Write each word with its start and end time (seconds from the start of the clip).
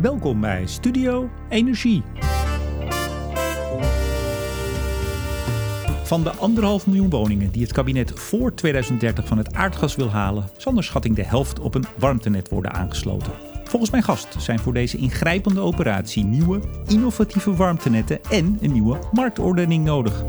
Welkom 0.00 0.40
bij 0.40 0.66
Studio 0.66 1.30
Energie. 1.48 2.02
Van 6.04 6.22
de 6.22 6.30
anderhalf 6.30 6.86
miljoen 6.86 7.10
woningen 7.10 7.50
die 7.50 7.62
het 7.62 7.72
kabinet 7.72 8.10
voor 8.20 8.54
2030 8.54 9.26
van 9.26 9.38
het 9.38 9.54
aardgas 9.54 9.96
wil 9.96 10.10
halen, 10.10 10.44
zal 10.56 10.72
naar 10.72 10.82
schatting 10.84 11.16
de 11.16 11.24
helft 11.24 11.58
op 11.58 11.74
een 11.74 11.84
warmtenet 11.98 12.48
worden 12.48 12.72
aangesloten. 12.72 13.32
Volgens 13.64 13.90
mijn 13.90 14.02
gast 14.02 14.34
zijn 14.38 14.58
voor 14.58 14.72
deze 14.72 14.96
ingrijpende 14.96 15.60
operatie 15.60 16.24
nieuwe, 16.24 16.60
innovatieve 16.86 17.54
warmtenetten 17.54 18.24
en 18.30 18.58
een 18.60 18.72
nieuwe 18.72 18.98
marktordening 19.12 19.84
nodig. 19.84 20.24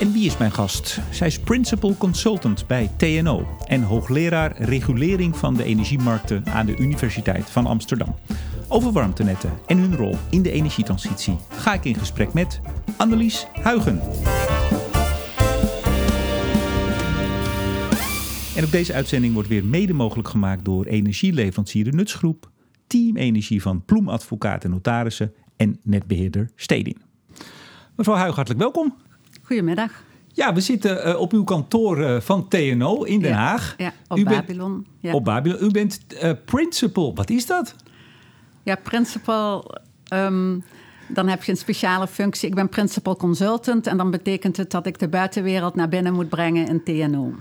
En 0.00 0.12
wie 0.12 0.26
is 0.26 0.36
mijn 0.36 0.52
gast? 0.52 1.00
Zij 1.10 1.26
is 1.26 1.40
Principal 1.40 1.96
Consultant 1.98 2.66
bij 2.66 2.90
TNO 2.96 3.46
en 3.66 3.82
hoogleraar 3.82 4.62
regulering 4.62 5.36
van 5.36 5.54
de 5.54 5.64
energiemarkten 5.64 6.46
aan 6.46 6.66
de 6.66 6.76
Universiteit 6.76 7.50
van 7.50 7.66
Amsterdam. 7.66 8.14
Over 8.68 8.92
warmtenetten 8.92 9.50
en 9.66 9.78
hun 9.78 9.96
rol 9.96 10.16
in 10.30 10.42
de 10.42 10.50
energietransitie 10.50 11.36
ga 11.48 11.74
ik 11.74 11.84
in 11.84 11.94
gesprek 11.94 12.32
met 12.32 12.60
Annelies 12.96 13.46
Huigen. 13.52 14.00
En 18.56 18.64
op 18.64 18.70
deze 18.70 18.92
uitzending 18.92 19.34
wordt 19.34 19.48
weer 19.48 19.64
mede 19.64 19.92
mogelijk 19.92 20.28
gemaakt 20.28 20.64
door 20.64 20.84
energieleverancier 20.84 21.84
de 21.84 21.92
Nutsgroep, 21.92 22.50
Team 22.86 23.16
Energie 23.16 23.62
van 23.62 23.84
Ploem 23.84 24.08
Advocaat 24.08 24.64
en 24.64 24.70
Notarissen 24.70 25.34
en 25.56 25.80
netbeheerder 25.82 26.50
Stedin. 26.56 26.96
Mevrouw 27.96 28.16
Huigen, 28.16 28.36
hartelijk 28.36 28.62
welkom. 28.62 28.94
Goedemiddag. 29.50 29.90
Ja, 30.32 30.52
we 30.54 30.60
zitten 30.60 31.08
uh, 31.08 31.20
op 31.20 31.32
uw 31.32 31.44
kantoor 31.44 31.98
uh, 31.98 32.20
van 32.20 32.48
TNO 32.48 33.02
in 33.02 33.20
Den 33.20 33.30
Ja, 33.30 33.36
Haag. 33.36 33.74
Ja, 33.78 33.92
op 34.08 34.18
U 34.18 34.24
bent- 34.24 34.36
Babylon. 34.36 34.86
Ja. 35.00 35.12
Op 35.12 35.24
Babylon. 35.24 35.58
U 35.64 35.70
bent 35.70 36.00
eh, 36.14 36.30
principal. 36.44 37.14
Wat 37.14 37.30
is 37.30 37.46
dat? 37.46 37.74
ja, 38.62 38.74
principal. 38.82 39.74
ehm, 40.08 40.58
dan 41.08 41.28
heb 41.28 41.42
je 41.44 41.50
een 41.52 41.58
speciale 41.58 42.06
functie. 42.06 42.48
Ik 42.48 42.54
ben 42.54 42.68
principal 42.68 43.16
consultant. 43.16 43.86
En 43.86 43.96
dan 43.96 44.10
betekent 44.10 44.56
het 44.56 44.70
dat 44.70 44.86
ik 44.86 44.98
de 44.98 45.08
buitenwereld 45.08 45.74
naar 45.74 45.88
binnen 45.88 46.12
moet 46.14 46.28
brengen 46.28 46.66
in 46.68 46.82
TNO. 46.82 47.32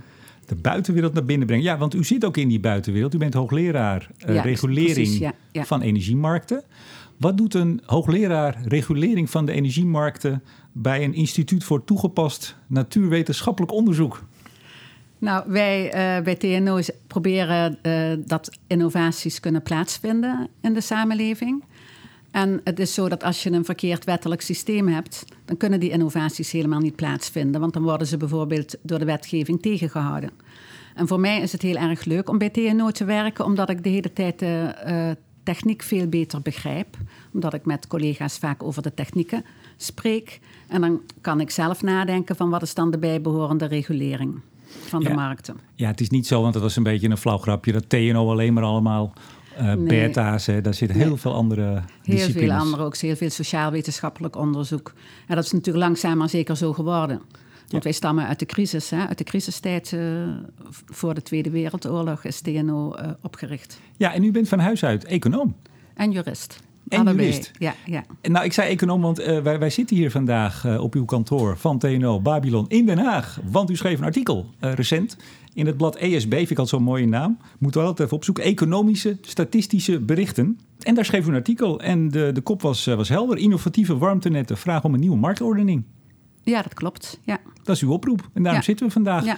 De 0.50 0.56
buitenwereld 0.56 1.14
naar 1.14 1.26
binnen 1.26 1.48
brengen. 1.48 1.66
Ja, 1.66 1.78
want 1.78 1.94
u 1.96 2.04
zit 2.04 2.26
ook 2.26 2.38
in 2.38 2.48
die 2.48 2.60
buitenwereld. 2.60 3.14
U 3.14 3.18
bent 3.18 3.34
hoogleraar 3.34 4.10
eh, 4.18 4.36
Ja, 4.36 4.42
regulering 4.42 4.94
precies, 4.94 5.18
ja, 5.18 5.34
ja. 5.52 5.66
van 5.66 5.82
energiemarkten. 5.82 6.64
Wat 7.18 7.38
doet 7.38 7.54
een 7.54 7.82
hoogleraar 7.86 8.58
regulering 8.66 9.30
van 9.30 9.46
de 9.46 9.52
energiemarkten 9.52 10.44
bij 10.72 11.04
een 11.04 11.14
instituut 11.14 11.64
voor 11.64 11.84
toegepast 11.84 12.56
natuurwetenschappelijk 12.68 13.72
onderzoek? 13.74 14.24
Nou, 15.18 15.44
wij 15.52 15.92
eh, 15.92 16.24
bij 16.24 16.36
TNO 16.36 16.76
is- 16.76 16.92
proberen 17.08 17.78
eh, 17.82 18.12
dat 18.26 18.58
innovaties 18.68 19.40
kunnen 19.40 19.62
plaatsvinden 19.64 20.50
in 20.62 20.74
de 20.74 20.82
samenleving. 20.82 21.64
En 22.32 22.62
het 22.64 22.80
is 22.80 22.94
zo 22.94 23.10
dat 23.10 23.24
als 23.24 23.44
je 23.44 23.52
een 23.52 23.66
verkeerd 23.66 24.06
wettelijk 24.06 24.42
systeem 24.42 24.88
hebt, 24.88 25.26
dan 25.46 25.58
kunnen 25.58 25.80
die 25.80 25.90
innovaties 25.90 26.52
helemaal 26.52 26.80
niet 26.80 26.96
plaatsvinden. 26.96 27.62
Want 27.62 27.74
dan 27.74 27.84
worden 27.84 28.08
ze 28.08 28.18
bijvoorbeeld 28.18 28.76
door 28.82 29.00
de 29.00 29.06
wetgeving 29.06 29.62
tegengehouden. 29.62 30.30
En 30.96 31.08
voor 31.08 31.20
mij 31.20 31.42
is 31.42 31.52
het 31.52 31.62
heel 31.62 31.76
erg 31.76 32.06
leuk 32.06 32.30
om 32.30 32.38
bij 32.38 32.50
TNO 32.50 32.92
te 32.92 33.06
werken, 33.06 33.46
omdat 33.46 33.70
ik 33.70 33.84
de 33.84 33.90
hele 33.90 34.14
tijd 34.14 34.40
de 34.40 34.74
eh, 34.84 35.10
techniek 35.44 35.82
veel 35.82 36.08
beter 36.08 36.42
begrijp. 36.42 36.98
Omdat 37.34 37.54
ik 37.54 37.66
met 37.66 37.88
collega's 37.88 38.38
vaak 38.38 38.64
over 38.64 38.82
de 38.82 38.94
technieken 38.94 39.46
spreek. 39.78 40.40
En 40.68 40.82
dan 40.82 41.02
kan 41.22 41.40
ik 41.40 41.50
zelf 41.50 41.82
nadenken 41.82 42.36
van 42.36 42.50
wat 42.50 42.62
is 42.62 42.74
dan 42.74 42.92
de 42.92 42.98
bijbehorende 42.98 43.66
regulering 43.66 44.40
van 44.88 45.04
de 45.04 45.10
Ja. 45.10 45.16
markten. 45.16 45.58
Ja, 45.76 45.88
het 45.88 46.02
is 46.02 46.10
niet 46.10 46.28
zo, 46.28 46.42
want 46.42 46.54
dat 46.54 46.62
was 46.62 46.76
een 46.76 46.84
beetje 46.84 47.10
een 47.10 47.18
flauw 47.18 47.38
grapje, 47.38 47.72
dat 47.72 47.90
TNO 47.90 48.30
alleen 48.32 48.54
maar 48.54 48.64
allemaal 48.64 49.14
eh 49.60 49.74
Nee. 49.74 50.08
beta's, 50.08 50.46
hè. 50.46 50.62
daar 50.62 50.74
zitten 50.74 50.98
heel 50.98 51.08
Nee. 51.08 51.18
veel 51.18 51.34
andere 51.34 51.62
Heel 51.64 51.82
disciplines. 52.04 52.50
veel 52.50 52.60
andere 52.60 52.84
ook, 52.84 52.98
heel 52.98 53.16
veel 53.16 53.30
sociaal-wetenschappelijk 53.30 54.36
onderzoek. 54.36 54.94
En 55.28 55.36
dat 55.36 55.46
is 55.46 55.52
natuurlijk 55.52 55.86
langzaam 55.86 56.18
maar 56.18 56.30
zeker 56.30 56.58
zo 56.58 56.74
geworden. 56.74 57.22
Want 57.70 57.84
wij 57.84 57.94
stammen 57.94 58.28
uit 58.28 58.40
de 58.40 58.46
crisis, 58.46 58.90
hè? 58.90 59.06
uit 59.08 59.18
de 59.18 59.24
crisistijd 59.24 59.94
eh, 59.94 60.00
voor 60.86 61.14
de 61.14 61.22
Tweede 61.22 61.50
Wereldoorlog 61.50 62.24
is 62.24 62.42
TNO 62.42 62.92
eh, 62.94 63.10
opgericht. 63.22 63.80
Ja, 63.98 64.14
en 64.14 64.24
u 64.24 64.32
bent 64.32 64.48
van 64.50 64.60
huis 64.60 64.84
uit 64.86 65.06
econoom. 65.06 65.56
En 65.94 66.12
jurist. 66.12 66.60
En 66.88 67.00
Allebei. 67.00 67.28
jurist. 67.28 67.52
Ja, 67.58 67.74
ja. 67.86 68.04
Nou, 68.22 68.46
ik 68.46 68.54
zei 68.54 68.70
econoom, 68.70 69.02
want 69.02 69.18
wij, 69.18 69.60
wij 69.60 69.70
zitten 69.70 69.96
hier 69.96 70.12
vandaag 70.12 70.78
op 70.80 70.94
uw 70.96 71.06
kantoor 71.06 71.58
van 71.58 71.80
TNO 71.80 72.20
Babylon 72.22 72.66
in 72.68 72.86
Den 72.86 72.98
Haag. 72.98 73.40
Want 73.52 73.70
u 73.70 73.76
schreef 73.76 73.98
een 74.00 74.06
artikel 74.06 74.50
recent 74.60 75.18
in 75.60 75.66
het 75.66 75.78
blad 75.78 75.96
ESB, 75.96 76.34
vind 76.34 76.50
ik 76.52 76.58
altijd 76.58 76.70
zo'n 76.70 76.84
mooie 76.84 77.08
naam. 77.08 77.38
Moeten 77.60 77.82
we 77.82 77.88
altijd 77.88 78.06
even 78.06 78.18
opzoeken. 78.18 78.44
Economische, 78.44 79.18
statistische 79.22 80.00
berichten. 80.00 80.60
En 80.80 80.96
daar 80.96 81.06
schreef 81.06 81.26
u 81.26 81.30
een 81.30 81.36
artikel 81.36 81.80
en 81.80 82.10
de, 82.10 82.32
de 82.34 82.42
kop 82.42 82.62
was, 82.62 82.88
eh, 82.88 82.96
was 82.96 83.10
helder. 83.10 83.38
Innovatieve 83.38 83.98
warmtenetten 83.98 84.58
vragen 84.58 84.84
om 84.86 84.94
een 84.94 85.00
nieuwe 85.00 85.18
marktordening. 85.18 85.84
ja, 86.44 86.62
dat 86.62 86.74
klopt. 86.74 87.20
Ja. 87.24 87.40
Dat 87.64 87.76
is 87.76 87.82
uw 87.82 87.92
oproep. 87.92 88.20
En 88.34 88.44
daarom 88.44 88.62
Ja. 88.62 88.66
zitten 88.68 88.86
we 88.88 88.92
vandaag. 88.92 89.26
Ja. 89.26 89.38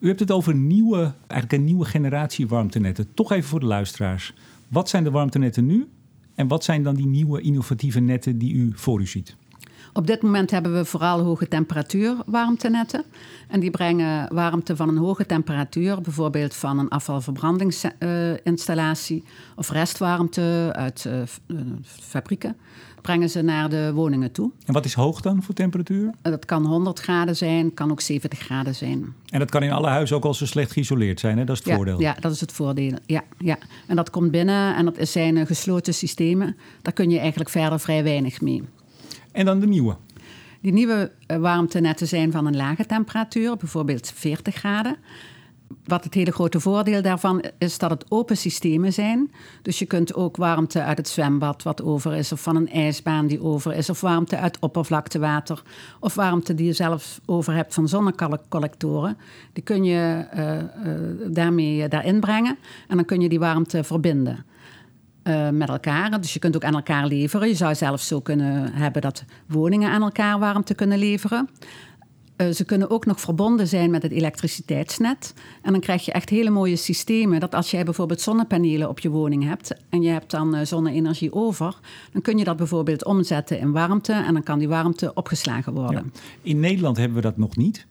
U 0.00 0.06
hebt 0.06 0.20
het 0.20 0.30
over 0.30 0.54
nieuwe, 0.54 1.12
eigenlijk 1.26 1.52
een 1.52 1.64
nieuwe 1.64 1.84
generatie 1.84 2.48
warmtenetten. 2.48 3.14
Toch 3.14 3.32
even 3.32 3.48
voor 3.48 3.60
de 3.60 3.66
luisteraars. 3.66 4.34
Wat 4.68 4.88
zijn 4.88 5.04
de 5.04 5.10
warmtenetten 5.10 5.66
nu? 5.66 5.88
En 6.34 6.48
wat 6.48 6.64
zijn 6.64 6.82
dan 6.82 6.94
die 6.94 7.06
nieuwe 7.06 7.40
innovatieve 7.40 8.00
netten 8.00 8.38
die 8.38 8.52
u 8.54 8.70
voor 8.74 9.00
u 9.00 9.06
ziet? 9.06 9.36
Op 9.92 10.06
dit 10.06 10.22
moment 10.22 10.50
hebben 10.50 10.74
we 10.74 10.84
vooral 10.84 11.20
hoge 11.20 11.48
temperatuur 11.48 12.14
warmtenetten. 12.26 13.04
En 13.48 13.60
die 13.60 13.70
brengen 13.70 14.34
warmte 14.34 14.76
van 14.76 14.88
een 14.88 14.96
hoge 14.96 15.26
temperatuur, 15.26 16.00
bijvoorbeeld 16.00 16.54
van 16.54 16.78
een 16.78 16.88
afvalverbrandingsinstallatie 16.88 19.24
of 19.56 19.70
restwarmte 19.70 20.68
uit 20.72 21.04
eh, 21.06 21.20
eh, 21.22 21.26
fabrieken, 21.84 22.56
brengen 23.02 23.30
ze 23.30 23.42
naar 23.42 23.68
de 23.68 23.90
woningen 23.94 24.32
toe. 24.32 24.50
En 24.66 24.72
wat 24.72 24.84
is 24.84 24.94
hoog 24.94 25.20
dan 25.20 25.42
voor 25.42 25.54
temperatuur? 25.54 26.10
En 26.22 26.30
Dat 26.30 26.44
kan 26.44 26.66
100 26.66 26.98
graden 27.00 27.36
zijn, 27.36 27.74
kan 27.74 27.90
ook 27.90 28.00
70 28.00 28.38
graden 28.38 28.74
zijn. 28.74 29.14
En 29.30 29.38
dat 29.38 29.50
kan 29.50 29.62
in 29.62 29.72
alle 29.72 29.88
huizen 29.88 30.16
ook 30.16 30.24
al 30.24 30.34
zo 30.34 30.46
slecht 30.46 30.72
geïsoleerd 30.72 31.20
zijn, 31.20 31.38
hè? 31.38 31.44
dat 31.44 31.56
is 31.56 31.60
het 31.62 31.68
Ja, 31.70 31.76
voordeel. 31.76 32.00
ja, 32.00 32.16
dat 32.20 32.32
is 32.32 32.40
het 32.40 32.52
voordeel. 32.52 32.92
Ja, 33.06 33.22
ja. 33.38 33.58
En 33.86 33.96
dat 33.96 34.10
komt 34.10 34.30
binnen 34.30 34.76
en 34.76 34.84
dat 34.84 35.08
zijn 35.08 35.36
eh, 35.36 35.46
gesloten 35.46 35.94
systemen. 35.94 36.56
Daar 36.82 36.92
kun 36.92 37.10
je 37.10 37.18
eigenlijk 37.18 37.50
verder 37.50 37.80
vrij 37.80 38.02
weinig 38.02 38.40
mee. 38.40 38.62
En 39.32 39.44
dan 39.44 39.60
de 39.60 39.66
nieuwe. 39.66 39.96
Die 40.60 40.72
nieuwe 40.72 41.12
eh, 41.26 41.36
warmtenetten 41.36 42.08
zijn 42.08 42.32
van 42.32 42.46
een 42.46 42.56
lage 42.56 42.86
temperatuur, 42.86 43.56
bijvoorbeeld 43.56 44.12
40 44.14 44.54
graden. 44.54 44.96
Wat 45.84 46.04
het 46.04 46.14
hele 46.14 46.32
grote 46.32 46.60
voordeel 46.60 47.02
daarvan 47.02 47.44
is 47.58 47.78
dat 47.78 47.90
het 47.90 48.04
open 48.08 48.36
systemen 48.36 48.92
zijn. 48.92 49.32
Dus 49.62 49.78
je 49.78 49.86
kunt 49.86 50.14
ook 50.14 50.36
warmte 50.36 50.82
uit 50.82 50.98
het 50.98 51.08
zwembad 51.08 51.62
wat 51.62 51.82
over 51.82 52.14
is, 52.14 52.32
of 52.32 52.40
van 52.40 52.56
een 52.56 52.68
ijsbaan 52.68 53.26
die 53.26 53.42
over 53.42 53.74
is, 53.74 53.90
of 53.90 54.00
warmte 54.00 54.36
uit 54.36 54.58
oppervlaktewater, 54.60 55.62
of 56.00 56.14
warmte 56.14 56.54
die 56.54 56.66
je 56.66 56.72
zelf 56.72 57.20
over 57.26 57.54
hebt 57.54 57.74
van 57.74 57.88
zonnecollectoren. 57.88 59.16
Die 59.52 59.62
kun 59.62 59.84
je 59.84 60.26
eh, 60.30 60.58
eh, 60.58 60.66
daarmee 61.26 61.88
daarin 61.88 62.20
brengen 62.20 62.58
en 62.88 62.96
dan 62.96 63.04
kun 63.04 63.20
je 63.20 63.28
die 63.28 63.38
warmte 63.38 63.84
verbinden 63.84 64.44
eh, 65.22 65.48
met 65.48 65.68
elkaar. 65.68 66.20
Dus 66.20 66.32
je 66.32 66.38
kunt 66.38 66.56
ook 66.56 66.64
aan 66.64 66.74
elkaar 66.74 67.06
leveren. 67.06 67.48
Je 67.48 67.54
zou 67.54 67.74
zelfs 67.74 68.06
zo 68.06 68.20
kunnen 68.20 68.72
hebben 68.72 69.02
dat 69.02 69.24
woningen 69.46 69.90
aan 69.90 70.02
elkaar 70.02 70.38
warmte 70.38 70.74
kunnen 70.74 70.98
leveren. 70.98 71.48
Eh, 72.40 72.50
ze 72.50 72.64
kunnen 72.64 72.90
ook 72.90 73.06
nog 73.06 73.20
verbonden 73.20 73.68
zijn 73.68 73.90
met 73.90 74.02
het 74.02 74.12
elektriciteitsnet. 74.12 75.34
En 75.62 75.72
dan 75.72 75.80
krijg 75.80 76.04
je 76.04 76.12
echt 76.12 76.28
hele 76.28 76.50
mooie 76.50 76.76
systemen. 76.76 77.40
Dat 77.40 77.54
als 77.54 77.70
jij 77.70 77.84
bijvoorbeeld 77.84 78.20
zonnepanelen 78.20 78.88
op 78.88 78.98
je 78.98 79.08
woning 79.08 79.44
hebt 79.44 79.74
en 79.88 80.02
je 80.02 80.10
hebt 80.10 80.30
dan 80.30 80.54
eh, 80.54 80.66
zonne-energie 80.66 81.32
over, 81.32 81.78
dan 82.12 82.22
kun 82.22 82.38
je 82.38 82.44
dat 82.44 82.56
bijvoorbeeld 82.56 83.04
omzetten 83.04 83.58
in 83.58 83.72
warmte 83.72 84.12
en 84.12 84.32
dan 84.32 84.42
kan 84.42 84.58
die 84.58 84.68
warmte 84.68 85.14
opgeslagen 85.14 85.72
worden. 85.72 86.12
In 86.42 86.60
Nederland 86.60 86.96
hebben 86.96 87.16
we 87.16 87.22
dat 87.22 87.36
nog 87.36 87.56
niet. 87.56 87.86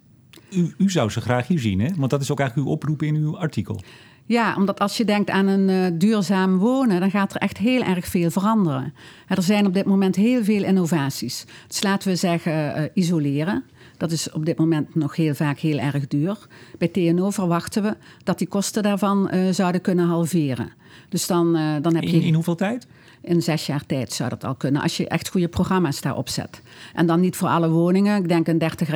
U, 0.51 0.73
u 0.78 0.90
zou 0.90 1.09
ze 1.09 1.22
graag 1.22 1.47
hier 1.47 1.59
zien, 1.59 1.79
hè? 1.79 1.90
want 1.97 2.11
dat 2.11 2.22
is 2.22 2.31
ook 2.31 2.40
eigenlijk 2.40 2.69
uw 2.69 2.73
oproep 2.73 3.01
in 3.01 3.16
uw 3.16 3.38
artikel. 3.38 3.81
Ja, 4.29 4.56
omdat 4.56 4.79
als 4.79 4.97
je 4.97 5.05
denkt 5.05 5.29
aan 5.29 5.47
een 5.47 5.70
eh, 5.70 5.99
duurzaam 5.99 6.58
wonen, 6.58 6.99
dan 6.99 7.11
gaat 7.11 7.34
er 7.34 7.41
echt 7.41 7.58
heel 7.58 7.81
erg 7.81 8.08
veel 8.08 8.31
veranderen. 8.31 8.93
Er 9.28 9.41
zijn 9.41 9.66
op 9.66 9.73
dit 9.73 9.85
moment 9.85 10.16
heel 10.16 10.43
veel 10.43 10.64
innovaties. 10.64 11.46
Dus 11.67 11.84
laten 11.84 12.09
we 12.09 12.16
zeggen 12.16 12.76
eh, 12.76 12.84
isoleren. 12.93 13.64
Dat 13.97 14.11
is 14.11 14.31
op 14.31 14.46
dit 14.46 14.58
moment 14.58 14.96
nog 14.96 15.16
heel 15.16 15.34
vaak 15.34 15.59
heel 15.59 15.78
erg 15.78 16.08
duur. 16.08 16.37
Bij 16.78 16.87
TNO 16.87 17.29
verwachten 17.29 17.84
we 17.84 17.96
dat 18.23 18.37
die 18.37 18.47
kosten 18.47 18.84
daarvan 18.84 19.29
eh, 19.29 19.49
zouden 19.52 19.81
kunnen 19.81 20.05
halveren. 20.05 20.72
Dus 21.09 21.28
dan, 21.28 21.53
dan 21.82 21.96
heb 21.96 22.03
je... 22.03 22.16
In, 22.16 22.22
in 22.22 22.34
hoeveel 22.34 22.55
tijd? 22.55 22.87
In 23.29 23.41
zes 23.41 23.66
jaar 23.66 23.85
tijd 23.85 24.14
zou 24.14 24.29
dat 24.29 24.43
al 24.43 24.55
kunnen, 24.55 24.81
als 24.81 24.97
je 24.97 25.08
echt 25.08 25.29
goede 25.29 25.47
programma's 25.47 26.02
daarop 26.02 26.29
zet. 26.29 26.61
En 26.93 27.05
dan 27.05 27.20
niet 27.20 27.35
voor 27.35 27.47
alle 27.47 27.70
woningen. 27.70 28.22
Ik 28.22 28.28
denk 28.28 28.47
een 28.47 28.61
30er 28.61 28.96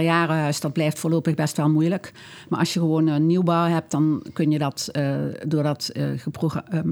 dat 0.59 0.74
blijft 0.74 1.00
voorlopig 1.00 1.35
best 1.35 1.57
wel 1.57 1.69
moeilijk. 1.69 2.12
Maar 2.50 2.59
als 2.59 2.74
je 2.74 2.80
gewoon 2.80 3.07
een 3.07 3.25
nieuwbouw 3.25 3.68
hebt, 3.68 3.91
dan 3.91 4.25
kun 4.33 4.51
je 4.51 4.57
dat, 4.57 4.89
uh, 4.94 5.15
door 5.47 5.63
dat 5.63 5.91
uh, 5.94 6.09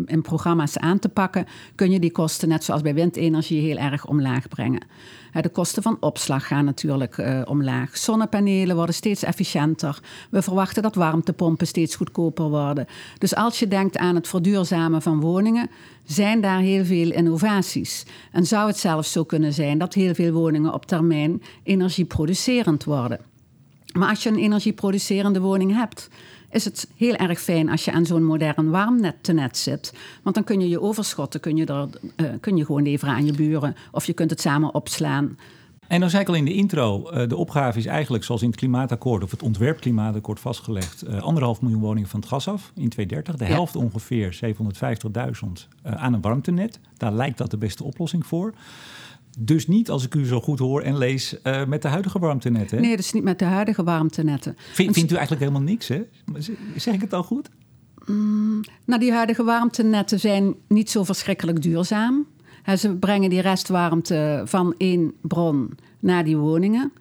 in 0.05 0.21
programma's 0.21 0.77
aan 0.77 0.99
te 0.99 1.09
pakken, 1.09 1.45
kun 1.75 1.91
je 1.91 1.99
die 1.99 2.11
kosten, 2.11 2.49
net 2.49 2.63
zoals 2.63 2.81
bij 2.81 2.93
windenergie, 2.93 3.61
heel 3.61 3.77
erg 3.77 4.05
omlaag 4.05 4.47
brengen. 4.47 4.83
De 5.31 5.50
kosten 5.50 5.83
van 5.83 5.98
opslag 6.00 6.48
gaan 6.48 6.66
natuurlijk 6.66 7.18
uh, 7.18 7.42
omlaag. 7.45 7.98
Zonnepanelen 7.98 8.75
worden 8.75 8.95
steeds 8.95 9.24
efficiënter. 9.24 10.00
We 10.30 10.42
verwachten 10.42 10.83
dat 10.83 10.95
warmtepompen 10.95 11.68
steeds 11.68 11.95
goedkoper 11.95 12.50
worden. 12.50 12.88
Dus 13.18 13.36
als 13.36 13.60
je 13.60 13.68
denkt 13.68 13.98
aan 13.98 14.16
het 14.16 14.28
verduurzamen 14.28 15.01
van 15.01 15.19
woningen, 15.19 15.69
zijn 16.04 16.42
daar 16.42 16.60
heel 16.60 16.86
veel 16.86 17.12
innovaties. 17.12 18.06
En 18.31 18.45
zou 18.45 18.68
het 18.68 18.78
zelfs 18.78 19.12
zo 19.12 19.24
kunnen 19.24 19.54
zijn 19.54 19.78
dat 19.78 19.94
heel 19.94 20.13
veel 20.13 20.31
woningen 20.31 20.74
op 20.74 20.86
termijn 20.86 21.42
energieproducerend 21.63 22.83
worden. 22.83 23.19
Maar 23.94 24.10
als 24.10 24.24
je 24.24 24.30
een 24.30 24.38
energieproducerende 24.38 25.39
woning 25.39 25.75
hebt, 25.75 26.10
is 26.51 26.65
het 26.65 26.88
heel 26.95 27.15
erg 27.15 27.42
fijn 27.42 27.69
als 27.69 27.86
je 27.86 27.92
aan 27.92 28.06
zo'n 28.06 28.24
modern 28.24 28.69
warmnet 28.69 29.57
zit. 29.57 29.94
Want 30.24 30.36
dan 30.36 30.44
kun 30.44 30.59
je 30.59 30.69
je 30.69 30.81
overschotten 30.81 31.39
kun 31.39 31.57
je 31.57 31.65
er, 31.65 31.88
uh, 32.15 32.30
kun 32.39 32.57
je 32.57 32.65
gewoon 32.65 32.83
leveren 32.83 33.13
aan 33.13 33.25
je 33.25 33.33
buren. 33.33 33.75
Of 33.92 34.06
je 34.06 34.13
kunt 34.13 34.30
het 34.30 34.42
samen 34.42 34.74
opslaan. 34.74 35.38
En 35.88 36.00
dan 36.00 36.09
zei 36.09 36.21
ik 36.21 36.27
al 36.27 36.36
in 36.36 36.45
de 36.45 36.53
intro, 36.53 37.12
uh, 37.12 37.27
de 37.27 37.36
opgave 37.36 37.77
is 37.77 37.86
eigenlijk 37.86 38.24
zoals 38.24 38.42
in 38.42 38.50
het 38.50 38.57
klimaatakkoord 38.57 39.24
of 39.24 39.31
het 39.31 39.44
ontwerpklimaatakkoord 39.44 40.39
vastgelegd, 40.39 41.07
uh, 41.07 41.21
anderhalf 41.21 41.62
miljoen 41.62 41.81
woningen 41.81 42.09
van 42.09 42.19
het 42.19 42.30
gas 42.30 42.48
af 42.48 42.71
in 42.75 42.89
2030. 42.89 43.36
De 43.36 43.54
helft 43.54 43.75
ongeveer 43.75 44.33
750.000 44.33 45.68
aan 45.83 46.13
een 46.13 46.21
warmtenet. 46.21 46.80
Daar 46.97 47.13
lijkt 47.13 47.38
dat 47.38 47.51
de 47.51 47.57
beste 47.57 47.83
oplossing 47.83 48.25
voor. 48.25 48.54
Dus 49.39 49.68
niet, 49.68 49.89
als 49.89 50.06
ik 50.06 50.16
u 50.16 50.25
zo 50.25 50.42
goed 50.42 50.60
hoor 50.60 50.81
en 50.81 50.98
lees, 50.98 51.36
uh, 51.44 51.66
met 51.66 51.81
de 51.81 51.88
huidige 51.88 52.19
warmtenetten. 52.19 52.81
Nee, 52.81 52.95
dus 52.95 53.13
niet 53.13 53.24
met 53.24 53.39
de 53.39 53.45
huidige 53.45 53.83
warmtenetten. 53.83 54.56
Vind, 54.72 54.94
vindt 54.94 55.12
u 55.12 55.16
eigenlijk 55.16 55.45
helemaal 55.45 55.68
niks, 55.68 55.88
hè? 55.88 56.01
Zeg 56.75 56.94
ik 56.94 57.01
het 57.01 57.13
al 57.13 57.24
goed? 57.24 57.50
Mm, 58.06 58.62
nou, 58.86 59.00
die 59.00 59.12
huidige 59.12 59.44
warmtenetten 59.44 60.19
zijn 60.19 60.56
niet 60.68 60.89
zo 60.89 61.04
verschrikkelijk 61.04 61.62
duurzaam. 61.62 62.28
He, 62.63 62.75
ze 62.75 62.95
brengen 62.95 63.30
die 63.30 63.42
restwarmte 63.42 64.42
van 64.45 64.75
één 64.78 65.13
bron 65.22 65.72
naar 66.00 66.24
die 66.24 66.38
woningen. 66.38 66.92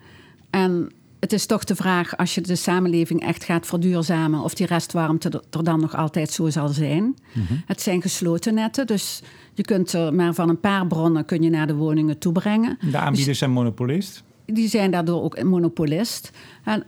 En 0.50 0.92
het 1.20 1.32
is 1.32 1.46
toch 1.46 1.64
de 1.64 1.76
vraag, 1.76 2.16
als 2.16 2.34
je 2.34 2.40
de 2.40 2.56
samenleving 2.56 3.22
echt 3.22 3.44
gaat 3.44 3.66
verduurzamen, 3.66 4.40
of 4.40 4.54
die 4.54 4.66
restwarmte 4.66 5.42
er 5.50 5.64
dan 5.64 5.80
nog 5.80 5.96
altijd 5.96 6.30
zo 6.30 6.50
zal 6.50 6.68
zijn. 6.68 7.14
Mhm. 7.32 7.52
Het 7.66 7.82
zijn 7.82 8.02
gesloten 8.02 8.54
netten, 8.54 8.86
dus 8.86 9.22
je 9.54 9.62
kunt 9.62 9.92
er 9.92 10.14
maar 10.14 10.34
van 10.34 10.48
een 10.48 10.60
paar 10.60 10.86
bronnen 10.86 11.24
kun 11.24 11.42
je 11.42 11.50
naar 11.50 11.66
de 11.66 11.74
woningen 11.74 12.18
toe 12.18 12.32
brengen. 12.32 12.78
De 12.90 12.96
aanbieders 12.96 13.26
dus, 13.26 13.38
zijn 13.38 13.50
monopolist? 13.50 14.22
Die 14.44 14.68
zijn 14.68 14.90
daardoor 14.90 15.22
ook 15.22 15.42
monopolist. 15.42 16.30
En 16.64 16.84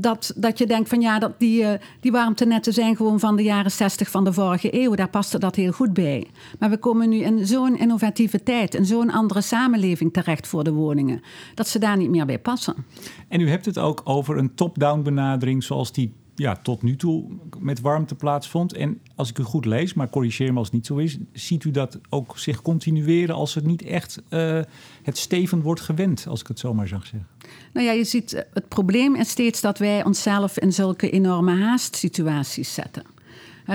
dat, 0.00 0.32
dat 0.36 0.58
je 0.58 0.66
denkt 0.66 0.88
van 0.88 1.00
ja, 1.00 1.18
dat 1.18 1.32
die, 1.38 1.62
uh, 1.62 1.70
die 2.00 2.12
warmtenetten 2.12 2.72
zijn 2.72 2.96
gewoon 2.96 3.20
van 3.20 3.36
de 3.36 3.42
jaren 3.42 3.70
60 3.70 4.10
van 4.10 4.24
de 4.24 4.32
vorige 4.32 4.82
eeuw. 4.82 4.94
Daar 4.94 5.08
paste 5.08 5.38
dat 5.38 5.54
heel 5.54 5.72
goed 5.72 5.92
bij. 5.92 6.26
Maar 6.58 6.70
we 6.70 6.78
komen 6.78 7.08
nu 7.08 7.16
in 7.16 7.46
zo'n 7.46 7.78
innovatieve 7.78 8.42
tijd, 8.42 8.74
in 8.74 8.86
zo'n 8.86 9.10
andere 9.10 9.40
samenleving 9.40 10.12
terecht 10.12 10.46
voor 10.46 10.64
de 10.64 10.72
woningen, 10.72 11.22
dat 11.54 11.68
ze 11.68 11.78
daar 11.78 11.96
niet 11.96 12.10
meer 12.10 12.26
bij 12.26 12.38
passen. 12.38 12.74
En 13.28 13.40
u 13.40 13.48
hebt 13.48 13.64
het 13.64 13.78
ook 13.78 14.00
over 14.04 14.36
een 14.36 14.54
top-down 14.54 15.02
benadering 15.02 15.64
zoals 15.64 15.92
die 15.92 16.12
ja, 16.38 16.56
tot 16.56 16.82
nu 16.82 16.96
toe 16.96 17.24
met 17.58 17.80
warmte 17.80 18.14
plaatsvond. 18.14 18.72
En 18.72 19.00
als 19.14 19.30
ik 19.30 19.38
u 19.38 19.42
goed 19.42 19.64
lees, 19.64 19.94
maar 19.94 20.10
corrigeer 20.10 20.52
me 20.52 20.58
als 20.58 20.66
het 20.66 20.76
niet 20.76 20.86
zo 20.86 20.96
is, 20.96 21.18
ziet 21.32 21.64
u 21.64 21.70
dat 21.70 21.98
ook 22.08 22.38
zich 22.38 22.62
continueren 22.62 23.34
als 23.34 23.54
het 23.54 23.66
niet 23.66 23.82
echt 23.82 24.22
uh, 24.30 24.60
het 25.02 25.18
steven 25.18 25.62
wordt 25.62 25.80
gewend, 25.80 26.26
als 26.28 26.40
ik 26.40 26.46
het 26.46 26.58
zo 26.58 26.74
maar 26.74 26.88
zag 26.88 27.02
zeggen? 27.02 27.28
Nou 27.72 27.86
ja, 27.86 27.92
je 27.92 28.04
ziet, 28.04 28.32
eh, 28.32 28.42
het 28.54 28.68
probleem 28.68 29.14
is 29.14 29.28
steeds 29.28 29.60
dat 29.60 29.78
wij 29.78 30.04
onszelf 30.04 30.58
in 30.58 30.72
zulke 30.72 31.10
enorme 31.10 31.62
haastsituaties 31.62 32.74
zetten. 32.74 33.02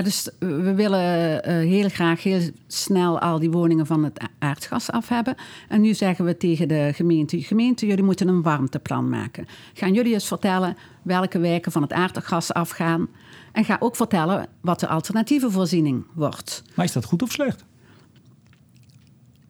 Dus 0.02 0.28
we 0.38 0.74
willen 0.74 1.34
uh, 1.48 1.54
heel 1.56 1.88
graag 1.88 2.22
heel 2.22 2.40
snel 2.66 3.18
al 3.20 3.38
die 3.38 3.50
woningen 3.50 3.86
van 3.86 4.04
het 4.04 4.28
aardgas 4.38 4.90
af 4.90 5.08
hebben. 5.08 5.34
En 5.68 5.80
nu 5.80 5.94
zeggen 5.94 6.24
we 6.24 6.36
tegen 6.36 6.68
de 6.68 6.90
gemeente: 6.94 7.42
gemeente, 7.42 7.86
jullie 7.86 8.04
moeten 8.04 8.28
een 8.28 8.42
warmteplan 8.42 9.08
maken. 9.08 9.46
Gaan 9.74 9.94
jullie 9.94 10.12
eens 10.12 10.26
vertellen 10.26 10.76
welke 11.02 11.38
wijken 11.38 11.72
van 11.72 11.82
het 11.82 11.92
aardgas 11.92 12.52
afgaan? 12.52 13.08
En 13.52 13.64
ga 13.64 13.76
ook 13.80 13.96
vertellen 13.96 14.46
wat 14.60 14.80
de 14.80 14.88
alternatieve 14.88 15.50
voorziening 15.50 16.04
wordt. 16.14 16.62
Maar 16.74 16.84
is 16.84 16.92
dat 16.92 17.04
goed 17.04 17.22
of 17.22 17.30
slecht? 17.30 17.64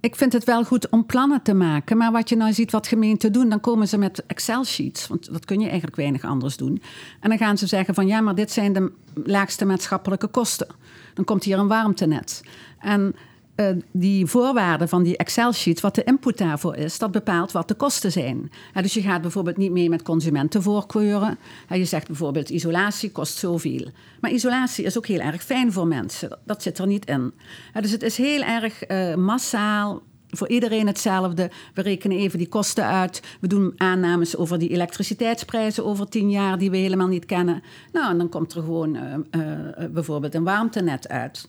Ik 0.04 0.16
vind 0.16 0.32
het 0.32 0.44
wel 0.44 0.64
goed 0.64 0.88
om 0.88 1.06
plannen 1.06 1.42
te 1.42 1.54
maken. 1.54 1.96
Maar 1.96 2.12
wat 2.12 2.28
je 2.28 2.36
nou 2.36 2.52
ziet 2.52 2.70
wat 2.70 2.86
gemeenten 2.86 3.32
doen, 3.32 3.48
dan 3.48 3.60
komen 3.60 3.88
ze 3.88 3.98
met 3.98 4.26
Excel-sheets. 4.26 5.06
Want 5.06 5.32
dat 5.32 5.44
kun 5.44 5.60
je 5.60 5.66
eigenlijk 5.66 5.96
weinig 5.96 6.24
anders 6.24 6.56
doen. 6.56 6.82
En 7.20 7.28
dan 7.28 7.38
gaan 7.38 7.58
ze 7.58 7.66
zeggen 7.66 7.94
van 7.94 8.06
ja, 8.06 8.20
maar 8.20 8.34
dit 8.34 8.50
zijn 8.50 8.72
de 8.72 8.92
laagste 9.24 9.64
maatschappelijke 9.64 10.26
kosten. 10.26 10.66
Dan 11.14 11.24
komt 11.24 11.44
hier 11.44 11.58
een 11.58 11.68
warmtenet. 11.68 12.42
En 12.78 13.14
uh, 13.56 13.66
die 13.92 14.26
voorwaarden 14.26 14.88
van 14.88 15.02
die 15.02 15.16
Excel-sheet, 15.16 15.80
wat 15.80 15.94
de 15.94 16.04
input 16.04 16.38
daarvoor 16.38 16.76
is, 16.76 16.98
dat 16.98 17.10
bepaalt 17.10 17.52
wat 17.52 17.68
de 17.68 17.74
kosten 17.74 18.12
zijn. 18.12 18.50
dus 18.72 18.94
je 18.94 19.02
gaat 19.02 19.22
bijvoorbeeld 19.22 19.56
niet 19.56 19.72
mee 19.72 19.88
met 19.88 20.02
consumentenvoorkeuren. 20.02 21.38
je 21.68 21.84
zegt 21.84 22.06
bijvoorbeeld 22.06 22.48
isolatie 22.48 23.10
kost 23.10 23.36
zoveel. 23.36 23.88
Maar 24.20 24.30
isolatie 24.30 24.84
is 24.84 24.96
ook 24.96 25.06
heel 25.06 25.20
erg 25.20 25.42
fijn 25.42 25.72
voor 25.72 25.86
mensen. 25.86 26.38
Dat 26.44 26.62
zit 26.62 26.78
er 26.78 26.86
niet 26.86 27.06
in. 27.06 27.32
dus 27.80 27.90
het 27.90 28.02
is 28.02 28.16
heel 28.16 28.42
erg 28.42 28.88
uh, 28.88 29.14
massaal 29.14 30.02
voor 30.36 30.48
iedereen 30.48 30.86
hetzelfde. 30.86 31.50
We 31.74 31.82
rekenen 31.82 32.18
even 32.18 32.38
die 32.38 32.48
kosten 32.48 32.84
uit. 32.84 33.22
We 33.40 33.46
doen 33.46 33.72
aannames 33.76 34.36
over 34.36 34.58
die 34.58 34.68
elektriciteitsprijzen 34.68 35.84
over 35.84 36.08
tien 36.08 36.30
jaar 36.30 36.58
die 36.58 36.70
we 36.70 36.76
helemaal 36.76 37.08
niet 37.08 37.24
kennen. 37.24 37.62
Nou, 37.92 38.10
en 38.10 38.18
dan 38.18 38.28
komt 38.28 38.54
er 38.54 38.62
gewoon 38.62 38.96
uh, 38.96 39.02
uh, 39.30 39.90
bijvoorbeeld 39.90 40.34
een 40.34 40.44
warmtenet 40.44 41.08
uit. 41.08 41.48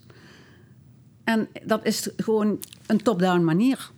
En 1.26 1.48
dat 1.66 1.86
is 1.86 2.10
gewoon 2.18 2.60
een 2.86 3.02
top-down 3.02 3.44
manier. 3.44 3.92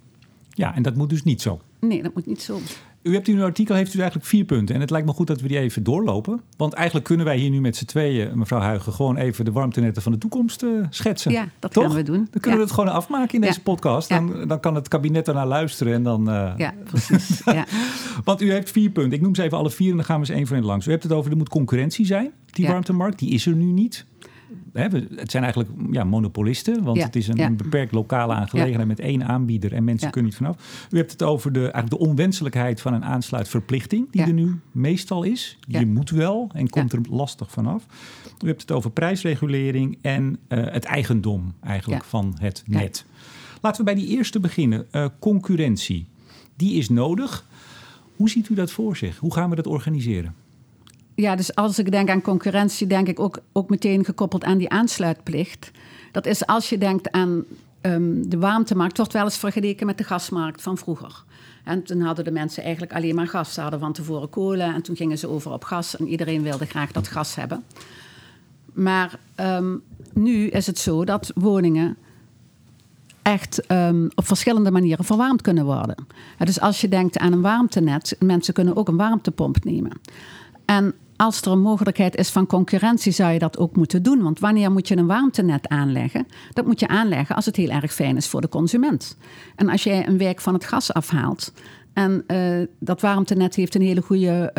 Ja, 0.50 0.76
en 0.76 0.82
dat 0.82 0.96
moet 0.96 1.10
dus 1.10 1.24
niet 1.24 1.42
zo. 1.42 1.62
Nee, 1.80 2.04
dat 2.04 2.14
moet 2.14 2.26
niet 2.26 2.42
zo. 2.42 2.60
U 3.02 3.14
hebt 3.14 3.28
in 3.28 3.38
uw 3.38 3.44
artikel 3.44 3.76
heeft 3.76 3.94
u 3.94 4.00
eigenlijk 4.00 4.30
vier 4.30 4.46
punten. 4.46 4.76
En 4.76 4.82
het 4.82 4.90
lijkt 4.90 5.08
me 5.08 5.14
goed 5.14 5.28
dat 5.28 5.42
we 5.42 5.48
die 5.48 5.58
even 5.58 5.84
doorlopen. 5.84 6.42
Want 6.58 6.74
eigenlijk 6.74 7.06
kunnen 7.06 7.26
wij 7.26 7.38
hier 7.38 7.50
nu 7.50 7.62
met 7.62 7.76
z'n 7.76 7.86
tweeën, 7.86 8.38
mevrouw 8.38 8.60
Huigen, 8.60 8.94
gewoon 8.94 9.18
even 9.18 9.46
de 9.46 9.52
warmtenetten 9.52 10.02
van 10.02 10.12
de 10.12 10.18
toekomst 10.18 10.64
uh, 10.64 10.86
schetsen. 10.90 11.32
Ja, 11.32 11.48
dat 11.60 11.74
Toch? 11.74 11.84
kunnen 11.84 12.06
we 12.06 12.12
doen. 12.12 12.28
Dan 12.32 12.42
kunnen 12.42 12.60
we 12.60 12.66
het 12.66 12.76
gewoon 12.76 12.94
afmaken 12.94 13.34
in 13.34 13.42
deze 13.42 13.62
podcast. 13.62 14.10
Dan, 14.10 14.48
dan 14.48 14.60
kan 14.60 14.76
het 14.76 14.88
kabinet 14.88 15.28
ernaar 15.28 15.48
luisteren 15.48 15.94
en 15.94 16.04
dan. 16.04 16.30
Uh... 16.30 16.54
Ja, 16.58 16.74
precies. 16.84 17.42
ja. 17.46 17.66
Want 18.24 18.42
u 18.42 18.52
heeft 18.52 18.72
vier 18.72 18.90
punten. 18.90 19.14
Ik 19.14 19.22
noem 19.22 19.36
ze 19.36 19.44
even 19.44 19.58
alle 19.58 19.72
vier 19.72 19.90
en 19.90 19.96
dan 19.96 20.06
gaan 20.06 20.20
we 20.20 20.28
eens 20.28 20.38
één 20.38 20.48
voor 20.48 20.56
één 20.56 20.66
langs. 20.66 20.88
U 20.88 20.92
hebt 20.92 21.04
het 21.04 21.12
over 21.12 21.32
er 21.32 21.38
moet 21.38 21.50
concurrentie 21.50 22.06
zijn, 22.06 22.32
die 22.46 22.68
warmtemarkt. 22.68 23.20
Die 23.20 23.30
is 23.30 23.46
er 23.46 23.56
nu 23.56 23.66
niet 23.66 24.06
het 24.74 25.32
zijn 25.32 25.44
eigenlijk 25.44 25.74
ja, 25.92 26.04
monopolisten, 26.04 26.84
want 26.84 27.04
het 27.04 27.16
is 27.16 27.28
een, 27.28 27.58
beperkt 27.58 27.92
lokale 27.92 28.34
aangelegenheid 28.34 28.88
met 28.88 29.00
één 29.00 29.24
aanbieder 29.24 29.74
en 29.74 29.84
mensen 29.84 30.12
kunnen 30.12 30.30
niet 30.30 30.40
vanaf. 30.40 30.88
U 30.92 30.98
hebt 30.98 31.12
het 31.12 31.24
over 31.24 31.52
de, 31.52 31.60
eigenlijk 31.60 31.90
de 31.90 31.98
onwenselijkheid 31.98 32.82
van 32.82 32.94
een 32.94 33.06
aansluitverplichting, 33.06 34.12
die 34.12 34.22
er 34.22 34.34
nu 34.34 34.60
meestal 34.72 35.24
is. 35.24 35.58
Je 35.68 35.86
moet 35.86 36.10
wel 36.10 36.50
en 36.54 36.70
komt 36.70 36.94
er 36.94 37.00
lastig 37.10 37.52
vanaf. 37.52 37.86
U 38.46 38.48
hebt 38.48 38.62
het 38.62 38.72
over 38.72 38.92
prijsregulering 38.92 39.98
en 40.02 40.38
uh, 40.50 40.66
het 40.72 40.86
eigendom 40.86 41.54
eigenlijk 41.62 42.04
van 42.04 42.36
het 42.40 42.64
net. 42.66 43.06
Laten 43.62 43.86
we 43.86 43.94
bij 43.94 44.02
die 44.02 44.18
eerste 44.18 44.40
beginnen. 44.40 44.88
Uh, 44.92 45.06
concurrentie. 45.20 46.08
Die 46.56 46.74
is 46.74 46.90
nodig. 46.90 47.46
Hoe 48.16 48.30
ziet 48.30 48.50
u 48.50 48.56
dat 48.56 48.72
voor 48.72 48.98
zich? 48.98 49.18
Hoe 49.18 49.34
gaan 49.34 49.50
we 49.50 49.56
dat 49.56 49.68
organiseren? 49.68 50.36
Ja, 51.18 51.36
dus 51.36 51.56
als 51.56 51.80
ik 51.80 51.92
denk 51.92 52.10
aan 52.10 52.22
concurrentie, 52.22 52.88
denk 52.88 53.08
ik 53.08 53.20
ook, 53.20 53.40
ook 53.52 53.70
meteen 53.70 54.06
gekoppeld 54.06 54.44
aan 54.44 54.58
die 54.58 54.70
aansluitplicht. 54.70 55.72
Dat 56.12 56.26
is 56.26 56.46
als 56.46 56.70
je 56.70 56.78
denkt 56.78 57.12
aan 57.12 57.44
um, 57.82 58.30
de 58.30 58.38
warmtemarkt, 58.38 58.98
wordt 58.98 59.14
wel 59.14 59.24
eens 59.24 59.38
vergeleken 59.38 59.86
met 59.86 59.98
de 59.98 60.04
gasmarkt 60.04 60.62
van 60.62 60.78
vroeger. 60.78 61.24
En 61.64 61.84
toen 61.84 62.02
hadden 62.02 62.26
de 62.26 62.32
mensen 62.32 62.64
eigenlijk 62.64 62.94
alleen 62.94 63.16
maar 63.16 63.28
gas. 63.28 63.54
Ze 63.54 63.62
hadden 63.62 63.80
van 63.80 63.94
tevoren 63.94 64.30
kolen 64.30 64.74
en 64.74 64.82
toen 64.82 64.96
gingen 64.96 65.18
ze 65.18 65.28
over 65.28 65.52
op 65.52 65.64
gas. 65.64 65.98
En 65.98 66.08
iedereen 66.08 66.44
wilde 66.44 66.66
graag 66.66 66.92
dat 66.92 67.08
gas 67.08 67.36
hebben. 67.36 67.64
Maar 68.74 69.20
um, 69.40 69.82
nu 70.14 70.48
is 70.48 70.68
het 70.68 70.80
zo 70.80 71.06
dat 71.06 71.32
woningen 71.36 71.98
echt 73.22 73.72
um, 73.72 74.10
op 74.16 74.28
verschillende 74.28 74.72
manieren 74.72 75.06
verwarmd 75.06 75.42
kunnen 75.42 75.66
worden. 75.66 75.96
dus 76.38 76.60
als 76.60 76.82
je 76.82 76.88
denkt 76.88 77.18
aan 77.18 77.32
een 77.32 77.42
warmtenet, 77.42 78.16
mensen 78.20 78.54
kunnen 78.54 78.76
ook 78.76 78.88
een 78.88 78.98
warmtepomp 78.98 79.64
nemen. 79.64 79.92
En 80.66 80.94
als 81.18 81.42
er 81.42 81.52
een 81.52 81.62
mogelijkheid 81.62 82.16
is 82.16 82.30
van 82.30 82.48
concurrentie, 82.48 83.12
zou 83.12 83.32
je 83.34 83.40
dat 83.40 83.58
ook 83.58 83.76
moeten 83.76 84.04
doen. 84.04 84.22
Want 84.22 84.40
wanneer 84.40 84.72
moet 84.72 84.88
je 84.88 84.98
een 84.98 85.08
warmtenet 85.08 85.68
aanleggen? 85.68 86.28
Dat 86.54 86.66
moet 86.66 86.80
je 86.80 86.88
aanleggen 86.88 87.36
als 87.36 87.46
het 87.46 87.56
heel 87.56 87.70
erg 87.70 87.94
fijn 87.94 88.18
is 88.18 88.28
voor 88.28 88.42
de 88.42 88.50
consument. 88.50 89.18
En 89.56 89.70
als 89.70 89.84
jij 89.84 90.08
een 90.08 90.18
wijk 90.18 90.42
van 90.42 90.54
het 90.54 90.66
gas 90.66 90.94
afhaalt, 90.94 91.54
En 91.94 92.24
uh, 92.28 92.68
dat 92.80 93.02
warmtenet 93.02 93.56
heeft 93.56 93.76
een 93.76 93.82
hele 93.82 94.02
goede 94.02 94.52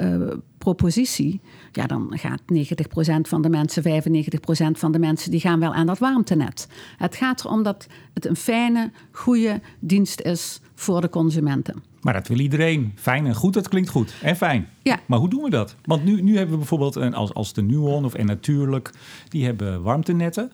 uh, 0.00 0.36
propositie. 0.58 1.40
Ja, 1.72 1.86
dan 1.86 2.10
gaat 2.10 2.40
90% 2.40 3.20
van 3.20 3.42
de 3.42 3.48
mensen, 3.48 3.82
95% 3.82 4.78
van 4.78 4.92
de 4.92 4.98
mensen, 4.98 5.30
die 5.30 5.40
gaan 5.40 5.60
wel 5.60 5.74
aan 5.74 5.86
dat 5.86 5.98
warmtenet. 5.98 6.68
Het 6.96 7.16
gaat 7.16 7.44
erom 7.44 7.62
dat 7.62 7.86
het 8.14 8.26
een 8.26 8.36
fijne, 8.36 8.90
goede 9.10 9.60
dienst 9.78 10.20
is 10.20 10.60
voor 10.74 11.00
de 11.00 11.08
consumenten. 11.08 11.82
Maar 12.04 12.12
dat 12.14 12.28
wil 12.28 12.38
iedereen. 12.38 12.92
Fijn 12.94 13.26
en 13.26 13.34
goed, 13.34 13.54
dat 13.54 13.68
klinkt 13.68 13.88
goed. 13.88 14.14
En 14.22 14.36
fijn. 14.36 14.68
Ja. 14.82 14.98
Maar 15.06 15.18
hoe 15.18 15.28
doen 15.28 15.42
we 15.42 15.50
dat? 15.50 15.76
Want 15.84 16.04
nu, 16.04 16.22
nu 16.22 16.32
hebben 16.36 16.52
we 16.52 16.58
bijvoorbeeld 16.58 16.96
een, 16.96 17.14
als, 17.14 17.34
als 17.34 17.52
de 17.52 17.62
Nuon 17.62 18.04
of 18.04 18.14
En 18.14 18.26
Natuurlijk, 18.26 18.90
die 19.28 19.44
hebben 19.44 19.82
warmtenetten. 19.82 20.52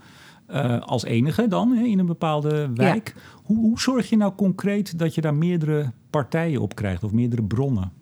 Uh, 0.51 0.81
als 0.81 1.05
enige 1.05 1.49
dan 1.49 1.77
in 1.77 1.99
een 1.99 2.07
bepaalde 2.07 2.71
wijk. 2.75 3.15
Hoe, 3.45 3.57
hoe 3.57 3.81
zorg 3.81 4.09
je 4.09 4.17
nou 4.17 4.33
concreet 4.35 4.99
dat 4.99 5.15
je 5.15 5.21
daar 5.21 5.35
meerdere 5.35 5.93
partijen 6.11 6.61
op 6.61 6.75
krijgt 6.75 7.05
of 7.05 7.13
meerdere 7.13 7.43
bronnen? 7.43 7.93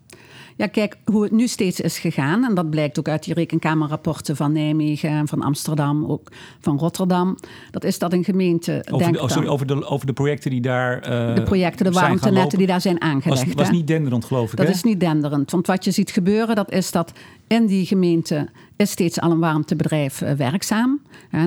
Ja, 0.59 0.67
kijk, 0.67 0.97
hoe 1.05 1.23
het 1.23 1.33
nu 1.33 1.47
steeds 1.47 1.81
is 1.81 1.99
gegaan, 1.99 2.45
en 2.45 2.55
dat 2.55 2.71
blijkt 2.71 2.99
ook 2.99 3.09
uit 3.09 3.25
die 3.25 3.35
rekenkamerrapporten 3.35 4.37
van 4.37 4.53
Nijmegen 4.53 5.11
en 5.11 5.29
van 5.29 5.43
Amsterdam, 5.43 6.05
ook 6.05 6.29
van 6.61 6.79
Rotterdam, 6.79 7.37
dat 7.71 7.85
is 7.85 7.99
dat 7.99 8.13
een 8.13 8.25
gemeente. 8.25 8.85
Over, 8.91 9.13
de, 9.13 9.23
oh, 9.23 9.29
sorry, 9.29 9.49
over, 9.49 9.67
de, 9.67 9.87
over 9.87 10.07
de 10.07 10.13
projecten 10.13 10.51
die 10.51 10.61
daar. 10.61 10.97
Uh, 10.97 11.35
de 11.35 11.43
projecten, 11.43 11.85
de 11.85 11.93
warmtenetten 11.93 12.59
die 12.59 12.67
daar 12.67 12.81
zijn 12.81 13.01
aangelegd. 13.01 13.45
Was, 13.45 13.55
was 13.55 13.71
niet 13.71 13.87
denderend, 13.87 14.25
geloof 14.25 14.51
ik. 14.51 14.57
Dat 14.57 14.69
is 14.69 14.83
niet 14.83 15.01
denderend. 15.01 15.51
Want 15.51 15.67
wat 15.67 15.85
je 15.85 15.91
ziet 15.91 16.11
gebeuren, 16.11 16.55
dat 16.55 16.71
is 16.71 16.91
dat 16.91 17.13
in 17.47 17.67
die 17.67 17.87
gemeente 17.87 18.49
is 18.79 18.91
steeds 18.91 19.21
al 19.21 19.31
een 19.31 19.39
warmtebedrijf 19.39 20.21
uh, 20.21 20.31
werkzaam. 20.31 21.01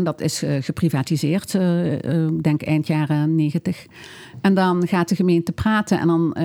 Dat 0.04 0.22
is 0.22 0.44
uh, 0.44 0.62
geprivatiseerd, 0.62 1.54
ik 1.54 2.44
denk 2.44 2.62
eind 2.62 2.88
jaren 2.88 3.36
negentig. 3.36 3.86
En 4.42 4.54
dan 4.54 4.88
gaat 4.88 5.10
de 5.10 5.16
gemeente 5.16 5.52
praten 5.52 6.00
en 6.00 6.08
dan 6.08 6.36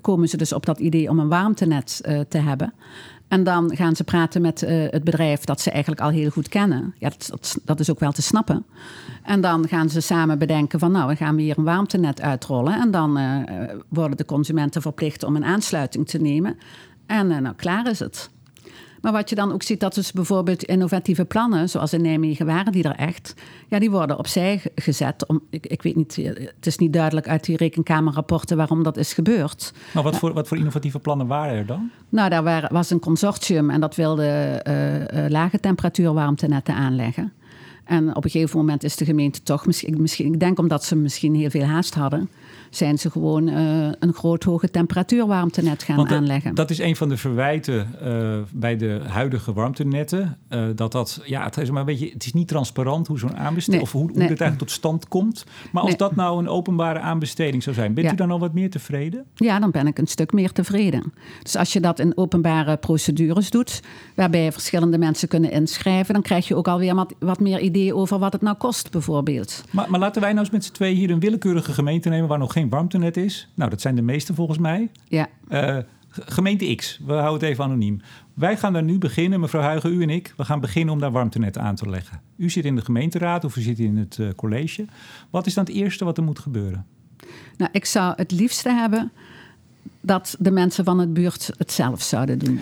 komen 0.00 0.28
ze 0.28 0.36
dus 0.36 0.52
op 0.52 0.66
dat 0.66 0.78
idee 0.78 1.08
om 1.08 1.18
een 1.18 1.28
warmtenet 1.28 2.00
te 2.28 2.38
hebben. 2.38 2.72
En 3.28 3.44
dan 3.44 3.76
gaan 3.76 3.96
ze 3.96 4.04
praten 4.04 4.42
met 4.42 4.60
het 4.60 5.04
bedrijf 5.04 5.44
dat 5.44 5.60
ze 5.60 5.70
eigenlijk 5.70 6.02
al 6.02 6.10
heel 6.10 6.30
goed 6.30 6.48
kennen. 6.48 6.94
Ja, 6.98 7.08
dat, 7.08 7.28
dat, 7.30 7.58
dat, 7.64 7.80
is 7.80 7.90
ook 7.90 8.00
wel 8.00 8.12
te 8.12 8.22
snappen. 8.22 8.66
En 9.22 9.40
dan 9.40 9.68
gaan 9.68 9.88
ze 9.88 10.00
samen 10.00 10.38
bedenken 10.38 10.78
van 10.78 10.92
nou, 10.92 11.08
we 11.08 11.16
gaan 11.16 11.38
hier 11.38 11.58
een 11.58 11.64
warmtenet 11.64 12.20
uitrollen. 12.20 12.80
En 12.80 12.90
dan 12.90 13.18
worden 13.88 14.16
de 14.16 14.24
consumenten 14.24 14.82
verplicht 14.82 15.22
om 15.22 15.36
een 15.36 15.44
aansluiting 15.44 16.08
te 16.08 16.18
nemen. 16.18 16.58
En 17.06 17.26
nou, 17.26 17.54
klaar 17.54 17.90
is 17.90 17.98
het. 17.98 18.30
Maar 19.00 19.12
wat 19.12 19.28
je 19.28 19.34
dan 19.34 19.52
ook 19.52 19.62
ziet, 19.62 19.80
dat 19.80 19.94
dus 19.94 20.12
bijvoorbeeld 20.12 20.64
innovatieve 20.64 21.24
plannen, 21.24 21.68
zoals 21.68 21.92
in 21.92 22.02
Nijmegen 22.02 22.46
waren 22.46 22.72
die 22.72 22.82
er 22.82 22.94
echt, 22.94 23.34
ja, 23.68 23.78
die 23.78 23.90
worden 23.90 24.18
opzij 24.18 24.62
gezet. 24.74 25.26
Om, 25.26 25.40
ik, 25.50 25.66
ik 25.66 25.82
weet 25.82 25.96
niet, 25.96 26.16
het 26.16 26.66
is 26.66 26.78
niet 26.78 26.92
duidelijk 26.92 27.28
uit 27.28 27.44
die 27.44 27.56
rekenkamerrapporten 27.56 28.56
waarom 28.56 28.82
dat 28.82 28.96
is 28.96 29.12
gebeurd. 29.12 29.72
Maar 29.94 30.02
wat, 30.02 30.16
voor, 30.16 30.32
wat 30.32 30.48
voor 30.48 30.56
innovatieve 30.56 30.98
plannen 30.98 31.26
waren 31.26 31.56
er 31.56 31.66
dan? 31.66 31.90
Nou, 32.08 32.30
daar 32.30 32.68
was 32.72 32.90
een 32.90 33.00
consortium 33.00 33.70
en 33.70 33.80
dat 33.80 33.94
wilde 33.94 34.62
uh, 34.66 35.24
uh, 35.24 35.30
lage 35.30 35.60
temperatuur 35.60 36.12
warmtenetten 36.12 36.74
aanleggen. 36.74 37.32
En 37.84 38.16
op 38.16 38.24
een 38.24 38.30
gegeven 38.30 38.58
moment 38.58 38.84
is 38.84 38.96
de 38.96 39.04
gemeente 39.04 39.42
toch, 39.42 39.66
misschien, 39.66 40.00
misschien, 40.00 40.32
ik 40.32 40.40
denk 40.40 40.58
omdat 40.58 40.84
ze 40.84 40.96
misschien 40.96 41.34
heel 41.34 41.50
veel 41.50 41.64
haast 41.64 41.94
hadden, 41.94 42.28
zijn 42.70 42.98
ze 42.98 43.10
gewoon 43.10 43.48
uh, 43.48 43.88
een 43.98 44.12
groot 44.12 44.44
hoge 44.44 44.70
temperatuur 44.70 45.26
warmtenet 45.26 45.82
gaan 45.82 45.96
Want, 45.96 46.12
aanleggen. 46.12 46.54
Dat 46.54 46.70
is 46.70 46.78
een 46.78 46.96
van 46.96 47.08
de 47.08 47.16
verwijten 47.16 47.88
uh, 48.02 48.38
bij 48.52 48.76
de 48.76 49.00
huidige 49.06 49.52
warmtenetten. 49.52 50.38
Uh, 50.50 50.64
dat 50.74 50.92
dat, 50.92 51.20
ja, 51.24 51.44
het 51.44 51.56
is 51.56 51.70
maar 51.70 51.80
een 51.80 51.86
beetje, 51.86 52.10
het 52.12 52.26
is 52.26 52.32
niet 52.32 52.48
transparant 52.48 53.06
hoe 53.06 53.18
zo'n 53.18 53.36
aanbesteding, 53.36 53.82
nee, 53.82 53.92
of 53.92 53.92
hoe, 53.92 54.10
hoe 54.10 54.18
nee. 54.18 54.28
dit 54.28 54.40
eigenlijk 54.40 54.58
tot 54.58 54.70
stand 54.70 55.08
komt. 55.08 55.44
Maar 55.72 55.82
als 55.82 55.90
nee. 55.90 55.98
dat 55.98 56.16
nou 56.16 56.38
een 56.38 56.48
openbare 56.48 56.98
aanbesteding 56.98 57.62
zou 57.62 57.76
zijn, 57.76 57.94
bent 57.94 58.06
ja. 58.06 58.12
u 58.12 58.16
dan 58.16 58.30
al 58.30 58.38
wat 58.38 58.54
meer 58.54 58.70
tevreden? 58.70 59.24
Ja, 59.34 59.58
dan 59.58 59.70
ben 59.70 59.86
ik 59.86 59.98
een 59.98 60.06
stuk 60.06 60.32
meer 60.32 60.52
tevreden. 60.52 61.12
Dus 61.42 61.56
als 61.56 61.72
je 61.72 61.80
dat 61.80 61.98
in 61.98 62.16
openbare 62.16 62.76
procedures 62.76 63.50
doet, 63.50 63.82
waarbij 64.14 64.52
verschillende 64.52 64.98
mensen 64.98 65.28
kunnen 65.28 65.50
inschrijven, 65.50 66.14
dan 66.14 66.22
krijg 66.22 66.48
je 66.48 66.54
ook 66.54 66.68
alweer 66.68 66.94
wat, 66.94 67.14
wat 67.18 67.40
meer 67.40 67.60
ideeën 67.60 67.94
over 67.94 68.18
wat 68.18 68.32
het 68.32 68.42
nou 68.42 68.56
kost, 68.56 68.90
bijvoorbeeld. 68.90 69.64
Maar, 69.70 69.90
maar 69.90 70.00
laten 70.00 70.20
wij 70.20 70.30
nou 70.30 70.44
eens 70.44 70.54
met 70.54 70.64
z'n 70.64 70.72
twee 70.72 70.94
hier 70.94 71.10
een 71.10 71.20
willekeurige 71.20 71.72
gemeente 71.72 72.08
nemen 72.08 72.28
waar 72.28 72.38
nog 72.38 72.52
geen 72.56 72.68
warmtenet 72.68 73.16
is. 73.16 73.48
Nou, 73.54 73.70
dat 73.70 73.80
zijn 73.80 73.94
de 73.94 74.02
meeste 74.02 74.34
volgens 74.34 74.58
mij. 74.58 74.90
Ja. 75.08 75.28
Uh, 75.48 75.78
gemeente 76.08 76.74
X, 76.74 77.00
we 77.06 77.12
houden 77.12 77.40
het 77.40 77.42
even 77.42 77.64
anoniem. 77.64 78.00
Wij 78.34 78.56
gaan 78.56 78.72
daar 78.72 78.82
nu 78.82 78.98
beginnen, 78.98 79.40
mevrouw 79.40 79.62
Huigen, 79.62 79.92
u 79.92 80.02
en 80.02 80.10
ik. 80.10 80.34
We 80.36 80.44
gaan 80.44 80.60
beginnen 80.60 80.94
om 80.94 81.00
daar 81.00 81.10
warmtenet 81.12 81.58
aan 81.58 81.74
te 81.74 81.88
leggen. 81.88 82.20
U 82.36 82.50
zit 82.50 82.64
in 82.64 82.74
de 82.76 82.84
gemeenteraad 82.84 83.44
of 83.44 83.56
u 83.56 83.60
zit 83.60 83.78
in 83.78 83.96
het 83.96 84.18
uh, 84.20 84.28
college. 84.36 84.84
Wat 85.30 85.46
is 85.46 85.54
dan 85.54 85.64
het 85.64 85.74
eerste 85.74 86.04
wat 86.04 86.16
er 86.16 86.24
moet 86.24 86.38
gebeuren? 86.38 86.86
Nou, 87.56 87.70
ik 87.72 87.84
zou 87.84 88.12
het 88.16 88.30
liefste 88.30 88.68
hebben 88.68 89.12
dat 90.00 90.36
de 90.38 90.50
mensen 90.50 90.84
van 90.84 90.98
het 90.98 91.12
buurt 91.12 91.50
het 91.58 91.72
zelf 91.72 92.02
zouden 92.02 92.38
doen. 92.38 92.60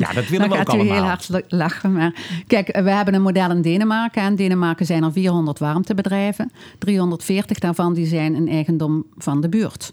Ja, 0.00 0.12
dat 0.12 0.28
willen 0.28 0.48
Dan 0.48 0.58
we 0.58 0.62
ook 0.62 0.70
gaat 0.70 0.74
u 0.76 0.78
allemaal. 0.78 0.96
heel 0.96 1.04
hard 1.04 1.52
lachen. 1.52 1.92
Maar 1.92 2.14
kijk, 2.46 2.76
we 2.82 2.90
hebben 2.90 3.14
een 3.14 3.22
model 3.22 3.50
in 3.50 3.62
Denemarken. 3.62 4.22
In 4.22 4.34
Denemarken 4.34 4.86
zijn 4.86 5.02
er 5.02 5.12
400 5.12 5.58
warmtebedrijven. 5.58 6.52
340 6.78 7.58
daarvan 7.58 7.94
die 7.94 8.06
zijn 8.06 8.34
een 8.34 8.48
eigendom 8.48 9.06
van 9.18 9.40
de 9.40 9.48
buurt. 9.48 9.92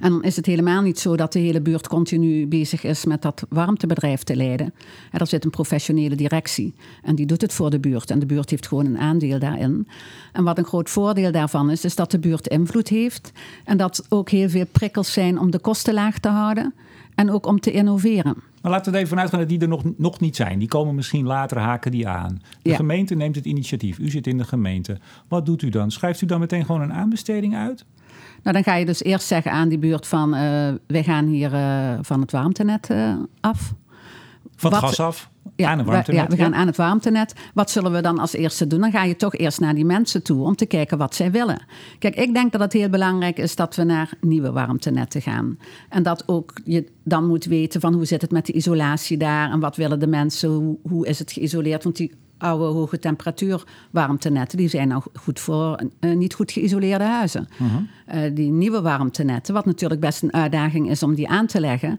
En 0.00 0.10
dan 0.10 0.22
is 0.22 0.36
het 0.36 0.46
helemaal 0.46 0.82
niet 0.82 0.98
zo 0.98 1.16
dat 1.16 1.32
de 1.32 1.38
hele 1.38 1.60
buurt 1.60 1.88
continu 1.88 2.46
bezig 2.46 2.84
is 2.84 3.04
met 3.04 3.22
dat 3.22 3.44
warmtebedrijf 3.48 4.22
te 4.22 4.36
leiden. 4.36 4.74
Er 5.10 5.26
zit 5.26 5.44
een 5.44 5.50
professionele 5.50 6.14
directie 6.14 6.74
en 7.02 7.14
die 7.14 7.26
doet 7.26 7.40
het 7.40 7.52
voor 7.52 7.70
de 7.70 7.80
buurt. 7.80 8.10
En 8.10 8.18
de 8.18 8.26
buurt 8.26 8.50
heeft 8.50 8.66
gewoon 8.66 8.86
een 8.86 8.98
aandeel 8.98 9.38
daarin. 9.38 9.88
En 10.32 10.44
wat 10.44 10.58
een 10.58 10.64
groot 10.64 10.90
voordeel 10.90 11.32
daarvan 11.32 11.70
is, 11.70 11.84
is 11.84 11.94
dat 11.94 12.10
de 12.10 12.18
buurt 12.18 12.46
invloed 12.46 12.88
heeft. 12.88 13.32
En 13.64 13.76
dat 13.76 14.06
ook 14.08 14.30
heel 14.30 14.48
veel 14.48 14.66
prikkels 14.72 15.12
zijn 15.12 15.38
om 15.38 15.50
de 15.50 15.58
kosten 15.58 15.94
laag 15.94 16.18
te 16.18 16.28
houden. 16.28 16.74
En 17.14 17.30
ook 17.30 17.46
om 17.46 17.60
te 17.60 17.72
innoveren. 17.72 18.36
Maar 18.62 18.72
laten 18.72 18.84
we 18.92 18.98
er 18.98 19.04
even 19.04 19.08
vanuit 19.08 19.30
gaan 19.30 19.38
dat 19.38 19.48
die 19.48 19.60
er 19.60 19.68
nog, 19.68 19.82
nog 19.96 20.20
niet 20.20 20.36
zijn. 20.36 20.58
Die 20.58 20.68
komen 20.68 20.94
misschien 20.94 21.26
later, 21.26 21.58
haken 21.58 21.90
die 21.90 22.08
aan. 22.08 22.40
De 22.62 22.70
Ja. 22.70 22.76
gemeente 22.76 23.14
neemt 23.14 23.34
het 23.34 23.44
initiatief. 23.44 23.98
U 23.98 24.08
zit 24.10 24.26
in 24.26 24.38
de 24.38 24.44
gemeente. 24.44 24.98
Wat 25.28 25.46
doet 25.46 25.62
u 25.62 25.68
dan? 25.68 25.90
Schrijft 25.90 26.20
u 26.22 26.26
dan 26.26 26.40
meteen 26.40 26.64
gewoon 26.64 26.80
een 26.80 26.92
aanbesteding 26.92 27.56
uit? 27.56 27.84
Nou, 28.42 28.54
dan 28.54 28.62
ga 28.64 28.74
je 28.74 28.84
dus 28.84 29.02
eerst 29.02 29.26
zeggen 29.26 29.52
aan 29.52 29.68
die 29.68 29.78
buurt 29.78 30.06
van... 30.06 30.34
eh, 30.34 30.68
wij 30.86 31.02
gaan 31.02 31.26
hier 31.26 31.54
eh, 31.54 31.98
van 32.00 32.20
het 32.20 32.30
warmtenet 32.32 32.90
eh, 32.90 33.14
af. 33.40 33.74
Van 34.56 34.72
het 34.72 34.80
Wat- 34.80 34.90
gas 34.90 35.00
af? 35.00 35.30
Ja, 35.56 35.70
aan 35.70 35.78
een 35.78 35.84
we- 35.84 35.90
warmtenet? 35.90 36.20
ja, 36.22 36.28
we 36.28 36.36
gaan 36.42 36.54
aan 36.54 36.66
het 36.66 36.76
warmtenet. 36.76 37.34
Wat 37.54 37.70
zullen 37.70 37.92
we 37.92 38.00
dan 38.00 38.18
als 38.18 38.32
eerste 38.32 38.66
doen? 38.66 38.80
Dan 38.80 38.90
ga 38.90 39.04
je 39.04 39.16
toch 39.16 39.34
eerst 39.34 39.60
naar 39.60 39.74
die 39.74 39.84
mensen 39.84 40.22
toe 40.22 40.44
om 40.44 40.56
te 40.56 40.66
kijken 40.66 40.98
wat 40.98 41.14
zij 41.14 41.30
willen. 41.30 41.62
Kijk, 41.98 42.14
ik 42.16 42.34
denk 42.34 42.52
dat 42.52 42.60
het 42.60 42.72
heel 42.72 42.88
belangrijk 42.88 43.38
is 43.38 43.56
dat 43.56 43.76
we 43.76 43.84
naar 43.84 44.10
nieuwe 44.20 44.52
warmtenetten 44.52 45.22
gaan. 45.22 45.58
En 45.88 46.02
dat 46.02 46.28
ook 46.28 46.52
je 46.64 46.86
dan 47.04 47.26
moet 47.26 47.44
weten 47.44 47.80
van 47.80 47.94
hoe 47.94 48.04
zit 48.04 48.22
het 48.22 48.30
met 48.30 48.46
de 48.46 48.52
isolatie 48.52 49.16
daar 49.16 49.50
en 49.50 49.60
wat 49.60 49.76
willen 49.76 49.98
de 50.00 50.06
mensen, 50.06 50.48
hoe, 50.48 50.78
hoe 50.88 51.06
is 51.06 51.18
het 51.18 51.32
geïsoleerd? 51.32 51.84
Want 51.84 51.96
die 51.96 52.12
oude 52.38 52.64
hoge 52.64 52.98
temperatuur 52.98 53.64
warmtenetten, 53.90 54.58
die 54.58 54.68
zijn 54.68 54.88
nou 54.88 55.02
goed 55.14 55.40
voor 55.40 55.80
eh, 56.00 56.12
niet 56.16 56.34
goed 56.34 56.52
geïsoleerde 56.52 57.04
huizen. 57.04 57.48
Eh, 58.06 58.20
die 58.34 58.50
nieuwe 58.50 58.80
warmtenetten, 58.80 59.54
wat 59.54 59.66
natuurlijk 59.66 60.00
best 60.00 60.22
een 60.22 60.32
uitdaging 60.32 60.90
is 60.90 61.02
om 61.02 61.14
die 61.14 61.28
aan 61.28 61.46
te 61.46 61.60
leggen, 61.60 61.98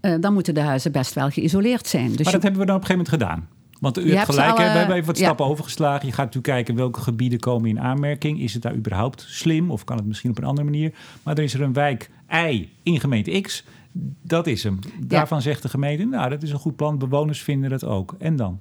eh, 0.00 0.14
dan 0.20 0.32
moeten 0.32 0.54
de 0.54 0.60
huizen 0.60 0.92
best 0.92 1.14
wel 1.14 1.30
geïsoleerd 1.30 1.86
zijn. 1.86 2.06
Dus 2.08 2.16
Maar 2.16 2.26
je- 2.26 2.32
dat 2.32 2.42
hebben 2.42 2.60
we 2.60 2.66
dan 2.66 2.76
op 2.76 2.80
een 2.82 2.86
gegeven 2.86 3.12
moment 3.14 3.28
gedaan. 3.30 3.58
Want 3.80 3.98
u 3.98 4.06
Je 4.06 4.14
hebt 4.14 4.24
gelijk, 4.30 4.50
alle- 4.50 4.58
we 4.72 4.78
hebben 4.78 4.94
even 4.94 5.06
wat 5.06 5.18
ja. 5.18 5.24
stappen 5.24 5.46
overgeslagen. 5.46 6.06
Je 6.06 6.12
gaat 6.12 6.24
natuurlijk 6.24 6.54
kijken 6.54 6.74
welke 6.74 7.00
gebieden 7.00 7.38
komen 7.40 7.68
in 7.70 7.80
aanmerking. 7.80 8.40
Is 8.40 8.52
het 8.54 8.62
daar 8.62 8.74
überhaupt 8.74 9.24
slim 9.28 9.70
of 9.70 9.84
kan 9.84 9.96
het 9.96 10.06
misschien 10.06 10.30
op 10.30 10.38
een 10.38 10.44
andere 10.44 10.64
manier? 10.70 10.92
Maar 11.22 11.36
er 11.38 11.42
is 11.44 11.54
er 11.54 11.62
een 11.62 11.72
wijk 11.72 12.10
Y 12.30 12.68
in 12.82 13.00
gemeente 13.00 13.40
X. 13.40 13.64
Dat 14.22 14.46
is 14.46 14.62
hem. 14.62 14.78
Daarvan 15.06 15.42
zegt 15.42 15.62
de 15.62 15.68
gemeente, 15.68 16.04
nou 16.04 16.30
dat 16.30 16.42
is 16.42 16.50
een 16.50 16.58
goed 16.58 16.76
plan. 16.76 16.98
Bewoners 16.98 17.42
vinden 17.42 17.70
het 17.72 17.84
ook. 17.84 18.14
En 18.18 18.36
dan? 18.36 18.60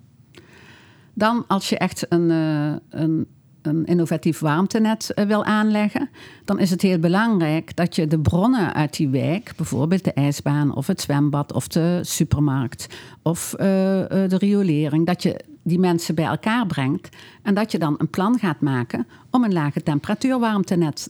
Dan, 1.13 1.43
als 1.48 1.69
je 1.69 1.77
echt 1.77 2.05
een, 2.10 2.31
eh, 2.31 3.00
een, 3.01 3.27
een 3.62 3.86
innovatief 3.86 4.39
warmtenet 4.39 5.13
eh, 5.13 5.25
wil 5.25 5.44
aanleggen, 5.44 6.10
dan 6.46 6.60
is 6.60 6.70
het 6.70 6.82
heel 6.82 7.00
belangrijk 7.00 7.75
dat 7.75 7.96
je 7.96 8.08
de 8.08 8.20
bronnen 8.20 8.74
uit 8.74 8.98
die 8.98 9.10
wijk, 9.10 9.54
bijvoorbeeld 9.56 10.04
de 10.04 10.13
ijsbaan 10.13 10.75
of 10.75 10.88
het 10.88 11.01
zwembad 11.01 11.54
of 11.54 11.68
de 11.68 12.00
supermarkt 12.04 12.88
of 13.22 13.54
eh, 13.54 14.24
eh, 14.24 14.30
de 14.30 14.38
riolering, 14.38 15.06
dat 15.06 15.24
je 15.24 15.39
die 15.63 15.80
mensen 15.80 16.16
bij 16.16 16.25
elkaar 16.25 16.66
brengt 16.66 17.16
en 17.44 17.54
dat 17.54 17.72
je 17.72 17.78
dan 17.78 17.96
een 17.98 18.10
plan 18.10 18.39
gaat 18.39 18.62
maken 18.62 19.08
om 19.30 19.44
een 19.44 19.54
lage 19.54 19.84
temperatuur 19.84 20.39
warmtenet 20.39 21.10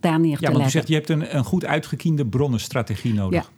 daar 0.00 0.20
neer 0.20 0.30
Ja, 0.30 0.36
te 0.36 0.42
want 0.42 0.54
u 0.54 0.58
leggen. 0.58 0.70
zegt 0.70 0.88
je 0.88 0.94
hebt 0.94 1.08
een, 1.08 1.36
een 1.36 1.44
goed 1.44 1.64
uitgekiende 1.64 2.26
bronnenstrategie 2.26 3.14
nodig. 3.14 3.42
Ja, 3.42 3.48
ja. 3.48 3.55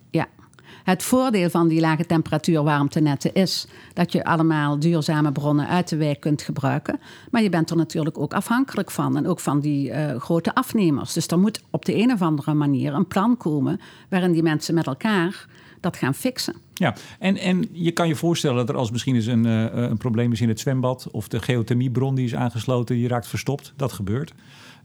Het 0.88 1.02
voordeel 1.02 1.50
van 1.50 1.68
die 1.68 1.80
lage 1.80 2.06
temperatuur 2.06 2.62
warmtenetten 2.62 3.34
is 3.34 3.66
dat 3.92 4.12
je 4.12 4.24
allemaal 4.24 4.78
duurzame 4.78 5.32
bronnen 5.32 5.68
uit 5.68 5.88
de 5.88 5.96
wijk 5.96 6.20
kunt 6.20 6.42
gebruiken. 6.42 7.00
Maar 7.30 7.42
je 7.42 7.48
bent 7.48 7.70
er 7.70 7.76
natuurlijk 7.76 8.18
ook 8.18 8.34
afhankelijk 8.34 8.90
van 8.90 9.16
en 9.16 9.26
ook 9.26 9.40
van 9.40 9.60
die 9.60 9.90
eh, 9.90 10.20
grote 10.20 10.54
afnemers. 10.54 11.12
Dus 11.12 11.26
er 11.26 11.38
moet 11.38 11.62
op 11.70 11.84
de 11.84 11.96
een 11.96 12.12
of 12.12 12.22
andere 12.22 12.54
manier 12.54 12.94
een 12.94 13.06
plan 13.06 13.36
komen 13.36 13.80
waarin 14.08 14.32
die 14.32 14.42
mensen 14.42 14.74
met 14.74 14.86
elkaar 14.86 15.46
dat 15.80 15.96
gaan 15.96 16.14
fixen. 16.14 16.54
Ja, 16.74 16.94
en, 17.18 17.36
en 17.36 17.68
je 17.72 17.92
kan 17.92 18.08
je 18.08 18.16
voorstellen 18.16 18.56
dat 18.56 18.68
er 18.68 18.76
als 18.76 18.90
misschien 18.90 19.14
eens 19.14 19.26
een, 19.26 19.46
eh, 19.46 19.66
een 19.72 19.98
probleem 19.98 20.32
is 20.32 20.40
in 20.40 20.48
het 20.48 20.60
zwembad 20.60 21.08
of 21.10 21.28
de 21.28 21.42
geothermiebron 21.42 22.14
die 22.14 22.24
is 22.24 22.34
aangesloten, 22.34 22.96
die 22.96 23.08
raakt 23.08 23.26
verstopt. 23.26 23.72
Dat 23.76 23.92
gebeurt. 23.92 24.32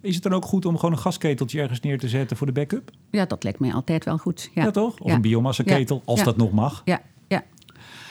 Is 0.03 0.13
het 0.13 0.23
dan 0.23 0.33
ook 0.33 0.45
goed 0.45 0.65
om 0.65 0.75
gewoon 0.75 0.91
een 0.91 1.01
gasketeltje 1.01 1.61
ergens 1.61 1.79
neer 1.79 1.99
te 1.99 2.07
zetten 2.07 2.37
voor 2.37 2.47
de 2.47 2.53
backup? 2.53 2.91
Ja, 3.09 3.25
dat 3.25 3.43
lijkt 3.43 3.59
mij 3.59 3.73
altijd 3.73 4.05
wel 4.05 4.17
goed. 4.17 4.49
Ja, 4.53 4.63
Ja, 4.63 4.71
toch? 4.71 4.99
Of 4.99 5.07
Ja. 5.09 5.15
een 5.15 5.21
biomassaketel, 5.21 6.01
als 6.05 6.19
Ja. 6.19 6.25
dat 6.25 6.37
nog 6.37 6.51
mag. 6.51 6.81
Ja, 6.85 7.01
ja, 7.27 7.43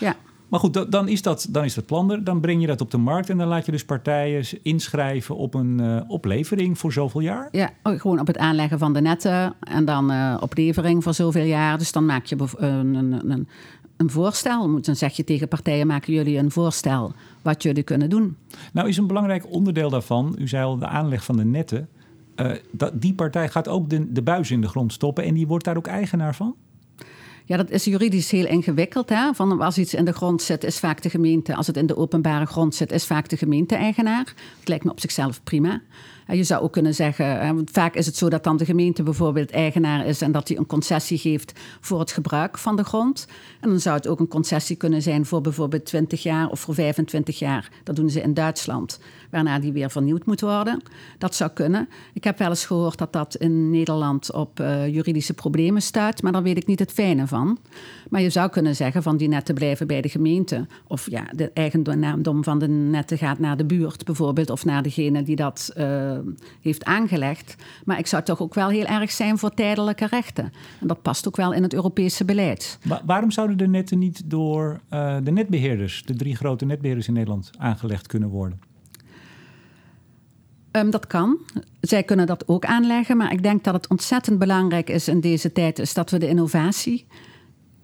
ja. 0.00 0.16
Maar 0.48 0.60
goed, 0.60 0.74
da- 0.74 0.84
dan 0.84 1.08
is, 1.08 1.22
dat, 1.22 1.46
dan 1.50 1.64
is 1.64 1.74
dat 1.74 1.86
plan 1.86 2.12
er. 2.12 2.24
Dan 2.24 2.40
breng 2.40 2.60
je 2.60 2.66
dat 2.66 2.80
op 2.80 2.90
de 2.90 2.96
markt 2.98 3.30
en 3.30 3.38
dan 3.38 3.48
laat 3.48 3.66
je 3.66 3.72
dus 3.72 3.84
partijen 3.84 4.44
inschrijven 4.62 5.36
op 5.36 5.54
een 5.54 5.80
eh, 5.80 6.00
oplevering 6.08 6.78
voor 6.78 6.92
zoveel 6.92 7.20
jaar. 7.20 7.48
Ja, 7.50 7.70
oh, 7.82 8.00
gewoon 8.00 8.20
op 8.20 8.26
het 8.26 8.38
aanleggen 8.38 8.78
van 8.78 8.92
de 8.92 9.00
netten 9.00 9.54
en 9.60 9.84
dan 9.84 10.10
eh 10.10 10.36
op 10.40 10.56
levering 10.56 11.02
voor 11.02 11.14
zoveel 11.14 11.44
jaar. 11.44 11.78
Dus 11.78 11.92
dan 11.92 12.06
maak 12.06 12.24
je 12.24 12.36
een, 12.56 12.94
een, 12.94 13.30
een, 13.30 13.48
een 13.96 14.10
voorstel. 14.10 14.80
Dan 14.80 14.96
zeg 14.96 15.16
je 15.16 15.24
tegen 15.24 15.48
partijen, 15.48 15.86
maken 15.86 16.12
jullie 16.12 16.38
een 16.38 16.50
voorstel 16.50 17.12
wat 17.42 17.62
jullie 17.62 17.82
kunnen 17.82 18.10
doen. 18.10 18.36
Nou 18.72 18.88
is 18.88 18.96
een 18.96 19.06
belangrijk 19.06 19.50
onderdeel 19.50 19.90
daarvan, 19.90 20.36
u 20.38 20.48
zei 20.48 20.64
al 20.64 20.78
de 20.78 20.86
aanleg 20.86 21.24
van 21.24 21.36
de 21.36 21.44
netten. 21.44 21.88
eh, 22.34 22.50
dat, 22.70 23.00
die 23.00 23.14
partij 23.14 23.48
gaat 23.48 23.68
ook 23.68 23.90
de, 23.90 24.12
de 24.12 24.22
buis 24.22 24.50
in 24.50 24.60
de 24.60 24.68
grond 24.68 24.92
stoppen 24.92 25.24
en 25.24 25.34
die 25.34 25.46
wordt 25.46 25.64
daar 25.64 25.76
ook 25.76 25.86
eigenaar 25.86 26.34
van. 26.34 26.54
Ja, 27.44 27.56
dat 27.56 27.70
is 27.70 27.84
juridisch 27.84 28.30
heel 28.30 28.46
ingewikkeld. 28.46 29.08
Hè? 29.08 29.34
Van 29.34 29.60
als 29.60 29.78
iets 29.78 29.94
in 29.94 30.04
de 30.04 30.12
grond 30.12 30.42
zit, 30.42 30.64
is 30.64 30.78
vaak 30.78 31.02
de 31.02 31.10
gemeente. 31.10 31.54
Als 31.54 31.66
het 31.66 31.76
in 31.76 31.86
de 31.86 31.96
openbare 31.96 32.46
grond 32.46 32.74
zit, 32.74 32.92
is 32.92 33.06
vaak 33.06 33.28
de 33.28 33.36
gemeente 33.36 33.74
eigenaar. 33.74 34.34
Het 34.58 34.68
lijkt 34.68 34.84
me 34.84 34.90
op 34.90 35.00
zichzelf 35.00 35.42
prima. 35.42 35.80
Je 36.36 36.44
zou 36.44 36.62
ook 36.62 36.72
kunnen 36.72 36.94
zeggen, 36.94 37.66
vaak 37.72 37.94
is 37.94 38.06
het 38.06 38.16
zo 38.16 38.28
dat 38.28 38.44
dan 38.44 38.56
de 38.56 38.64
gemeente 38.64 39.02
bijvoorbeeld 39.02 39.50
eigenaar 39.50 40.06
is 40.06 40.20
en 40.20 40.32
dat 40.32 40.48
hij 40.48 40.56
een 40.56 40.66
concessie 40.66 41.18
geeft 41.18 41.52
voor 41.80 42.00
het 42.00 42.12
gebruik 42.12 42.58
van 42.58 42.76
de 42.76 42.84
grond. 42.84 43.26
En 43.60 43.68
dan 43.68 43.80
zou 43.80 43.96
het 43.96 44.08
ook 44.08 44.20
een 44.20 44.28
concessie 44.28 44.76
kunnen 44.76 45.02
zijn 45.02 45.26
voor 45.26 45.40
bijvoorbeeld 45.40 45.84
20 45.84 46.22
jaar 46.22 46.48
of 46.48 46.60
voor 46.60 46.74
25 46.74 47.38
jaar. 47.38 47.70
Dat 47.84 47.96
doen 47.96 48.10
ze 48.10 48.20
in 48.20 48.34
Duitsland, 48.34 48.98
waarna 49.32 49.58
die 49.58 49.72
weer 49.72 49.90
vernieuwd 49.90 50.26
moet 50.26 50.40
worden. 50.40 50.82
Dat 51.18 51.34
zou 51.34 51.50
kunnen. 51.50 51.88
Ik 52.12 52.24
heb 52.24 52.38
wel 52.38 52.48
eens 52.48 52.66
gehoord 52.66 52.98
dat 52.98 53.12
dat 53.12 53.34
in 53.34 53.70
Nederland 53.70 54.32
op 54.32 54.60
eh, 54.60 54.86
juridische 54.88 55.34
problemen 55.34 55.82
stuit, 55.82 56.22
maar 56.22 56.32
daar 56.32 56.42
weet 56.42 56.56
ik 56.56 56.66
niet 56.66 56.78
het 56.78 56.92
fijne 56.92 57.26
van. 57.26 57.58
Maar 58.10 58.20
je 58.20 58.30
zou 58.30 58.50
kunnen 58.50 58.76
zeggen 58.76 59.02
van 59.02 59.16
die 59.16 59.28
netten 59.28 59.54
blijven 59.54 59.86
bij 59.86 60.00
de 60.00 60.08
gemeente. 60.08 60.66
Of 60.86 61.10
ja, 61.10 61.24
de 61.34 61.50
eigendom 61.54 62.44
van 62.44 62.58
de 62.58 62.68
netten 62.68 63.18
gaat 63.18 63.38
naar 63.38 63.56
de 63.56 63.64
buurt 63.64 64.04
bijvoorbeeld, 64.04 64.50
of 64.50 64.64
naar 64.64 64.82
degene 64.82 65.22
die 65.22 65.36
dat 65.36 65.72
eh, 65.76 66.18
heeft 66.60 66.84
aangelegd. 66.84 67.56
Maar 67.84 67.98
ik 67.98 68.06
zou 68.06 68.22
toch 68.22 68.40
ook 68.42 68.54
wel 68.54 68.68
heel 68.68 68.84
erg 68.86 69.10
zijn 69.10 69.38
voor 69.38 69.50
tijdelijke 69.54 70.06
rechten. 70.06 70.52
En 70.80 70.86
dat 70.86 71.02
past 71.02 71.28
ook 71.28 71.36
wel 71.36 71.52
in 71.52 71.62
het 71.62 71.74
Europese 71.74 72.24
beleid. 72.24 72.78
Wa- 72.84 73.02
waarom 73.06 73.30
zouden 73.30 73.56
de 73.56 73.68
netten 73.68 73.98
niet 73.98 74.22
door 74.24 74.80
eh, 74.88 75.16
de 75.22 75.30
netbeheerders, 75.30 76.02
de 76.04 76.14
drie 76.14 76.36
grote 76.36 76.64
netbeheerders 76.64 77.08
in 77.08 77.14
Nederland, 77.14 77.50
aangelegd 77.58 78.06
kunnen 78.06 78.28
worden? 78.28 78.70
Ehm, 80.72 80.90
dat 80.90 81.06
kan. 81.06 81.38
Zij 81.80 82.02
kunnen 82.02 82.26
dat 82.26 82.48
ook 82.48 82.64
aanleggen. 82.64 83.16
Maar 83.16 83.32
ik 83.32 83.42
denk 83.42 83.64
dat 83.64 83.74
het 83.74 83.88
ontzettend 83.88 84.38
belangrijk 84.38 84.90
is 84.90 85.08
in 85.08 85.20
deze 85.20 85.52
tijd... 85.52 85.78
is 85.78 85.94
dat 85.94 86.10
we 86.10 86.18
de 86.18 86.28
innovatie 86.28 87.06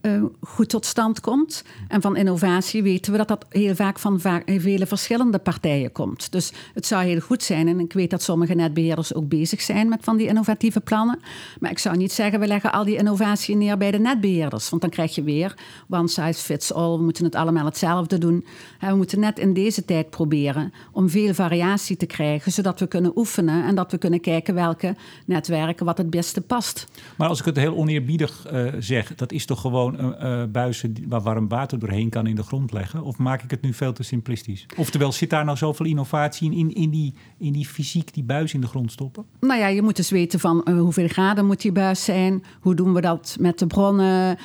eh, 0.00 0.22
goed 0.40 0.68
tot 0.68 0.86
stand 0.86 1.20
komt. 1.20 1.64
En 1.88 2.00
van 2.00 2.16
innovatie 2.16 2.82
weten 2.82 3.12
we 3.12 3.18
dat 3.18 3.28
dat 3.28 3.46
heel 3.48 3.74
vaak 3.74 3.98
van 3.98 4.20
va- 4.20 4.42
vele 4.46 4.86
verschillende 4.86 5.38
partijen 5.38 5.92
komt. 5.92 6.32
Dus 6.32 6.52
het 6.74 6.86
zou 6.86 7.04
heel 7.04 7.20
goed 7.20 7.42
zijn, 7.42 7.68
en 7.68 7.80
ik 7.80 7.92
weet 7.92 8.10
dat 8.10 8.22
sommige 8.22 8.54
netbeheerders 8.54 9.14
ook 9.14 9.28
bezig 9.28 9.60
zijn 9.60 9.88
met 9.88 10.04
van 10.04 10.16
die 10.16 10.26
innovatieve 10.26 10.80
plannen. 10.80 11.18
Maar 11.60 11.70
ik 11.70 11.78
zou 11.78 11.96
niet 11.96 12.12
zeggen, 12.12 12.40
we 12.40 12.46
leggen 12.46 12.72
al 12.72 12.84
die 12.84 12.96
innovatie 12.96 13.56
neer 13.56 13.76
bij 13.76 13.90
de 13.90 13.98
netbeheerders. 13.98 14.68
Want 14.68 14.82
dan 14.82 14.90
krijg 14.90 15.14
je 15.14 15.22
weer 15.22 15.54
one 15.90 16.08
size 16.08 16.42
fits 16.42 16.72
all. 16.72 16.96
We 16.96 17.02
moeten 17.02 17.24
het 17.24 17.34
allemaal 17.34 17.64
hetzelfde 17.64 18.18
doen. 18.18 18.44
En 18.80 18.90
we 18.90 18.96
moeten 18.96 19.20
net 19.20 19.38
in 19.38 19.52
deze 19.52 19.84
tijd 19.84 20.10
proberen 20.10 20.72
om 20.92 21.08
veel 21.08 21.34
variatie 21.34 21.96
te 21.96 22.06
krijgen, 22.06 22.52
zodat 22.52 22.80
we 22.80 22.86
kunnen 22.86 23.12
oefenen 23.18 23.64
en 23.64 23.74
dat 23.74 23.90
we 23.90 23.98
kunnen 23.98 24.20
kijken 24.20 24.54
welke 24.54 24.94
netwerken 25.26 25.86
wat 25.86 25.98
het 25.98 26.10
beste 26.10 26.40
past. 26.40 26.86
Maar 27.16 27.28
als 27.28 27.38
ik 27.38 27.44
het 27.44 27.56
heel 27.56 27.76
oneerbiedig 27.76 28.46
eh, 28.46 28.66
zeg, 28.78 29.14
dat 29.14 29.32
is 29.32 29.46
toch 29.46 29.60
gewoon 29.60 29.87
eh, 29.96 30.42
eh, 30.42 30.50
buizen 30.50 30.94
waar 31.08 31.22
warm 31.22 31.48
water 31.48 31.78
doorheen 31.78 32.08
kan 32.08 32.26
in 32.26 32.34
de 32.34 32.42
grond 32.42 32.72
leggen? 32.72 33.02
Of 33.02 33.18
maak 33.18 33.42
ik 33.42 33.50
het 33.50 33.62
nu 33.62 33.74
veel 33.74 33.92
te 33.92 34.02
simplistisch? 34.02 34.66
Oftewel, 34.76 35.12
zit 35.12 35.30
daar 35.30 35.44
nou 35.44 35.56
zoveel 35.56 35.86
innovatie 35.86 36.50
in, 36.50 36.58
in, 36.58 36.74
in, 36.74 36.90
die, 36.90 37.14
in 37.38 37.52
die 37.52 37.66
fysiek 37.66 38.14
die 38.14 38.24
buis 38.24 38.54
in 38.54 38.60
de 38.60 38.66
grond 38.66 38.92
stoppen? 38.92 39.24
Nou 39.40 39.60
ja, 39.60 39.66
je 39.66 39.82
moet 39.82 39.96
dus 39.96 40.10
weten 40.10 40.40
van 40.40 40.62
eh, 40.62 40.78
hoeveel 40.78 41.08
graden 41.08 41.46
moet 41.46 41.62
die 41.62 41.72
buis 41.72 42.04
zijn. 42.04 42.44
Hoe 42.60 42.74
doen 42.74 42.94
we 42.94 43.00
dat 43.00 43.36
met 43.40 43.58
de 43.58 43.66
bronnen? 43.66 44.38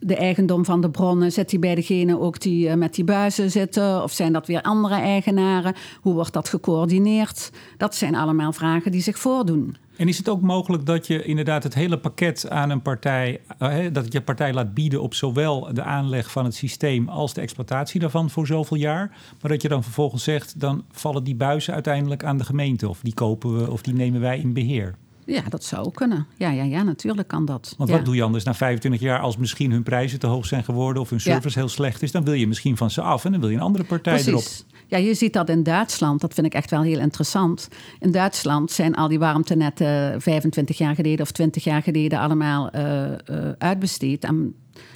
De 0.00 0.16
eigendom 0.16 0.64
van 0.64 0.80
de 0.80 0.90
bronnen, 0.90 1.32
zit 1.32 1.50
die 1.50 1.58
bij 1.58 1.74
degene 1.74 2.20
ook 2.20 2.40
die 2.40 2.68
eh, 2.68 2.76
met 2.76 2.94
die 2.94 3.04
buizen 3.04 3.50
zitten? 3.50 4.02
Of 4.02 4.12
zijn 4.12 4.32
dat 4.32 4.46
weer 4.46 4.62
andere 4.62 4.94
eigenaren? 4.94 5.74
Hoe 6.00 6.14
wordt 6.14 6.32
dat 6.32 6.48
gecoördineerd? 6.48 7.50
Dat 7.76 7.94
zijn 7.94 8.14
allemaal 8.14 8.52
vragen 8.52 8.92
die 8.92 9.02
zich 9.02 9.18
voordoen. 9.18 9.76
En 9.96 10.08
is 10.08 10.18
het 10.18 10.28
ook 10.28 10.40
mogelijk 10.40 10.86
dat 10.86 11.06
je 11.06 11.22
inderdaad 11.22 11.62
het 11.62 11.74
hele 11.74 11.98
pakket 11.98 12.50
aan 12.50 12.70
een 12.70 12.82
partij, 12.82 13.40
eh, 13.58 13.76
dat 13.92 14.12
je 14.12 14.20
partij 14.20 14.52
laat 14.52 14.74
bieden 14.74 15.02
op 15.02 15.14
zowel 15.14 15.68
de 15.72 15.82
aanleg 15.82 16.30
van 16.30 16.44
het 16.44 16.54
systeem 16.54 17.08
als 17.08 17.34
de 17.34 17.40
exploitatie 17.40 18.00
daarvan 18.00 18.30
voor 18.30 18.46
zoveel 18.46 18.76
jaar, 18.76 19.16
maar 19.40 19.50
dat 19.50 19.62
je 19.62 19.68
dan 19.68 19.82
vervolgens 19.82 20.24
zegt, 20.24 20.60
dan 20.60 20.84
vallen 20.90 21.24
die 21.24 21.34
buizen 21.34 21.74
uiteindelijk 21.74 22.24
aan 22.24 22.38
de 22.38 22.44
gemeente 22.44 22.88
of 22.88 23.00
die 23.02 23.14
kopen 23.14 23.58
we 23.58 23.70
of 23.70 23.82
die 23.82 23.94
nemen 23.94 24.20
wij 24.20 24.38
in 24.38 24.52
beheer? 24.52 24.94
Ja, 25.24 25.42
dat 25.48 25.64
zou 25.64 25.86
ook 25.86 25.94
kunnen. 25.94 26.26
Ja, 26.36 26.50
ja, 26.50 26.62
ja 26.62 26.82
natuurlijk 26.82 27.28
kan 27.28 27.44
dat. 27.44 27.74
Want 27.78 27.90
ja. 27.90 27.96
wat 27.96 28.04
doe 28.04 28.14
je 28.14 28.22
anders 28.22 28.44
na 28.44 28.54
25 28.54 29.00
jaar 29.00 29.18
als 29.18 29.36
misschien 29.36 29.70
hun 29.70 29.82
prijzen 29.82 30.18
te 30.18 30.26
hoog 30.26 30.46
zijn 30.46 30.64
geworden 30.64 31.02
of 31.02 31.10
hun 31.10 31.20
Ja. 31.22 31.32
service 31.32 31.58
heel 31.58 31.68
slecht 31.68 32.02
is? 32.02 32.12
Dan 32.12 32.24
wil 32.24 32.32
je 32.32 32.46
misschien 32.46 32.76
van 32.76 32.90
ze 32.90 33.00
af 33.00 33.24
en 33.24 33.30
dan 33.32 33.40
wil 33.40 33.50
je 33.50 33.56
een 33.56 33.62
andere 33.62 33.84
partij 33.84 34.24
erop. 34.26 34.44
Ja, 34.86 34.98
je 34.98 35.14
ziet 35.14 35.32
dat 35.32 35.48
in 35.48 35.62
Duitsland. 35.62 36.20
Dat 36.20 36.34
vind 36.34 36.46
ik 36.46 36.54
echt 36.54 36.70
wel 36.70 36.82
heel 36.82 36.98
interessant. 36.98 37.68
In 37.98 38.10
Duitsland 38.10 38.70
zijn 38.70 38.94
al 38.94 39.08
die 39.08 39.18
warmtenetten 39.18 40.20
25 40.20 40.78
jaar 40.78 40.94
geleden 40.94 41.20
of 41.20 41.30
20 41.30 41.64
jaar 41.64 41.82
geleden 41.82 42.18
allemaal 42.18 42.70
eh, 42.70 43.04
eh, 43.12 43.16
uitbesteed 43.58 44.24
aan, 44.24 44.52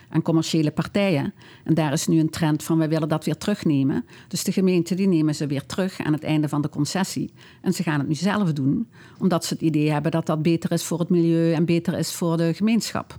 aan 0.08 0.22
commerciële 0.22 0.70
partijen. 0.70 1.34
En 1.64 1.74
daar 1.74 1.92
is 1.92 2.06
nu 2.06 2.18
een 2.20 2.30
trend 2.30 2.62
van 2.62 2.78
wij 2.78 2.88
willen 2.88 3.08
dat 3.08 3.24
weer 3.24 3.36
terugnemen. 3.36 4.04
Dus 4.28 4.44
de 4.44 4.52
gemeenten 4.52 4.96
die 4.96 5.08
nemen 5.08 5.34
ze 5.34 5.46
weer 5.46 5.66
terug 5.66 6.00
aan 6.00 6.12
het 6.12 6.22
einde 6.22 6.48
van 6.48 6.62
de 6.62 6.68
concessie. 6.68 7.32
En 7.60 7.72
ze 7.72 7.82
gaan 7.82 7.98
het 7.98 8.08
nu 8.08 8.14
zelf 8.14 8.52
doen, 8.52 8.88
omdat 9.18 9.44
ze 9.44 9.54
het 9.54 9.62
idee 9.62 9.90
hebben 9.90 10.10
dat 10.10 10.26
dat 10.26 10.42
beter 10.42 10.72
is 10.72 10.84
voor 10.84 10.98
het 10.98 11.08
milieu 11.08 11.52
en 11.52 11.64
beter 11.64 11.98
is 11.98 12.12
voor 12.12 12.36
de 12.36 12.54
gemeenschap. 12.54 13.16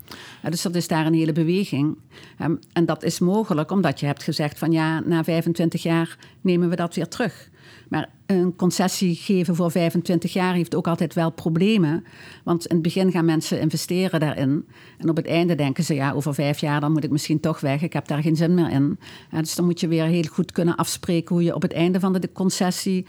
Dus 0.49 0.61
dat 0.61 0.75
is 0.75 0.87
daar 0.87 1.05
een 1.05 1.13
hele 1.13 1.31
beweging. 1.31 1.97
Ehm, 2.37 2.55
en 2.73 2.85
dat 2.85 3.03
is 3.03 3.19
mogelijk 3.19 3.71
omdat 3.71 3.99
je 3.99 4.05
hebt 4.05 4.23
gezegd 4.23 4.59
van 4.59 4.71
ja, 4.71 4.99
na 4.99 5.23
25 5.23 5.83
jaar 5.83 6.17
nemen 6.41 6.69
we 6.69 6.75
dat 6.75 6.95
weer 6.95 7.07
terug. 7.07 7.49
Maar 7.89 8.09
een 8.25 8.55
concessie 8.55 9.15
geven 9.15 9.55
voor 9.55 9.71
25 9.71 10.33
jaar 10.33 10.53
heeft 10.53 10.75
ook 10.75 10.87
altijd 10.87 11.13
wel 11.13 11.31
problemen. 11.31 12.03
Want 12.43 12.65
in 12.65 12.73
het 12.73 12.83
begin 12.83 13.11
gaan 13.11 13.25
mensen 13.25 13.59
investeren 13.59 14.19
daarin. 14.19 14.65
En 14.97 15.09
op 15.09 15.15
het 15.15 15.27
einde 15.27 15.55
denken 15.55 15.83
ze, 15.83 15.93
ja, 15.93 16.11
over 16.11 16.33
vijf 16.33 16.59
jaar 16.59 16.79
dan 16.79 16.91
moet 16.91 17.03
ik 17.03 17.11
misschien 17.11 17.39
toch 17.39 17.59
weg. 17.59 17.81
Ik 17.81 17.93
heb 17.93 18.07
daar 18.07 18.21
geen 18.21 18.35
zin 18.35 18.53
meer 18.53 18.69
in. 18.69 18.99
Ja, 19.31 19.39
dus 19.39 19.55
dan 19.55 19.65
moet 19.65 19.79
je 19.79 19.87
weer 19.87 20.05
heel 20.05 20.27
goed 20.31 20.51
kunnen 20.51 20.75
afspreken 20.75 21.35
hoe 21.35 21.43
je 21.43 21.55
op 21.55 21.61
het 21.61 21.73
einde 21.73 21.99
van 21.99 22.13
de 22.13 22.31
concessie 22.33 23.05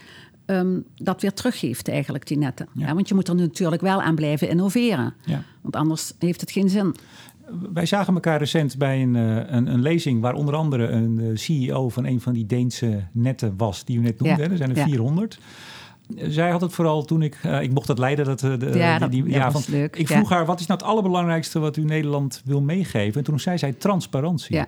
ehm, 0.47 0.81
dat 0.95 1.21
weer 1.21 1.33
teruggeeft, 1.33 1.89
eigenlijk, 1.89 2.27
die 2.27 2.39
netten. 2.39 2.69
Ja. 2.73 2.87
Ja, 2.87 2.95
want 2.95 3.09
je 3.09 3.15
moet 3.15 3.29
er 3.29 3.35
natuurlijk 3.35 3.83
wel 3.83 4.03
aan 4.03 4.15
blijven 4.15 4.49
innoveren. 4.49 5.15
Ja. 5.25 5.43
Want 5.61 5.77
anders 5.77 6.13
heeft 6.19 6.41
het 6.41 6.51
geen 6.51 6.69
zin. 6.69 6.95
Wij 7.73 7.87
zagen 7.87 8.15
elkaar 8.15 8.39
recent 8.39 8.79
bij 8.79 9.03
een, 9.03 9.17
eh, 9.17 9.37
een, 9.37 9.67
een 9.67 9.83
lezing 9.83 10.21
waar 10.21 10.35
onder 10.35 10.55
andere 10.55 10.89
een 10.89 11.21
eh, 11.21 11.27
CEO 11.37 11.89
van 11.89 12.05
een 12.05 12.21
van 12.21 12.33
die 12.33 12.47
Deense 12.47 13.05
netten 13.13 13.55
was, 13.57 13.85
die 13.85 13.99
u 13.99 14.01
net 14.01 14.21
noemde. 14.21 14.43
Ja. 14.43 14.51
Er 14.51 14.57
zijn 14.57 14.71
er 14.71 14.77
ja. 14.77 14.85
400. 14.85 15.39
Eh, 16.17 16.27
Zij 16.29 16.51
had 16.51 16.61
het 16.61 16.73
vooral 16.73 17.05
toen 17.05 17.23
ik, 17.23 17.39
eh, 17.43 17.63
ik 17.63 17.73
mocht 17.73 17.87
dat 17.87 17.99
leiden, 17.99 18.25
dat, 18.25 18.41
de, 18.41 18.71
Ja, 18.75 19.09
die, 19.09 19.25
dat 19.25 19.41
avond. 19.41 19.69
leuk, 19.69 19.97
Ik 19.97 20.09
ja. 20.09 20.17
vroeg 20.17 20.29
haar, 20.31 20.47
wat 20.47 20.61
is 20.61 20.67
nou 20.67 20.81
het 20.81 20.89
allerbelangrijkste 20.89 21.59
wat 21.59 21.77
u 21.77 21.85
Nederland 21.85 22.43
wil 22.45 22.61
meegeven? 22.61 23.19
En 23.19 23.25
toen 23.25 23.41
zei 23.41 23.59
zij 23.59 23.73
transparantie. 23.73 24.57
Ja. 24.57 24.67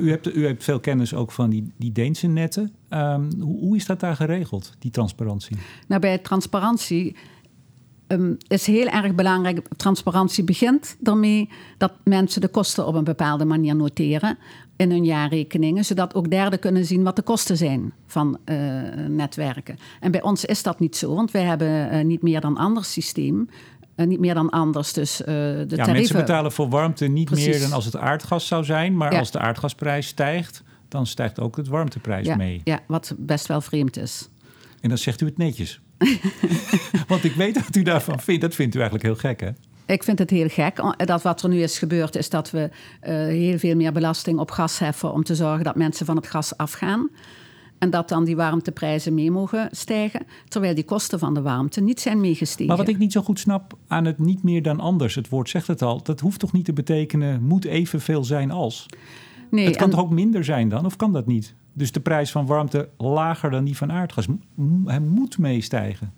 U, 0.00 0.10
hebt, 0.10 0.34
u 0.34 0.46
hebt 0.46 0.64
veel 0.64 0.80
kennis 0.80 1.14
ook 1.14 1.32
van 1.32 1.50
die, 1.50 1.72
die 1.76 1.92
Deense 1.92 2.26
netten. 2.26 2.72
Ehm, 2.88 3.32
hoe, 3.40 3.58
hoe 3.58 3.76
is 3.76 3.86
dat 3.86 4.00
daar 4.00 4.16
geregeld, 4.16 4.72
die 4.78 4.90
transparantie? 4.90 5.56
Nou, 5.88 6.00
bij 6.00 6.18
transparantie 6.18 7.16
ehm, 8.06 8.32
is 8.48 8.66
heel 8.66 8.86
erg 8.86 9.14
belangrijk. 9.14 9.68
Transparantie 9.76 10.44
begint 10.44 10.96
daarmee 10.98 11.48
dat 11.78 11.92
mensen 12.04 12.40
de 12.40 12.48
kosten 12.48 12.86
op 12.86 12.94
een 12.94 13.04
bepaalde 13.04 13.44
manier 13.44 13.76
noteren 13.76 14.38
in 14.76 14.90
hun 14.90 15.04
jaarrekeningen, 15.04 15.84
zodat 15.84 16.14
ook 16.14 16.30
derden 16.30 16.58
kunnen 16.58 16.84
zien 16.84 17.02
wat 17.02 17.16
de 17.16 17.22
kosten 17.22 17.56
zijn 17.56 17.92
van 18.06 18.38
eh, 18.44 18.56
netwerken. 19.08 19.78
En 20.00 20.10
bij 20.10 20.22
ons 20.22 20.44
is 20.44 20.62
dat 20.62 20.80
niet 20.80 20.96
zo, 20.96 21.14
want 21.14 21.30
wij 21.30 21.42
hebben 21.42 21.90
eh, 21.90 22.04
niet 22.04 22.22
meer 22.22 22.40
dan 22.40 22.56
anders 22.56 22.92
systeem. 22.92 23.48
Eh, 23.94 24.06
niet 24.06 24.20
meer 24.20 24.34
dan 24.34 24.50
anders, 24.50 24.92
dus 24.92 25.16
de 25.16 25.24
ja, 25.58 25.66
tarieven... 25.66 25.92
mensen 25.92 26.16
betalen 26.16 26.52
voor 26.52 26.68
warmte 26.68 27.06
niet 27.06 27.24
Precies. 27.24 27.46
meer 27.46 27.60
dan 27.60 27.72
als 27.72 27.84
het 27.84 27.96
aardgas 27.96 28.46
zou 28.46 28.64
zijn. 28.64 28.96
Maar 28.96 29.12
Ja. 29.12 29.18
als 29.18 29.30
de 29.30 29.38
aardgasprijs 29.38 30.06
stijgt, 30.06 30.62
dan 30.88 31.06
stijgt 31.06 31.40
ook 31.40 31.56
het 31.56 31.68
warmteprijs 31.68 32.26
ja, 32.26 32.36
mee. 32.36 32.60
ja, 32.64 32.80
wat 32.86 33.14
best 33.18 33.46
wel 33.46 33.60
vreemd 33.60 33.96
is. 33.96 34.28
En 34.80 34.88
dan 34.88 34.98
zegt 34.98 35.20
u 35.20 35.26
het 35.26 35.38
netjes. 35.38 35.80
Want 37.08 37.24
ik 37.24 37.32
weet 37.32 37.64
wat 37.64 37.76
u 37.76 37.82
daarvan 37.82 38.20
vindt. 38.20 38.40
Dat 38.40 38.54
vindt 38.54 38.74
u 38.74 38.78
eigenlijk 38.78 39.08
heel 39.08 39.30
gek, 39.30 39.40
hè? 39.40 39.50
Ik 39.86 40.02
vind 40.02 40.18
het 40.18 40.30
heel 40.30 40.48
gek. 40.48 40.82
Dat 40.96 41.22
wat 41.22 41.42
er 41.42 41.48
nu 41.48 41.62
is 41.62 41.78
gebeurd, 41.78 42.16
is 42.16 42.30
dat 42.30 42.50
we 42.50 42.70
eh, 43.00 43.14
heel 43.14 43.58
veel 43.58 43.76
meer 43.76 43.92
belasting 43.92 44.38
op 44.38 44.50
gas 44.50 44.78
heffen 44.78 45.12
om 45.12 45.24
te 45.24 45.34
zorgen 45.34 45.64
dat 45.64 45.76
mensen 45.76 46.06
van 46.06 46.16
het 46.16 46.26
gas 46.26 46.56
afgaan. 46.56 47.10
En 47.78 47.90
dat 47.90 48.08
dan 48.08 48.24
die 48.24 48.36
warmteprijzen 48.36 49.14
mee 49.14 49.30
mogen 49.30 49.68
stijgen, 49.70 50.26
terwijl 50.48 50.74
die 50.74 50.84
kosten 50.84 51.18
van 51.18 51.34
de 51.34 51.42
warmte 51.42 51.80
niet 51.80 52.00
zijn 52.00 52.20
meegestegen. 52.20 52.66
Maar 52.66 52.76
wat 52.76 52.88
ik 52.88 52.98
niet 52.98 53.12
zo 53.12 53.22
goed 53.22 53.38
snap 53.38 53.76
aan 53.86 54.04
het 54.04 54.18
niet 54.18 54.42
meer 54.42 54.62
dan 54.62 54.80
anders, 54.80 55.14
het 55.14 55.28
woord 55.28 55.48
zegt 55.48 55.66
het 55.66 55.82
al, 55.82 56.02
dat 56.02 56.20
hoeft 56.20 56.40
toch 56.40 56.52
niet 56.52 56.64
te 56.64 56.72
betekenen 56.72 57.42
moet 57.42 57.64
evenveel 57.64 58.24
zijn 58.24 58.50
als? 58.50 58.86
Nee, 59.50 59.66
het 59.66 59.76
kan 59.76 59.90
toch 59.90 60.00
ook 60.00 60.10
minder 60.10 60.44
zijn 60.44 60.68
dan, 60.68 60.84
of 60.84 60.96
kan 60.96 61.12
dat 61.12 61.26
niet? 61.26 61.54
Dus 61.76 61.92
de 61.92 62.00
prijs 62.00 62.30
van 62.30 62.46
warmte 62.46 62.88
lager 62.96 63.50
dan 63.50 63.64
die 63.64 63.76
van 63.76 63.92
aardgas, 63.92 64.26
hij 64.84 65.00
moet 65.00 65.38
meestijgen. 65.38 66.12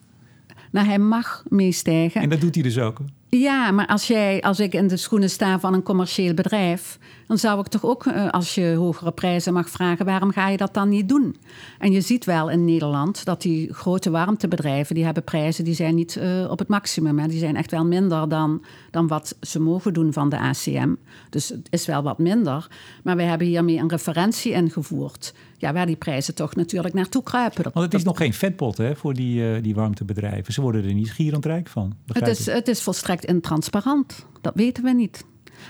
Nou, 0.70 0.86
hij 0.86 0.98
mag 0.98 1.44
meestijgen. 1.48 2.20
En 2.20 2.28
dat 2.28 2.40
doet 2.40 2.54
hij 2.54 2.62
dus 2.62 2.78
ook? 2.78 3.00
Ja, 3.30 3.70
maar 3.70 3.86
als, 3.86 4.06
jij, 4.06 4.40
als 4.40 4.60
ik 4.60 4.74
in 4.74 4.86
de 4.86 4.96
schoenen 4.96 5.30
sta 5.30 5.60
van 5.60 5.74
een 5.74 5.82
commercieel 5.82 6.34
bedrijf, 6.34 6.98
dan 7.26 7.38
zou 7.38 7.60
ik 7.60 7.66
toch 7.66 7.84
ook, 7.84 8.06
eh, 8.06 8.30
als 8.30 8.54
je 8.54 8.74
hogere 8.74 9.12
prijzen 9.12 9.52
mag 9.52 9.70
vragen, 9.70 10.04
waarom 10.04 10.30
ga 10.30 10.48
je 10.48 10.56
dat 10.56 10.74
dan 10.74 10.88
niet 10.88 11.08
doen? 11.08 11.36
En 11.78 11.92
je 11.92 12.00
ziet 12.00 12.24
wel 12.24 12.50
in 12.50 12.64
Nederland 12.64 13.24
dat 13.24 13.42
die 13.42 13.74
grote 13.74 14.10
warmtebedrijven, 14.10 14.94
die 14.94 15.04
hebben 15.04 15.24
prijzen 15.24 15.64
die 15.64 15.74
zijn 15.74 15.94
niet 15.94 16.16
uh, 16.16 16.50
op 16.50 16.58
het 16.58 16.68
maximum. 16.68 17.18
Hè. 17.18 17.28
Die 17.28 17.38
zijn 17.38 17.56
echt 17.56 17.70
wel 17.70 17.84
minder 17.84 18.28
dan, 18.28 18.64
dan 18.90 19.06
wat 19.06 19.36
ze 19.40 19.60
mogen 19.60 19.92
doen 19.92 20.12
van 20.12 20.28
de 20.28 20.38
ACM. 20.38 20.94
Dus 21.30 21.48
het 21.48 21.66
is 21.70 21.86
wel 21.86 22.02
wat 22.02 22.18
minder. 22.18 22.66
Maar 23.02 23.16
we 23.16 23.22
hebben 23.22 23.46
hiermee 23.46 23.78
een 23.78 23.88
referentie 23.88 24.52
ingevoerd. 24.52 25.34
Ja, 25.56 25.72
waar 25.72 25.86
die 25.86 25.96
prijzen 25.96 26.34
toch 26.34 26.54
natuurlijk 26.54 26.94
naartoe 26.94 27.22
kruipen. 27.22 27.62
Want 27.62 27.84
het 27.84 27.94
is 27.94 28.02
nog 28.02 28.16
geen 28.16 28.34
vetpot 28.34 28.76
hè, 28.76 28.96
voor 28.96 29.14
die, 29.14 29.40
uh, 29.40 29.62
die 29.62 29.74
warmtebedrijven. 29.74 30.52
Ze 30.52 30.60
worden 30.60 30.84
er 30.84 30.94
niet 30.94 31.12
gierend 31.12 31.44
rijk 31.44 31.68
van. 31.68 31.96
Het 32.06 32.26
is, 32.26 32.46
het 32.46 32.68
is 32.68 32.82
volstrekt 32.82 33.17
intransparant. 33.24 34.26
Dat 34.40 34.54
weten 34.54 34.84
we 34.84 34.90
niet. 34.90 35.24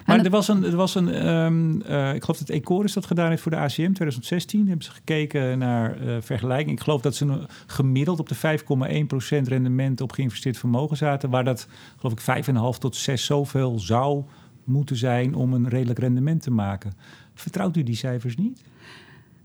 Maar 0.07 0.25
er 0.25 0.31
was 0.31 0.49
een, 0.49 0.65
er 0.65 0.77
was 0.77 0.95
een 0.95 1.29
um, 1.29 1.83
uh, 1.89 2.15
ik 2.15 2.25
geloof 2.25 2.39
dat 2.39 2.49
Ecoris 2.49 2.93
dat 2.93 3.07
gedaan 3.07 3.29
heeft 3.29 3.43
voor 3.43 3.51
de 3.51 3.57
ACM 3.57 3.93
2016. 3.93 4.67
Hebben 4.67 4.85
ze 4.85 4.91
gekeken 4.91 5.59
naar 5.59 6.03
uh, 6.03 6.17
vergelijking. 6.21 6.77
Ik 6.77 6.83
geloof 6.83 7.01
dat 7.01 7.15
ze 7.15 7.47
gemiddeld 7.67 8.21
op 8.21 8.29
de 8.29 8.37
5,1% 8.37 9.49
rendement 9.49 10.01
op 10.01 10.13
geïnvesteerd 10.13 10.59
vermogen 10.59 10.97
zaten. 10.97 11.31
Waar 11.31 11.45
dat, 11.45 11.69
geloof 11.97 12.13
ik, 12.13 12.45
5,5 12.75 12.79
tot 12.79 12.97
6 12.97 13.25
zoveel 13.25 13.79
zou 13.79 14.25
moeten 14.65 14.97
zijn 14.97 15.35
om 15.35 15.53
een 15.53 15.69
redelijk 15.69 15.99
rendement 15.99 16.43
te 16.43 16.51
maken. 16.51 16.93
Vertrouwt 17.35 17.77
u 17.77 17.83
die 17.83 17.97
cijfers 17.97 18.37
niet? 18.37 18.63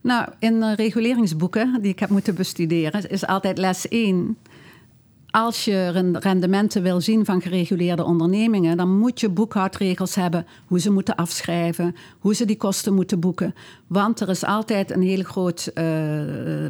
Nou, 0.02 0.30
in 0.40 0.74
reguleringsboeken 0.74 1.82
die 1.82 1.92
ik 1.92 2.00
heb 2.00 2.10
moeten 2.10 2.36
bestuderen, 2.36 3.10
is 3.10 3.26
altijd 3.26 3.58
les 3.58 3.88
1 3.88 4.38
als 5.34 5.66
je 5.66 5.90
rendementen 6.20 6.84
wil 6.84 7.02
zien 7.02 7.26
van 7.26 7.42
gereguleerde 7.42 8.04
ondernemingen, 8.04 8.78
dan 8.78 8.98
moet 8.98 9.20
je 9.20 9.30
boekhoudregels 9.30 10.16
hebben 10.16 10.46
hoe 10.66 10.80
ze 10.80 10.92
moeten 10.92 11.16
afschrijven, 11.16 11.96
hoe 12.20 12.36
ze 12.36 12.46
die 12.46 12.58
kosten 12.58 12.94
moeten 12.94 13.20
boeken. 13.20 13.56
Want 13.88 14.20
er 14.20 14.30
is 14.30 14.44
altijd 14.44 14.92
een 14.92 15.02
heel 15.02 15.24
groot 15.24 15.72
uh, 15.76 15.84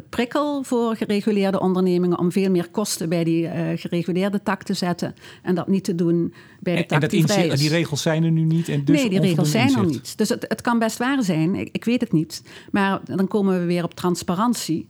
prikkel 0.08 0.62
voor 0.62 0.96
gereguleerde 0.96 1.60
ondernemingen 1.60 2.18
om 2.18 2.32
veel 2.32 2.50
meer 2.50 2.68
kosten 2.70 3.08
bij 3.08 3.24
die 3.24 3.42
uh, 3.42 3.52
gereguleerde 3.74 4.42
tak 4.42 4.62
te 4.62 4.74
zetten 4.74 5.14
en 5.42 5.54
dat 5.54 5.68
niet 5.68 5.84
te 5.84 5.94
doen 5.94 6.34
bij 6.60 6.76
de 6.76 6.86
tak 6.86 7.02
en, 7.02 7.08
die 7.08 7.26
vrij 7.26 7.46
is. 7.46 7.60
die 7.60 7.68
regels 7.68 8.02
zijn 8.02 8.24
er 8.24 8.30
nu 8.30 8.42
niet 8.42 8.68
en 8.68 8.84
dus 8.84 9.00
Nee, 9.00 9.10
die 9.10 9.20
regels 9.20 9.50
zijn 9.50 9.76
er 9.76 9.86
niet. 9.86 10.18
Dus 10.18 10.28
het, 10.28 10.44
het 10.48 10.60
kan 10.60 10.78
best 10.78 10.98
waar 10.98 11.22
zijn, 11.22 11.54
ik, 11.54 11.68
ik 11.72 11.84
weet 11.84 12.00
het 12.00 12.12
niet. 12.12 12.42
Maar 12.70 13.00
dan 13.04 13.28
komen 13.28 13.60
we 13.60 13.64
weer 13.64 13.84
op 13.84 13.94
transparantie 13.94 14.88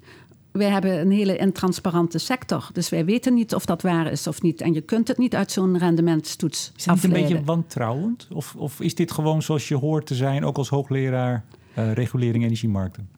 wij 0.58 0.68
hebben 0.68 1.00
een 1.00 1.10
hele 1.10 1.36
intransparante 1.36 2.18
sector. 2.18 2.68
Dus 2.72 2.88
wij 2.88 3.04
weten 3.04 3.34
niet 3.34 3.54
of 3.54 3.64
dat 3.64 3.82
waar 3.82 4.10
is 4.10 4.26
of 4.26 4.42
niet. 4.42 4.60
En 4.60 4.72
je 4.72 4.80
kunt 4.80 5.08
het 5.08 5.18
niet 5.18 5.34
uit 5.34 5.52
zo'n 5.52 5.78
rendementstoets 5.78 6.72
Is 6.76 6.86
het 6.86 7.04
een 7.04 7.10
beetje 7.10 7.44
wantrouwend? 7.44 8.28
Of, 8.32 8.54
of 8.56 8.80
is 8.80 8.94
dit 8.94 9.12
gewoon 9.12 9.42
zoals 9.42 9.68
je 9.68 9.76
hoort 9.76 10.06
te 10.06 10.14
zijn, 10.14 10.44
ook 10.44 10.56
als 10.56 10.68
hoogleraar 10.68 11.44
uh, 11.78 11.92
regulering 11.92 12.44
energiemarkten? 12.44 13.08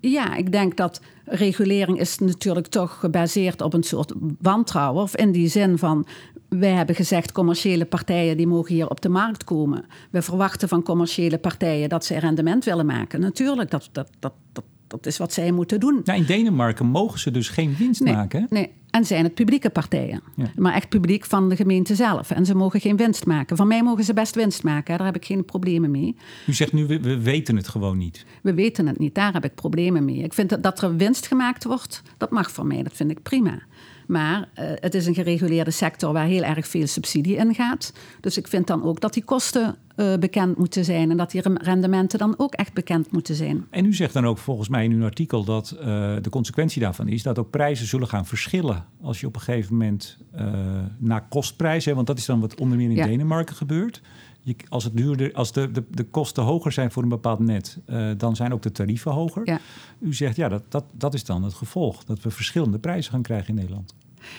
Ja, 0.00 0.34
ik 0.36 0.52
denk 0.52 0.76
dat 0.76 1.00
regulering 1.24 2.00
is 2.00 2.18
natuurlijk 2.18 2.66
toch 2.66 2.98
gebaseerd 3.00 3.60
op 3.60 3.74
een 3.74 3.82
soort 3.82 4.12
wantrouwen. 4.38 5.02
Of 5.02 5.16
in 5.16 5.32
die 5.32 5.48
zin 5.48 5.78
van, 5.78 6.06
wij 6.48 6.72
hebben 6.72 6.94
gezegd 6.94 7.32
commerciële 7.32 7.84
partijen 7.84 8.36
die 8.36 8.46
mogen 8.46 8.74
hier 8.74 8.90
op 8.90 9.00
de 9.00 9.08
markt 9.08 9.44
komen. 9.44 9.84
We 10.10 10.22
verwachten 10.22 10.68
van 10.68 10.82
commerciële 10.82 11.38
partijen 11.38 11.88
dat 11.88 12.04
ze 12.04 12.18
rendement 12.18 12.64
willen 12.64 12.86
maken. 12.86 13.20
Natuurlijk, 13.20 13.70
dat, 13.70 13.88
dat, 13.92 14.10
dat, 14.18 14.32
dat 14.52 14.64
dat 14.86 15.06
is 15.06 15.18
wat 15.18 15.32
zij 15.32 15.52
moeten 15.52 15.80
doen. 15.80 16.00
Nou, 16.04 16.18
in 16.18 16.26
Denemarken 16.26 16.86
mogen 16.86 17.18
ze 17.18 17.30
dus 17.30 17.48
geen 17.48 17.74
winst 17.78 18.00
maken. 18.04 18.46
Nee, 18.50 18.70
en 18.90 19.04
zijn 19.04 19.24
het 19.24 19.34
publieke 19.34 19.70
partijen. 19.70 20.22
Maar 20.54 20.74
echt 20.74 20.88
publiek 20.88 21.24
van 21.24 21.48
de 21.48 21.56
gemeente 21.56 21.94
zelf. 21.94 22.30
En 22.30 22.46
ze 22.46 22.54
mogen 22.54 22.80
geen 22.80 22.96
winst 22.96 23.26
maken. 23.26 23.56
Van 23.56 23.68
mij 23.68 23.82
mogen 23.82 24.04
ze 24.04 24.14
best 24.14 24.34
winst 24.34 24.62
maken. 24.62 24.96
Daar 24.96 25.06
heb 25.06 25.16
ik 25.16 25.24
geen 25.24 25.44
problemen 25.44 25.90
mee. 25.90 26.16
U 26.46 26.52
zegt 26.52 26.72
nu, 26.72 26.86
we, 26.86 27.00
we 27.00 27.18
weten 27.18 27.56
het 27.56 27.68
gewoon 27.68 27.98
niet. 27.98 28.24
We 28.42 28.54
weten 28.54 28.86
het 28.86 28.98
niet. 28.98 29.14
Daar 29.14 29.32
heb 29.32 29.44
ik 29.44 29.54
problemen 29.54 30.04
mee. 30.04 30.22
Ik 30.22 30.34
vind 30.34 30.48
dat, 30.48 30.62
dat 30.62 30.82
er 30.82 30.96
winst 30.96 31.26
gemaakt 31.26 31.64
wordt, 31.64 32.02
dat 32.16 32.30
mag 32.30 32.50
voor 32.50 32.66
mij. 32.66 32.82
Dat 32.82 32.92
vind 32.96 33.10
ik 33.10 33.22
prima. 33.22 33.58
Maar 34.06 34.38
uh, 34.38 34.64
het 34.74 34.94
is 34.94 35.06
een 35.06 35.14
gereguleerde 35.14 35.70
sector 35.70 36.12
waar 36.12 36.26
heel 36.26 36.42
erg 36.42 36.68
veel 36.68 36.86
subsidie 36.86 37.36
in 37.36 37.54
gaat. 37.54 37.92
Dus 38.20 38.36
ik 38.36 38.48
vind 38.48 38.66
dan 38.66 38.82
ook 38.82 39.00
dat 39.00 39.14
die 39.14 39.24
kosten 39.24 39.76
uh, 39.96 40.16
bekend 40.16 40.56
moeten 40.56 40.84
zijn 40.84 41.10
en 41.10 41.16
dat 41.16 41.30
die 41.30 41.42
rendementen 41.54 42.18
dan 42.18 42.34
ook 42.36 42.54
echt 42.54 42.72
bekend 42.72 43.12
moeten 43.12 43.34
zijn. 43.34 43.66
En 43.70 43.84
u 43.84 43.94
zegt 43.94 44.12
dan 44.12 44.26
ook 44.26 44.38
volgens 44.38 44.68
mij 44.68 44.84
in 44.84 44.92
uw 44.92 45.04
artikel 45.04 45.44
dat 45.44 45.74
uh, 45.74 45.82
de 46.20 46.30
consequentie 46.30 46.82
daarvan 46.82 47.08
is 47.08 47.22
dat 47.22 47.38
ook 47.38 47.50
prijzen 47.50 47.86
zullen 47.86 48.08
gaan 48.08 48.26
verschillen 48.26 48.84
als 49.02 49.20
je 49.20 49.26
op 49.26 49.34
een 49.34 49.40
gegeven 49.40 49.72
moment 49.72 50.18
naar 50.98 51.28
kostprijs, 51.28 51.84
hè, 51.84 51.94
want 51.94 52.06
dat 52.06 52.18
is 52.18 52.26
dan 52.26 52.40
wat 52.40 52.60
onder 52.60 52.78
meer 52.78 52.90
in 52.90 52.96
ja. 52.96 53.06
Denemarken 53.06 53.56
gebeurt. 53.56 54.02
Je, 54.40 54.56
als 54.68 54.84
het 54.84 54.96
duurder, 54.96 55.32
als 55.32 55.52
de, 55.52 55.70
de, 55.70 55.84
de 55.90 56.04
kosten 56.04 56.42
hoger 56.42 56.72
zijn 56.72 56.90
voor 56.90 57.02
een 57.02 57.08
bepaald 57.08 57.38
net, 57.38 57.78
dan 58.16 58.36
zijn 58.36 58.52
ook 58.52 58.62
de 58.62 58.72
tarieven 58.72 59.12
hoger. 59.12 59.46
Ja. 59.46 59.60
U 59.98 60.14
zegt 60.14 60.36
ja, 60.36 60.48
dat, 60.48 60.62
dat, 60.68 60.84
dat 60.92 61.14
is 61.14 61.24
dan 61.24 61.42
het 61.42 61.54
gevolg, 61.54 62.04
dat 62.04 62.22
we 62.22 62.30
verschillende 62.30 62.78
prijzen 62.78 63.12
gaan 63.12 63.22
krijgen 63.22 63.48
in 63.48 63.54
Nederland. 63.54 63.94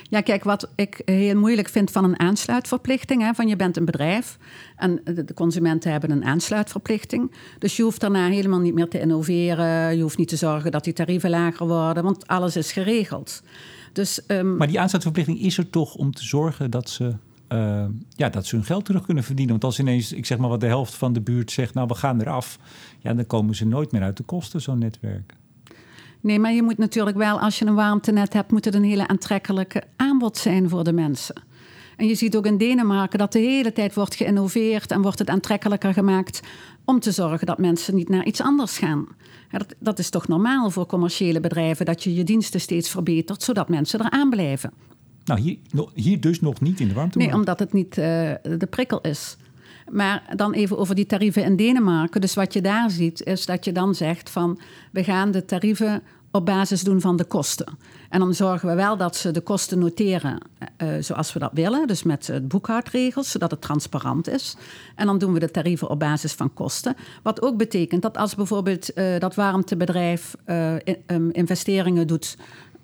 Ja, 0.10 0.22
kijk, 0.22 0.44
wat 0.44 0.70
ik 0.76 1.02
heel 1.06 1.36
moeilijk 1.36 1.70
vind 1.70 1.92
van 1.92 2.04
een 2.04 2.20
aansluitverplichting. 2.20 3.22
Hè, 3.22 3.34
van 3.34 3.48
je 3.48 3.56
bent 3.56 3.78
een 3.78 3.86
bedrijf 3.86 4.38
en 4.76 5.02
de 5.04 5.34
consumenten 5.34 5.92
hebben 5.92 6.12
een 6.12 6.26
aansluitverplichting. 6.26 7.32
Dus 7.60 7.76
je 7.76 7.84
hoeft 7.84 8.02
daarna 8.02 8.28
helemaal 8.28 8.60
niet 8.60 8.74
meer 8.74 8.88
te 8.88 9.00
innoveren. 9.00 9.96
Je 9.96 10.02
hoeft 10.02 10.18
niet 10.18 10.28
te 10.28 10.36
zorgen 10.36 10.72
dat 10.72 10.84
die 10.84 10.94
tarieven 10.94 11.30
lager 11.30 11.68
worden, 11.68 12.04
want 12.04 12.28
alles 12.28 12.56
is 12.56 12.72
geregeld. 12.72 13.44
Dus, 13.94 14.22
um... 14.28 14.58
Maar 14.58 14.68
die 14.68 14.80
aansluitverplichting 14.80 15.40
is 15.42 15.58
er 15.58 15.70
toch 15.70 15.96
om 15.96 16.12
te 16.12 16.24
zorgen 16.26 16.72
dat 16.72 16.90
ze 16.90 17.14
uh, 17.52 17.86
ja, 18.16 18.30
dat 18.30 18.46
ze 18.46 18.56
hun 18.56 18.66
geld 18.66 18.86
terug 18.86 19.06
kunnen 19.06 19.24
verdienen. 19.24 19.52
Want 19.52 19.64
als 19.64 19.80
ineens, 19.80 20.14
ik 20.14 20.26
zeg 20.26 20.38
maar 20.38 20.50
wat 20.50 20.60
de 20.60 20.68
helft 20.68 20.96
van 20.96 21.14
de 21.14 21.22
buurt 21.22 21.52
zegt, 21.52 21.74
nou 21.74 21.88
we 21.88 21.96
gaan 21.96 22.22
eraf, 22.22 22.60
ja, 23.00 23.14
dan 23.14 23.26
komen 23.26 23.56
ze 23.56 23.66
nooit 23.66 23.92
meer 23.92 24.02
uit 24.02 24.18
de 24.18 24.24
kosten, 24.24 24.62
zo'n 24.62 24.80
netwerk. 24.80 25.34
Nee, 26.22 26.40
maar 26.40 26.54
je 26.54 26.64
moet 26.64 26.78
natuurlijk 26.78 27.18
wel, 27.18 27.40
als 27.40 27.60
je 27.60 27.66
een 27.66 27.76
warmtenet 27.76 28.34
hebt, 28.34 28.52
moet 28.52 28.66
het 28.66 28.74
een 28.76 28.84
hele 28.84 29.08
aantrekkelijke 29.08 29.84
aanbod 29.96 30.38
zijn 30.38 30.70
voor 30.70 30.84
de 30.84 30.94
mensen. 30.94 31.36
En 31.98 32.08
je 32.08 32.16
ziet 32.16 32.36
ook 32.38 32.46
in 32.46 32.58
Denemarken 32.58 33.20
dat 33.20 33.32
de 33.32 33.40
hele 33.40 33.74
tijd 33.74 33.94
wordt 33.94 34.16
geïnnoveerd 34.16 34.92
en 34.92 35.02
wordt 35.02 35.20
het 35.20 35.30
aantrekkelijker 35.30 35.94
gemaakt 35.94 36.42
om 36.86 37.00
te 37.00 37.12
zorgen 37.12 37.48
dat 37.48 37.58
mensen 37.58 37.96
niet 37.96 38.10
naar 38.10 38.26
iets 38.26 38.42
anders 38.42 38.78
gaan. 38.78 39.08
Dat, 39.52 39.76
dat 39.80 40.00
is 40.00 40.10
toch 40.10 40.28
normaal 40.28 40.70
voor 40.70 40.86
commerciële 40.86 41.40
bedrijven 41.40 41.86
dat 41.86 42.04
je 42.04 42.16
je 42.16 42.24
diensten 42.24 42.62
steeds 42.62 42.90
verbetert, 42.90 43.44
zodat 43.44 43.70
mensen 43.70 44.06
eraan 44.06 44.30
blijven. 44.30 44.72
Nou, 45.26 45.40
hier, 45.40 45.58
hier 45.94 46.20
dus 46.20 46.42
nog 46.42 46.62
niet 46.62 46.80
in 46.80 46.88
de 46.88 46.94
warmtemarkt? 46.94 47.32
Nee, 47.32 47.42
omdat 47.42 47.60
het 47.60 47.74
niet 47.74 47.98
uh, 47.98 48.04
de 48.58 48.68
prikkel 48.70 49.02
is. 49.02 49.38
Maar 49.92 50.34
dan 50.36 50.54
even 50.54 50.78
over 50.78 50.96
die 50.96 51.06
tarieven 51.06 51.44
in 51.44 51.56
Denemarken. 51.56 52.22
Dus 52.22 52.34
wat 52.34 52.54
je 52.54 52.62
daar 52.62 52.90
ziet, 52.90 53.24
is 53.24 53.46
dat 53.46 53.66
je 53.66 53.72
dan 53.72 53.96
zegt 53.96 54.30
van 54.30 54.60
we 54.92 55.04
gaan 55.04 55.32
de 55.32 55.46
tarieven 55.46 56.04
op 56.32 56.46
basis 56.46 56.84
doen 56.84 57.02
van 57.02 57.18
de 57.18 57.24
kosten. 57.24 57.78
En 58.10 58.20
dan 58.20 58.34
zorgen 58.34 58.70
we 58.70 58.76
wel 58.76 58.98
dat 58.98 59.16
ze 59.16 59.32
de 59.32 59.42
kosten 59.42 59.80
noteren 59.80 60.38
uh, 60.78 60.90
zoals 61.00 61.34
we 61.34 61.40
dat 61.40 61.52
willen. 61.54 61.88
Dus 61.88 62.04
met 62.04 62.28
het 62.28 62.48
boekhoudregels, 62.48 63.32
zodat 63.32 63.52
het 63.52 63.62
transparant 63.62 64.28
is. 64.28 64.58
En 64.96 65.06
dan 65.06 65.18
doen 65.18 65.34
we 65.34 65.40
de 65.40 65.52
tarieven 65.52 65.90
op 65.90 66.00
basis 66.00 66.34
van 66.34 66.54
kosten. 66.54 66.96
Wat 67.24 67.42
ook 67.42 67.58
betekent 67.58 68.02
dat 68.02 68.18
als 68.18 68.36
bijvoorbeeld 68.36 68.92
dat 69.20 69.36
warmtebedrijf 69.36 70.36
uh, 70.46 70.76
investeringen 71.32 72.08
doet 72.08 72.38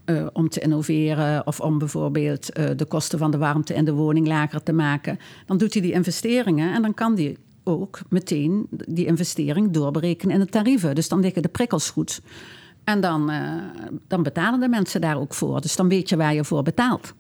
uh, 0.05 0.27
om 0.33 0.49
te 0.49 0.59
innoveren 0.59 1.47
of 1.47 1.59
om 1.59 1.77
bijvoorbeeld 1.77 2.57
uh, 2.57 2.69
de 2.75 2.85
kosten 2.85 3.19
van 3.19 3.31
de 3.31 3.37
warmte 3.37 3.73
in 3.73 3.85
de 3.85 3.93
woning 3.93 4.27
lager 4.27 4.63
te 4.63 4.73
maken, 4.73 5.19
dan 5.45 5.57
doet 5.57 5.73
hij 5.73 5.81
die 5.81 5.91
investeringen 5.91 6.73
en 6.73 6.81
dan 6.81 6.93
kan 6.93 7.15
hij 7.15 7.37
ook 7.63 7.99
meteen 8.09 8.67
die 8.69 9.05
investering 9.05 9.71
doorberekenen 9.71 10.35
in 10.35 10.41
de 10.41 10.49
tarieven. 10.49 10.95
Dus 10.95 11.09
dan 11.09 11.19
liggen 11.19 11.41
de 11.41 11.47
prikkels 11.47 11.89
goed. 11.89 12.21
En 12.83 13.01
dan, 13.01 13.31
uh, 13.31 13.53
dan 14.07 14.23
betalen 14.23 14.59
de 14.59 14.67
mensen 14.67 15.01
daar 15.01 15.17
ook 15.17 15.33
voor. 15.33 15.61
Dus 15.61 15.75
dan 15.75 15.89
weet 15.89 16.09
je 16.09 16.17
waar 16.17 16.33
je 16.33 16.43
voor 16.43 16.63
betaalt. 16.63 17.13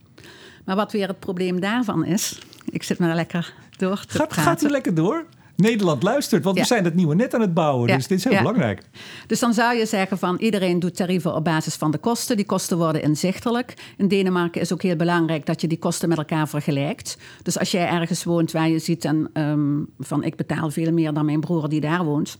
Maar 0.65 0.75
wat 0.75 0.91
weer 0.91 1.07
het 1.07 1.19
probleem 1.19 1.59
daarvan 1.59 2.05
is, 2.05 2.39
ik 2.65 2.83
zit 2.83 2.99
maar 2.99 3.15
lekker 3.15 3.53
door 3.77 4.05
te 4.05 4.17
gaat, 4.17 4.27
praten. 4.27 4.43
Gaat 4.43 4.63
u 4.63 4.69
lekker 4.69 4.95
door? 4.95 5.25
Nederland 5.55 6.03
luistert, 6.03 6.43
want 6.43 6.59
we 6.59 6.65
zijn 6.65 6.83
het 6.83 6.95
nieuwe 6.95 7.15
net 7.15 7.33
aan 7.33 7.41
het 7.41 7.53
bouwen. 7.53 7.87
Dus 7.87 8.07
dit 8.07 8.17
is 8.17 8.23
heel 8.23 8.37
belangrijk. 8.37 8.81
Dus 9.27 9.39
dan 9.39 9.53
zou 9.53 9.77
je 9.77 9.85
zeggen 9.85 10.17
van 10.17 10.37
iedereen 10.37 10.79
doet 10.79 10.95
tarieven 10.95 11.35
op 11.35 11.43
basis 11.43 11.75
van 11.75 11.91
de 11.91 11.97
kosten. 11.97 12.35
Die 12.35 12.45
kosten 12.45 12.77
worden 12.77 13.01
inzichtelijk. 13.01 13.73
In 13.97 14.07
Denemarken 14.07 14.61
is 14.61 14.73
ook 14.73 14.81
heel 14.81 14.95
belangrijk 14.95 15.45
dat 15.45 15.61
je 15.61 15.67
die 15.67 15.79
kosten 15.79 16.09
met 16.09 16.17
elkaar 16.17 16.47
vergelijkt. 16.47 17.17
Dus 17.43 17.59
als 17.59 17.71
jij 17.71 17.87
ergens 17.87 18.23
woont 18.23 18.51
waar 18.51 18.69
je 18.69 18.79
ziet 18.79 19.05
en, 19.05 19.29
ehm, 19.33 19.81
van 19.99 20.23
ik 20.23 20.35
betaal 20.35 20.71
veel 20.71 20.91
meer 20.91 21.13
dan 21.13 21.25
mijn 21.25 21.39
broer 21.39 21.69
die 21.69 21.81
daar 21.81 22.03
woont. 22.03 22.37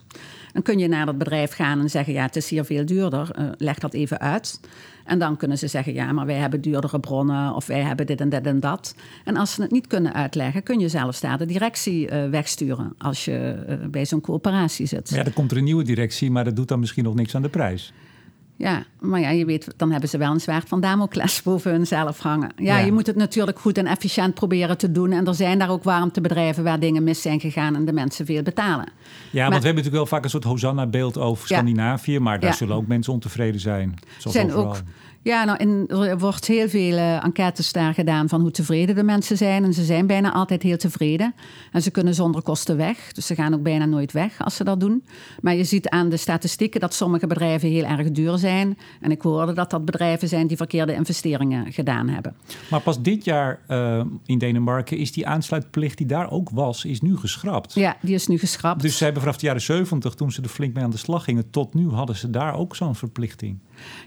Dan 0.54 0.62
kun 0.62 0.80
je 0.80 0.88
naar 0.88 1.06
dat 1.06 1.18
bedrijf 1.18 1.54
gaan 1.54 1.80
en 1.80 1.90
zeggen 1.90 2.14
ja 2.14 2.26
het 2.26 2.36
is 2.36 2.50
hier 2.50 2.66
veel 2.66 2.86
duurder. 2.86 3.30
Uh, 3.40 3.46
leg 3.58 3.80
dat 3.80 3.94
even 3.94 4.20
uit. 4.20 4.60
En 5.04 5.20
dan 5.20 5.38
kunnen 5.38 5.58
ze 5.58 5.68
zeggen, 5.68 5.94
ja, 5.94 6.12
maar 6.12 6.26
wij 6.26 6.36
hebben 6.36 6.62
duurdere 6.62 7.00
bronnen 7.00 7.56
of 7.56 7.66
wij 7.66 7.82
hebben 7.82 8.06
dit 8.06 8.22
en 8.22 8.30
dit 8.30 8.46
en 8.46 8.60
dat. 8.60 8.96
En 9.24 9.38
als 9.38 9.54
ze 9.54 9.62
het 9.62 9.72
niet 9.72 9.88
kunnen 9.88 10.14
uitleggen, 10.14 10.64
kun 10.64 10.80
je 10.80 10.90
zelfs 10.90 11.22
daar 11.22 11.38
de 11.38 11.46
directie 11.46 12.12
uh, 12.12 12.30
wegsturen 12.30 12.94
als 12.98 13.26
je 13.26 13.66
uh, 13.70 13.88
bij 13.90 14.06
zo'n 14.06 14.22
coöperatie 14.22 14.86
zit. 14.86 15.10
Ja, 15.10 15.24
dan 15.24 15.34
komt 15.34 15.52
er 15.52 15.58
een 15.58 15.64
nieuwe 15.64 15.84
directie, 15.84 16.32
maar 16.32 16.44
dat 16.44 16.56
doet 16.56 16.68
dan 16.68 16.80
misschien 16.80 17.04
nog 17.04 17.16
niks 17.16 17.36
aan 17.36 17.42
de 17.42 17.50
prijs. 17.50 17.94
Ja, 18.56 18.86
maar 19.00 19.20
ja, 19.20 19.30
je 19.30 19.46
weet, 19.46 19.74
dan 19.78 19.92
hebben 19.92 20.10
ze 20.10 20.18
wel 20.18 20.32
een 20.32 20.40
zwaard 20.40 20.68
van 20.68 20.82
Damocles 20.82 21.42
boven 21.44 21.72
hunzelf 21.72 22.20
hangen. 22.20 22.52
Ja, 22.56 22.78
ja, 22.78 22.86
je 22.86 22.92
moet 22.92 23.08
het 23.08 23.16
natuurlijk 23.16 23.60
goed 23.60 23.78
en 23.78 23.86
efficiënt 23.86 24.34
proberen 24.34 24.78
te 24.78 24.92
doen. 24.92 25.12
En 25.12 25.28
er 25.28 25.36
zijn 25.36 25.60
daar 25.60 25.70
ook 25.70 25.84
warmtebedrijven 25.84 26.64
waar 26.64 26.80
dingen 26.80 27.04
mis 27.04 27.22
zijn 27.22 27.40
gegaan 27.40 27.76
en 27.76 27.86
de 27.86 27.94
mensen 27.94 28.26
veel 28.26 28.44
betalen. 28.44 28.86
Ja, 29.30 29.50
want 29.50 29.62
we 29.62 29.66
hebben 29.66 29.84
natuurlijk 29.84 29.96
wel 29.96 30.06
vaak 30.06 30.24
een 30.24 30.30
soort 30.30 30.44
Hosanna-beeld 30.44 31.18
over 31.18 31.48
Scandinavië, 31.48 32.20
maar 32.20 32.40
daar 32.40 32.54
zullen 32.54 32.76
ook 32.76 32.88
mensen 32.88 33.14
ontevreden 33.14 33.62
zijn. 33.62 33.96
Zoals 34.18 34.36
zijn 34.36 34.54
ook 34.54 34.82
ja, 35.24 35.44
nou, 35.44 35.86
er 36.08 36.18
wordt 36.18 36.48
heel 36.48 36.70
veel 36.70 36.98
uh, 36.98 37.24
enquêtes 37.24 37.72
daar 37.72 37.94
gedaan 37.94 38.30
van 38.30 38.42
hoe 38.42 38.52
tevreden 38.52 38.96
de 38.96 39.04
mensen 39.04 39.38
zijn. 39.38 39.64
En 39.64 39.74
ze 39.74 39.84
zijn 39.84 40.08
bijna 40.08 40.34
altijd 40.34 40.64
heel 40.64 40.78
tevreden. 40.78 41.34
En 41.72 41.82
ze 41.82 41.92
kunnen 41.92 42.14
zonder 42.14 42.42
kosten 42.42 42.78
weg. 42.78 43.12
Dus 43.12 43.26
ze 43.26 43.36
gaan 43.36 43.54
ook 43.54 43.64
bijna 43.64 43.86
nooit 43.86 44.12
weg 44.12 44.44
als 44.44 44.56
ze 44.56 44.64
dat 44.64 44.80
doen. 44.80 45.04
Maar 45.42 45.56
je 45.56 45.64
ziet 45.64 45.90
aan 45.90 46.10
de 46.10 46.18
statistieken 46.18 46.80
dat 46.80 46.94
sommige 46.94 47.28
bedrijven 47.28 47.70
heel 47.70 47.84
erg 47.84 48.12
duur 48.12 48.38
zijn. 48.38 48.78
En 49.02 49.12
ik 49.12 49.22
hoorde 49.22 49.54
dat 49.54 49.70
dat 49.70 49.86
bedrijven 49.86 50.28
zijn 50.28 50.48
die 50.48 50.58
verkeerde 50.58 50.94
investeringen 50.94 51.72
gedaan 51.72 52.08
hebben. 52.08 52.36
Maar 52.70 52.82
pas 52.82 53.02
dit 53.02 53.26
jaar 53.26 53.60
uh, 53.68 54.04
in 54.26 54.38
Denemarken 54.38 54.98
is 54.98 55.12
die 55.12 55.28
aansluitplicht 55.28 55.98
die 55.98 56.08
daar 56.08 56.32
ook 56.32 56.50
was, 56.50 56.86
is 56.86 57.02
nu 57.02 57.18
geschrapt. 57.18 57.74
Ja, 57.74 57.98
die 58.02 58.16
is 58.16 58.28
nu 58.28 58.38
geschrapt. 58.38 58.82
Dus 58.82 58.98
ze 58.98 59.04
hebben 59.04 59.22
vanaf 59.22 59.38
de 59.38 59.46
jaren 59.46 59.62
70, 59.62 60.14
toen 60.14 60.32
ze 60.32 60.42
er 60.42 60.50
flink 60.50 60.74
mee 60.74 60.84
aan 60.84 60.92
de 60.92 60.98
slag 60.98 61.24
gingen, 61.24 61.50
tot 61.50 61.74
nu 61.74 61.90
hadden 61.90 62.16
ze 62.16 62.30
daar 62.30 62.56
ook 62.56 62.76
zo'n 62.76 62.96
verplichting. 62.96 63.60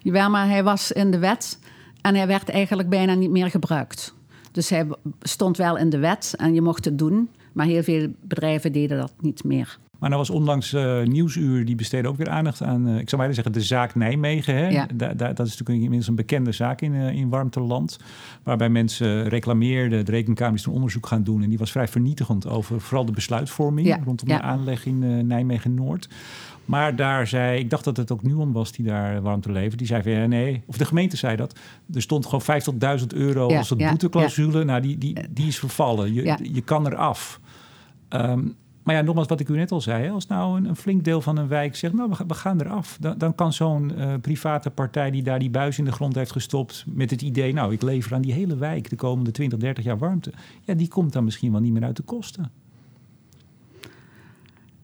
Jawel, 0.03 0.31
maar 0.31 0.49
hij 0.49 0.65
was 0.65 0.93
in 0.93 1.11
de 1.11 1.19
wet 1.19 1.59
en 2.01 2.15
hij 2.15 2.27
werd 2.27 2.49
eigenlijk 2.49 2.89
bijna 2.89 3.15
niet 3.15 3.31
meer 3.31 3.51
gebruikt. 3.51 4.15
Dus 4.53 4.71
hij 4.71 4.87
stond 5.21 5.57
wel 5.57 5.77
in 5.77 5.91
de 5.91 5.99
wet 5.99 6.35
en 6.37 6.55
je 6.55 6.63
mocht 6.63 6.85
het 6.85 6.99
doen, 6.99 7.29
maar 7.53 7.67
heel 7.67 7.83
veel 7.83 8.09
bedrijven 8.21 8.73
deden 8.73 8.99
dat 8.99 9.13
niet 9.21 9.45
meer. 9.45 9.79
Maar 9.99 10.09
nou 10.09 10.21
was 10.21 10.31
onlangs 10.31 10.73
uh, 10.73 11.03
Nieuwsuur, 11.03 11.65
die 11.65 11.75
besteedde 11.75 12.09
ook 12.09 12.17
weer 12.17 12.29
aandacht 12.29 12.63
aan, 12.63 12.89
uh, 12.89 12.99
ik 12.99 13.09
zou 13.09 13.23
maar 13.23 13.35
zeggen, 13.35 13.53
de 13.53 13.61
zaak 13.61 13.95
Nijmegen. 13.95 14.55
Hè? 14.55 14.69
Ja. 14.69 14.87
Da, 14.95 15.15
da, 15.15 15.33
dat 15.33 15.47
is 15.47 15.51
natuurlijk 15.51 15.79
inmiddels 15.79 16.09
een 16.09 16.15
bekende 16.15 16.53
zaak 16.53 16.81
in, 16.81 16.95
uh, 16.95 17.13
in 17.13 17.29
warmteland. 17.29 17.99
Waarbij 18.43 18.69
mensen 18.69 19.29
reclameerden, 19.29 20.05
de 20.05 20.11
rekenkamer 20.11 20.55
is 20.55 20.67
een 20.67 20.73
onderzoek 20.73 21.07
gaan 21.07 21.23
doen. 21.23 21.43
En 21.43 21.49
die 21.49 21.59
was 21.59 21.71
vrij 21.71 21.89
vernietigend 21.89 22.49
over 22.49 22.81
vooral 22.81 23.05
de 23.05 23.13
besluitvorming 23.13 23.87
ja. 23.87 24.01
rondom 24.05 24.29
de 24.29 24.41
aanleg 24.41 24.87
in 24.87 25.27
Nijmegen-Noord. 25.27 26.09
Maar 26.67 26.97
daar 26.97 27.27
zei, 27.27 27.59
ik 27.59 27.71
dacht 27.71 27.85
dat 27.85 27.97
het 27.97 28.13
ook 28.13 28.23
Nuon 28.23 28.53
was 28.53 28.73
die 28.73 28.85
daar 28.85 29.23
warmte 29.23 29.53
leverde. 29.53 29.77
Die 29.77 29.87
zei 29.87 30.03
van 30.03 30.13
ja, 30.13 30.27
nee, 30.27 30.63
of 30.67 30.77
de 30.77 30.85
gemeente 30.85 31.17
zei 31.17 31.37
dat. 31.37 31.59
Er 31.95 32.03
stond 32.03 32.27
gewoon 32.27 32.99
50.000 33.01 33.07
euro 33.07 33.57
als 33.57 33.71
een 33.71 33.79
boeteclausule. 33.79 34.65
Nou, 34.65 34.81
die, 34.81 34.99
die, 34.99 35.17
die 35.31 35.47
is 35.47 35.59
vervallen. 35.59 36.15
Je, 36.15 36.39
je 36.53 36.61
kan 36.61 36.87
eraf. 36.87 37.41
Um, 38.09 38.57
maar 38.87 38.95
ja, 38.95 39.01
nogmaals, 39.01 39.29
wat 39.29 39.41
ik 39.41 39.49
u 39.49 39.57
net 39.57 39.73
al 39.73 39.81
zei. 39.81 40.11
Als 40.11 40.27
nou 40.27 40.57
een, 40.57 40.65
een 40.65 40.77
flink 40.77 41.05
deel 41.05 41.21
van 41.21 41.37
een 41.37 41.49
wijk 41.49 41.77
zegt, 41.77 41.95
nou, 41.95 42.15
we, 42.27 42.35
gaan 42.35 42.61
eraf. 42.61 42.97
Dan, 43.01 43.19
dan 43.19 43.35
kan 43.35 43.53
zo'n 43.53 43.93
uh, 43.99 44.15
private 44.21 44.71
partij 44.71 45.11
die 45.11 45.23
daar 45.23 45.39
die 45.39 45.51
buis 45.51 45.79
in 45.79 45.85
de 45.85 45.93
grond 45.93 46.15
heeft 46.15 46.33
gestopt... 46.33 46.85
met 46.89 47.11
het 47.11 47.23
idee, 47.23 47.53
nou, 47.53 47.73
ik 47.73 47.83
lever 47.83 48.15
aan 48.15 48.23
die 48.23 48.33
hele 48.33 48.57
wijk 48.57 48.91
de 48.91 48.97
komende 48.97 49.31
20, 49.31 49.59
30 49.59 49.85
jaar 49.85 49.99
warmte. 49.99 50.33
Ja, 50.65 50.75
die 50.75 50.89
komt 50.89 51.13
dan 51.13 51.25
misschien 51.25 51.53
wel 51.53 51.61
niet 51.61 51.73
meer 51.73 51.85
uit 51.85 51.97
de 51.97 52.03
kosten. 52.03 52.51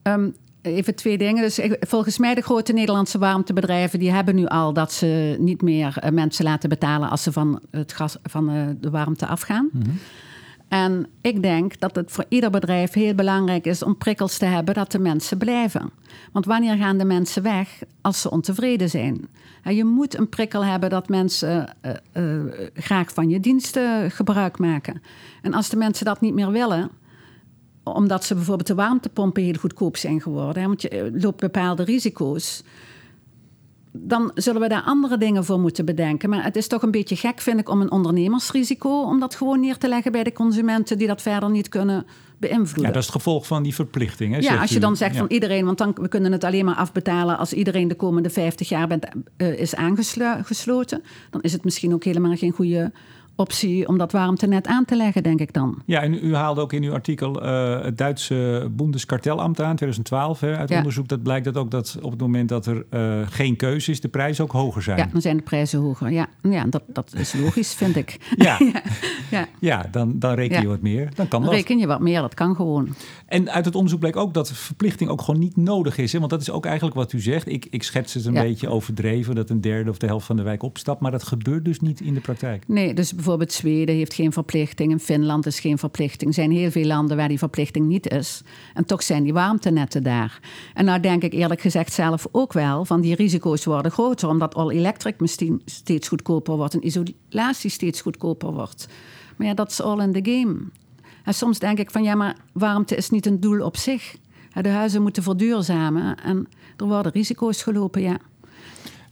Um, 0.03 0.35
Even 0.63 0.95
twee 0.95 1.17
dingen. 1.17 1.43
Dus 1.43 1.59
volgens 1.79 2.17
mij 2.17 2.35
de 2.35 2.41
grote 2.41 2.73
Nederlandse 2.73 3.17
warmtebedrijven... 3.17 3.99
die 3.99 4.11
hebben 4.11 4.35
nu 4.35 4.45
al 4.45 4.73
dat 4.73 4.91
ze 4.91 5.35
niet 5.39 5.61
meer 5.61 5.97
eh, 5.97 6.11
mensen 6.11 6.45
laten 6.45 6.69
betalen... 6.69 7.09
als 7.09 7.23
ze 7.23 7.31
van, 7.31 7.61
het 7.71 7.93
gas, 7.93 8.17
van 8.23 8.49
eh, 8.49 8.67
de 8.79 8.89
warmte 8.89 9.25
afgaan. 9.25 9.69
Mhm. 9.71 9.89
En 10.67 11.07
ik 11.21 11.41
denk 11.41 11.79
dat 11.79 11.95
het 11.95 12.11
voor 12.11 12.25
ieder 12.29 12.49
bedrijf 12.49 12.93
heel 12.93 13.13
belangrijk 13.13 13.65
is... 13.65 13.83
om 13.83 13.97
prikkels 13.97 14.37
te 14.37 14.45
hebben 14.45 14.73
dat 14.73 14.91
de 14.91 14.99
mensen 14.99 15.37
blijven. 15.37 15.89
Want 16.31 16.45
wanneer 16.45 16.75
gaan 16.75 16.97
de 16.97 17.05
mensen 17.05 17.43
weg 17.43 17.81
als 18.01 18.21
ze 18.21 18.31
ontevreden 18.31 18.89
zijn? 18.89 19.27
je 19.63 19.83
moet 19.83 20.17
een 20.17 20.29
prikkel 20.29 20.65
hebben 20.65 20.89
dat 20.89 21.09
mensen 21.09 21.75
uh, 22.13 22.39
graag 22.73 23.13
van 23.13 23.29
je 23.29 23.39
diensten 23.39 24.11
gebruik 24.11 24.57
maken. 24.59 25.01
En 25.41 25.53
als 25.53 25.69
de 25.69 25.77
mensen 25.77 26.05
dat 26.05 26.21
niet 26.21 26.33
meer 26.33 26.51
willen 26.51 26.89
omdat 27.83 28.23
ze 28.23 28.35
bijvoorbeeld 28.35 28.67
de 28.67 28.75
warmtepompen 28.75 29.43
heel 29.43 29.53
goedkoop 29.53 29.97
zijn 29.97 30.21
geworden, 30.21 30.61
hè, 30.61 30.67
want 30.67 30.81
je 30.81 30.89
eh, 30.89 31.21
loopt 31.21 31.39
bepaalde 31.39 31.83
risico's. 31.83 32.63
Dan 33.95 34.31
zullen 34.35 34.61
we 34.61 34.67
daar 34.67 34.81
andere 34.81 35.17
dingen 35.17 35.45
voor 35.45 35.59
moeten 35.59 35.85
bedenken. 35.85 36.29
Maar 36.29 36.43
het 36.43 36.55
is 36.55 36.67
toch 36.67 36.81
een 36.81 36.91
beetje 36.91 37.15
gek, 37.15 37.41
vind 37.41 37.59
ik, 37.59 37.69
om 37.69 37.81
een 37.81 37.91
ondernemersrisico... 37.91 39.01
om 39.01 39.19
dat 39.19 39.35
gewoon 39.35 39.59
neer 39.59 39.77
te 39.77 39.87
leggen 39.87 40.11
bij 40.11 40.23
de 40.23 40.33
consumenten... 40.33 40.97
die 40.97 41.07
dat 41.07 41.21
verder 41.21 41.49
niet 41.49 41.69
kunnen 41.69 42.05
beïnvloeden. 42.37 42.85
Ja, 42.85 42.91
dat 42.91 43.01
is 43.01 43.05
het 43.05 43.15
gevolg 43.15 43.47
van 43.47 43.63
die 43.63 43.73
verplichting. 43.73 44.33
Hè, 44.33 44.39
ja, 44.39 44.61
als 44.61 44.71
je 44.71 44.79
dan 44.79 44.97
zegt 44.97 45.17
van 45.17 45.25
iedereen... 45.29 45.65
want 45.65 45.77
dan 45.77 45.91
we 46.01 46.07
kunnen 46.07 46.31
het 46.31 46.43
alleen 46.43 46.65
maar 46.65 46.75
afbetalen... 46.75 47.37
als 47.37 47.53
iedereen 47.53 47.87
de 47.87 47.95
komende 47.95 48.29
50 48.29 48.69
jaar 48.69 48.87
bent, 48.87 49.05
uh, 49.37 49.59
is 49.59 49.75
aangesloten... 49.75 51.03
dan 51.29 51.41
is 51.41 51.53
het 51.53 51.63
misschien 51.63 51.93
ook 51.93 52.03
helemaal 52.03 52.35
geen 52.35 52.51
goede 52.51 52.91
optie 53.35 53.87
om 53.87 53.97
dat 53.97 54.11
warmtenet 54.11 54.67
aan 54.67 54.85
te 54.85 54.95
leggen, 54.95 55.23
denk 55.23 55.39
ik 55.39 55.53
dan. 55.53 55.81
Ja, 55.85 56.01
en 56.01 56.13
u 56.13 56.35
haalde 56.35 56.61
ook 56.61 56.73
in 56.73 56.83
uw 56.83 56.93
artikel 56.93 57.43
uh, 57.43 57.81
het 57.81 57.97
Duitse 57.97 58.69
Bundeskartelamt 58.71 59.61
aan, 59.61 59.75
2012, 59.75 60.39
hè, 60.39 60.57
uit 60.57 60.71
onderzoek. 60.71 61.07
Dat 61.07 61.23
blijkt 61.23 61.45
dat 61.45 61.57
ook 61.57 61.71
dat 61.71 61.97
op 62.01 62.11
het 62.11 62.21
moment 62.21 62.49
dat 62.49 62.65
er 62.65 62.85
uh, 62.89 63.27
geen 63.29 63.55
keuze 63.55 63.91
is, 63.91 64.01
de 64.01 64.07
prijzen 64.07 64.43
ook 64.43 64.51
hoger 64.51 64.81
zijn. 64.81 64.97
Ja, 64.97 65.07
dan 65.11 65.21
zijn 65.21 65.37
de 65.37 65.43
prijzen 65.43 65.79
hoger. 65.79 66.11
Ja, 66.11 66.27
ja 66.41 66.65
dat, 66.65 66.83
dat 66.87 67.13
is 67.17 67.33
logisch, 67.33 67.73
vind 67.73 67.95
ik. 67.95 68.17
Ja, 68.35 68.57
ja. 69.31 69.47
ja. 69.59 69.85
dan, 69.91 70.19
dan 70.19 70.33
reken 70.33 70.61
je 70.61 70.67
wat 70.67 70.81
meer. 70.81 71.05
Dan 71.15 71.27
kan 71.27 71.41
dan 71.41 71.41
dat. 71.41 71.53
reken 71.53 71.77
je 71.77 71.87
wat 71.87 71.99
meer, 71.99 72.21
dat 72.21 72.33
kan 72.33 72.55
gewoon. 72.55 72.95
En 73.25 73.51
uit 73.51 73.65
het 73.65 73.75
onderzoek 73.75 73.99
bleek 73.99 74.15
ook 74.15 74.33
dat 74.33 74.51
verplichting 74.51 75.09
ook 75.09 75.21
gewoon 75.21 75.39
niet 75.39 75.57
nodig 75.57 75.97
is. 75.97 76.13
Hè? 76.13 76.19
Want 76.19 76.31
dat 76.31 76.41
is 76.41 76.49
ook 76.49 76.65
eigenlijk 76.65 76.95
wat 76.95 77.13
u 77.13 77.19
zegt. 77.19 77.47
Ik, 77.47 77.67
ik 77.69 77.83
schets 77.83 78.13
het 78.13 78.25
een 78.25 78.33
beetje 78.33 78.69
overdreven, 78.69 79.35
dat 79.35 79.49
een 79.49 79.61
derde 79.61 79.89
of 79.89 79.97
de 79.97 80.05
helft 80.05 80.25
van 80.25 80.35
de 80.35 80.43
wijk 80.43 80.63
opstapt. 80.63 81.01
Maar 81.01 81.11
dat 81.11 81.23
gebeurt 81.23 81.65
dus 81.65 81.79
niet 81.79 82.01
in 82.01 82.13
de 82.13 82.19
praktijk. 82.19 82.63
Nee, 82.67 82.93
dus 82.93 83.13
bijvoorbeeld 83.23 83.53
Zweden 83.53 83.95
heeft 83.95 84.13
geen 84.13 84.31
verplichting, 84.31 84.91
in 84.91 84.99
Finland 84.99 85.45
is 85.45 85.59
geen 85.59 85.77
verplichting. 85.77 86.29
Er 86.29 86.35
zijn 86.35 86.51
heel 86.51 86.71
veel 86.71 86.85
landen 86.85 87.17
waar 87.17 87.27
die 87.27 87.37
verplichting 87.37 87.87
niet 87.87 88.09
is. 88.09 88.41
En 88.73 88.85
toch 88.85 89.03
zijn 89.03 89.23
die 89.23 89.33
warmtenetten 89.33 90.03
daar. 90.03 90.39
En 90.73 90.85
nou 90.85 90.99
denk 90.99 91.23
ik 91.23 91.33
eerlijk 91.33 91.61
gezegd 91.61 91.93
zelf 91.93 92.27
ook 92.31 92.53
wel 92.53 92.85
van 92.85 93.01
die 93.01 93.15
risico's 93.15 93.65
worden 93.65 93.91
groter, 93.91 94.29
omdat 94.29 94.55
all 94.55 94.69
electric 94.69 95.19
misschien 95.19 95.61
steeds 95.65 96.07
goedkoper 96.07 96.55
wordt 96.55 96.73
en 96.73 96.85
isolatie 96.85 97.69
steeds 97.69 98.01
goedkoper 98.01 98.51
wordt. 98.51 98.87
Maar 99.35 99.47
ja, 99.47 99.53
dat 99.53 99.71
is 99.71 99.81
all 99.81 99.99
in 99.99 100.21
the 100.21 100.31
game. 100.31 100.55
En 101.23 101.33
soms 101.33 101.59
denk 101.59 101.79
ik 101.79 101.91
van 101.91 102.03
ja, 102.03 102.15
maar 102.15 102.37
warmte 102.51 102.95
is 102.95 103.09
niet 103.09 103.25
een 103.25 103.39
doel 103.39 103.65
op 103.65 103.77
zich. 103.77 104.15
De 104.61 104.69
huizen 104.69 105.01
moeten 105.01 105.23
verduurzamen 105.23 106.17
en 106.23 106.47
er 106.77 106.85
worden 106.85 107.11
risico's 107.11 107.63
gelopen, 107.63 108.01
ja. 108.01 108.17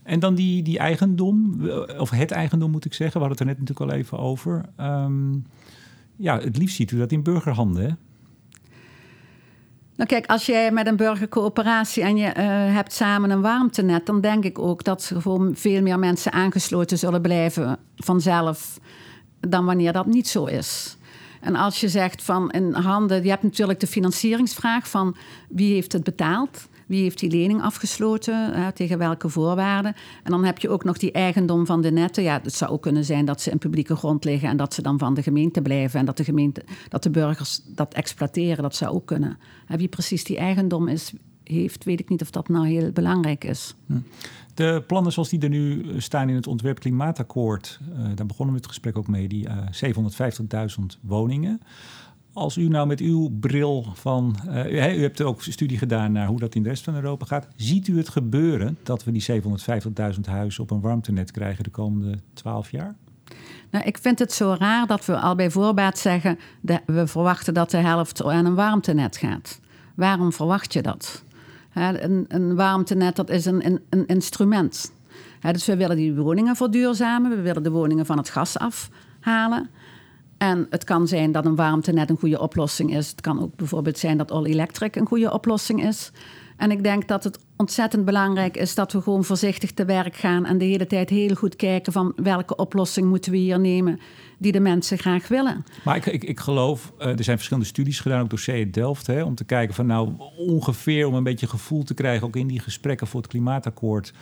En 0.02 0.20
dan 0.20 0.34
die, 0.34 0.62
die 0.62 0.78
eigendom, 0.78 1.68
of 1.98 2.10
het 2.10 2.30
eigendom 2.30 2.70
moet 2.70 2.84
ik 2.84 2.94
zeggen, 2.94 3.20
we 3.20 3.26
hadden 3.26 3.46
het 3.46 3.48
er 3.48 3.56
net 3.56 3.68
natuurlijk 3.68 3.90
al 3.90 3.98
even 3.98 4.18
over. 4.18 4.64
Ehm, 4.76 5.32
ja, 6.16 6.38
het 6.40 6.56
liefst 6.56 6.76
ziet 6.76 6.90
u 6.90 6.98
dat 6.98 7.12
in 7.12 7.22
burgerhanden? 7.22 7.98
Nou 9.96 10.08
kijk, 10.08 10.26
als 10.26 10.46
jij 10.46 10.72
met 10.72 10.86
een 10.86 10.96
burgercoöperatie 10.96 12.02
en 12.02 12.16
je 12.16 12.26
uh, 12.26 12.34
hebt 12.74 12.92
samen 12.92 13.30
een 13.30 13.40
warmtenet, 13.40 14.06
dan 14.06 14.20
denk 14.20 14.44
ik 14.44 14.58
ook 14.58 14.84
dat 14.84 15.08
er 15.08 15.20
gewoon 15.20 15.56
veel 15.56 15.82
meer 15.82 15.98
mensen 15.98 16.32
aangesloten 16.32 16.98
zullen 16.98 17.22
blijven 17.22 17.78
vanzelf 17.96 18.80
dan 19.40 19.64
wanneer 19.64 19.92
dat 19.92 20.06
niet 20.06 20.28
zo 20.28 20.44
is. 20.44 20.96
En 21.40 21.56
als 21.56 21.80
je 21.80 21.88
zegt 21.88 22.22
van 22.22 22.50
in 22.50 22.72
handen, 22.72 23.22
je 23.22 23.28
hebt 23.28 23.42
natuurlijk 23.42 23.80
de 23.80 23.86
financieringsvraag 23.86 24.88
van 24.88 25.16
wie 25.48 25.72
heeft 25.74 25.92
het 25.92 26.04
betaald? 26.04 26.68
Wie 26.92 27.02
heeft 27.02 27.18
die 27.18 27.30
lening 27.30 27.62
afgesloten? 27.62 28.72
tegen 28.74 28.98
welke 28.98 29.28
voorwaarden? 29.28 29.94
En 30.22 30.30
dan 30.30 30.44
heb 30.44 30.58
je 30.58 30.68
ook 30.68 30.84
nog 30.84 30.98
die 30.98 31.12
eigendom 31.12 31.66
van 31.66 31.80
de 31.80 31.90
netten. 31.90 32.22
Ja, 32.22 32.40
het 32.42 32.54
zou 32.54 32.70
ook 32.70 32.82
kunnen 32.82 33.04
zijn 33.04 33.24
dat 33.24 33.40
ze 33.40 33.50
in 33.50 33.58
publieke 33.58 33.96
grond 33.96 34.24
liggen 34.24 34.48
en 34.48 34.56
dat 34.56 34.74
ze 34.74 34.82
dan 34.82 34.98
van 34.98 35.14
de 35.14 35.22
gemeente 35.22 35.62
blijven 35.62 36.00
en 36.00 36.06
dat 36.06 36.16
de, 36.16 36.24
gemeente, 36.24 36.64
dat 36.88 37.02
de 37.02 37.10
burgers 37.10 37.60
dat 37.66 37.94
exploiteren. 37.94 38.62
Dat 38.62 38.74
zou 38.74 38.94
ook 38.94 39.06
kunnen. 39.06 39.38
Heb 39.66 39.80
je 39.80 39.88
precies 39.88 40.24
die 40.24 40.36
eigendom 40.36 40.88
is, 40.88 41.12
heeft, 41.44 41.84
weet 41.84 42.00
ik 42.00 42.08
niet 42.08 42.22
of 42.22 42.30
dat 42.30 42.48
nou 42.48 42.66
heel 42.66 42.90
belangrijk 42.90 43.44
is. 43.44 43.74
De 44.54 44.84
plannen 44.86 45.12
zoals 45.12 45.28
die 45.28 45.40
er 45.40 45.48
nu 45.48 45.84
staan 45.96 46.28
in 46.28 46.34
het 46.34 46.46
ontwerp 46.46 46.80
klimaatakkoord, 46.80 47.80
uh, 47.82 48.04
daar 48.14 48.26
begonnen 48.26 48.54
we 48.54 48.60
het 48.60 48.68
gesprek 48.68 48.98
ook 48.98 49.08
mee, 49.08 49.28
die 49.28 49.48
uh, 49.48 49.82
eh, 49.82 50.70
750.000 50.80 51.00
woningen. 51.00 51.60
Als 52.32 52.56
u 52.56 52.68
nou 52.68 52.86
met 52.86 53.00
uw 53.00 53.30
bril 53.40 53.86
van. 53.94 54.36
Uh, 54.46 54.72
u, 54.72 55.02
hebt 55.02 55.22
ook 55.22 55.42
studie 55.42 55.78
gedaan 55.78 56.12
naar 56.12 56.26
hoe 56.26 56.38
dat 56.38 56.54
in 56.54 56.62
de 56.62 56.68
rest 56.68 56.84
van 56.84 56.94
Europa 56.94 57.26
gaat. 57.26 57.48
Ziet 57.56 57.88
u 57.88 57.96
het 57.96 58.08
gebeuren 58.08 58.78
dat 58.82 59.04
we 59.04 59.12
die 59.12 59.42
750.000 60.14 60.20
huizen 60.22 60.62
op 60.62 60.70
een 60.70 60.80
warmtenet 60.80 61.30
krijgen 61.30 61.64
de 61.64 61.70
komende 61.70 62.18
12 62.32 62.70
jaar? 62.70 62.94
Nou, 63.70 63.84
ik 63.84 63.98
vind 63.98 64.18
het 64.18 64.32
zo 64.32 64.56
raar 64.58 64.86
dat 64.86 65.04
we 65.04 65.16
al 65.16 65.34
bij 65.34 65.50
voorbaat 65.50 65.98
zeggen... 65.98 66.38
we 66.86 67.06
verwachten 67.06 67.54
dat 67.54 67.70
de 67.70 67.76
helft 67.76 68.24
aan 68.24 68.44
een 68.44 68.54
warmtenet 68.54 69.16
gaat. 69.16 69.60
Waarom 69.94 70.32
verwacht 70.32 70.72
je 70.72 70.82
dat? 70.82 71.24
een, 71.74 72.24
een 72.28 72.54
warmtenet 72.54 73.16
dat 73.16 73.30
is 73.30 73.44
een, 73.44 73.66
een, 73.66 73.80
een 73.88 74.06
instrument. 74.06 74.92
dus 75.40 75.66
we 75.66 75.76
willen 75.76 75.96
die 75.96 76.14
woningen 76.14 76.56
verduurzamen. 76.56 77.30
We 77.30 77.40
willen 77.40 77.62
de 77.62 77.70
woningen 77.70 78.06
van 78.06 78.16
het 78.16 78.28
gas 78.28 78.58
afhalen. 78.58 79.70
En 80.42 80.66
het 80.70 80.84
kan 80.84 81.08
zijn 81.08 81.32
dat 81.32 81.46
een 81.46 81.54
warmtenet 81.54 82.10
een 82.10 82.18
goede 82.18 82.40
oplossing 82.40 82.96
is. 82.96 83.10
Het 83.10 83.20
kan 83.20 83.42
ook 83.42 83.56
bijvoorbeeld 83.56 83.98
zijn 83.98 84.18
dat 84.18 84.30
all-electric 84.30 84.96
een 84.96 85.06
goede 85.06 85.32
oplossing 85.32 85.84
is. 85.86 86.10
En 86.56 86.70
ik 86.70 86.82
denk 86.82 87.08
dat 87.08 87.24
het 87.24 87.38
ontzettend 87.56 88.04
belangrijk 88.04 88.56
is 88.56 88.74
dat 88.74 88.92
we 88.92 89.00
gewoon 89.00 89.24
voorzichtig 89.24 89.72
te 89.72 89.84
werk 89.84 90.16
gaan 90.16 90.46
en 90.46 90.58
de 90.58 90.64
hele 90.64 90.86
tijd 90.86 91.10
heel 91.10 91.34
goed 91.34 91.56
kijken 91.56 91.92
van 91.92 92.12
welke 92.16 92.56
oplossing 92.56 93.08
moeten 93.08 93.32
we 93.32 93.38
hier 93.38 93.60
nemen 93.60 94.00
die 94.42 94.52
de 94.52 94.60
mensen 94.60 94.98
graag 94.98 95.28
willen. 95.28 95.64
Maar 95.84 95.96
ik, 95.96 96.06
ik, 96.06 96.24
ik 96.24 96.40
geloof, 96.40 96.92
uh, 96.98 97.06
er 97.06 97.24
zijn 97.24 97.36
verschillende 97.36 97.68
studies 97.68 98.00
gedaan, 98.00 98.22
ook 98.22 98.30
door 98.30 98.38
CE 98.38 98.70
Delft, 98.70 99.06
hè, 99.06 99.22
om 99.22 99.34
te 99.34 99.44
kijken 99.44 99.74
van 99.74 99.86
nou 99.86 100.12
ongeveer 100.36 101.06
om 101.06 101.14
een 101.14 101.22
beetje 101.22 101.46
gevoel 101.46 101.82
te 101.82 101.94
krijgen, 101.94 102.26
ook 102.26 102.36
in 102.36 102.46
die 102.46 102.60
gesprekken 102.60 103.06
voor 103.06 103.20
het 103.20 103.30
klimaatakkoord, 103.30 104.12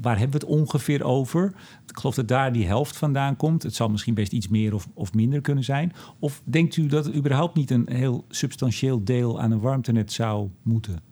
waar 0.00 0.18
hebben 0.18 0.40
we 0.40 0.46
het 0.46 0.58
ongeveer 0.58 1.04
over? 1.04 1.52
Ik 1.86 1.98
geloof 1.98 2.14
dat 2.14 2.28
daar 2.28 2.52
die 2.52 2.66
helft 2.66 2.96
vandaan 2.96 3.36
komt. 3.36 3.62
Het 3.62 3.74
zal 3.74 3.88
misschien 3.88 4.14
best 4.14 4.32
iets 4.32 4.48
meer 4.48 4.74
of, 4.74 4.88
of 4.94 5.14
minder 5.14 5.40
kunnen 5.40 5.64
zijn. 5.64 5.92
Of 6.18 6.42
denkt 6.44 6.76
u 6.76 6.86
dat 6.86 7.06
er 7.06 7.14
überhaupt 7.14 7.54
niet 7.54 7.70
een 7.70 7.88
heel 7.90 8.24
substantieel 8.28 9.04
deel 9.04 9.40
aan 9.40 9.50
een 9.50 9.60
warmtenet 9.60 10.12
zou 10.12 10.48
moeten? 10.62 11.02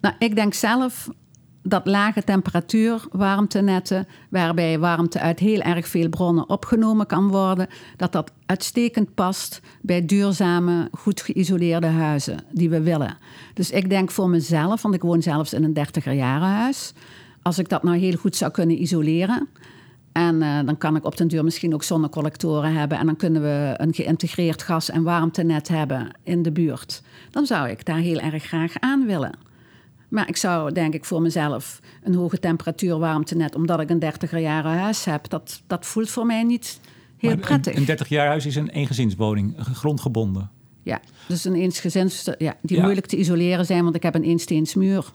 Nou, 0.00 0.14
ik 0.18 0.34
denk 0.34 0.54
zelf 0.54 1.08
dat 1.66 1.86
lage 1.86 2.22
temperatuur 2.22 3.06
warmtenetten, 3.10 4.06
waarbij 4.28 4.78
warmte 4.78 5.20
uit 5.20 5.38
heel 5.38 5.60
erg 5.60 5.88
veel 5.88 6.08
bronnen 6.08 6.48
opgenomen 6.48 7.06
kan 7.06 7.28
worden, 7.28 7.68
dat 7.96 8.12
dat 8.12 8.32
uitstekend 8.46 9.14
past 9.14 9.60
bij 9.80 10.04
duurzame, 10.04 10.88
goed 10.92 11.20
geïsoleerde 11.20 11.86
huizen 11.86 12.38
die 12.52 12.70
we 12.70 12.80
willen. 12.80 13.16
Dus 13.54 13.70
ik 13.70 13.88
denk 13.88 14.10
voor 14.10 14.28
mezelf, 14.28 14.82
want 14.82 14.94
ik 14.94 15.02
woon 15.02 15.22
zelfs 15.22 15.52
in 15.52 15.64
een 15.64 15.78
30er 15.78 16.12
jaren 16.12 16.48
huis, 16.48 16.92
als 17.42 17.58
ik 17.58 17.68
dat 17.68 17.82
nou 17.82 17.98
heel 17.98 18.16
goed 18.16 18.36
zou 18.36 18.52
kunnen 18.52 18.82
isoleren. 18.82 19.48
En 20.12 20.34
uh, 20.34 20.58
dan 20.64 20.78
kan 20.78 20.96
ik 20.96 21.04
op 21.04 21.16
den 21.16 21.28
duur 21.28 21.44
misschien 21.44 21.74
ook 21.74 21.82
zonnecollectoren 21.82 22.72
hebben. 22.72 22.98
En 22.98 23.06
dan 23.06 23.16
kunnen 23.16 23.42
we 23.42 23.74
een 23.76 23.94
geïntegreerd 23.94 24.62
gas- 24.62 24.90
en 24.90 25.02
warmtenet 25.02 25.68
hebben 25.68 26.10
in 26.22 26.42
de 26.42 26.52
buurt. 26.52 27.02
Dan 27.30 27.46
zou 27.46 27.68
ik 27.68 27.84
daar 27.84 27.98
heel 27.98 28.18
erg 28.18 28.44
graag 28.44 28.72
aan 28.78 29.06
willen. 29.06 29.43
Maar 30.14 30.28
ik 30.28 30.36
zou 30.36 30.72
denk 30.72 30.94
ik 30.94 31.04
voor 31.04 31.22
mezelf 31.22 31.80
een 32.02 32.14
hoge 32.14 32.38
temperatuur 32.38 32.98
warmtenet, 32.98 33.54
omdat 33.54 33.80
ik 33.80 33.90
een 33.90 34.02
30er 34.02 34.38
jaren 34.40 34.72
huis 34.72 35.04
heb, 35.04 35.28
dat, 35.28 35.62
dat 35.66 35.86
voelt 35.86 36.10
voor 36.10 36.26
mij 36.26 36.42
niet 36.42 36.80
heel 37.16 37.36
prettig. 37.36 37.76
Een, 37.76 37.84
30 37.84 38.08
jaar 38.08 38.26
huis 38.26 38.46
is 38.46 38.56
een 38.56 38.68
eengezinswoning, 38.68 39.54
grondgebonden. 39.58 40.50
Ja, 40.82 41.00
dus 41.28 41.44
een 41.44 41.54
eensgezins, 41.54 42.30
ja, 42.38 42.56
die 42.62 42.80
moeilijk 42.80 43.06
te 43.06 43.16
isoleren 43.16 43.66
zijn, 43.66 43.82
want 43.82 43.94
ik 43.94 44.02
heb 44.02 44.14
een 44.14 44.22
eensteensmuur. 44.22 45.12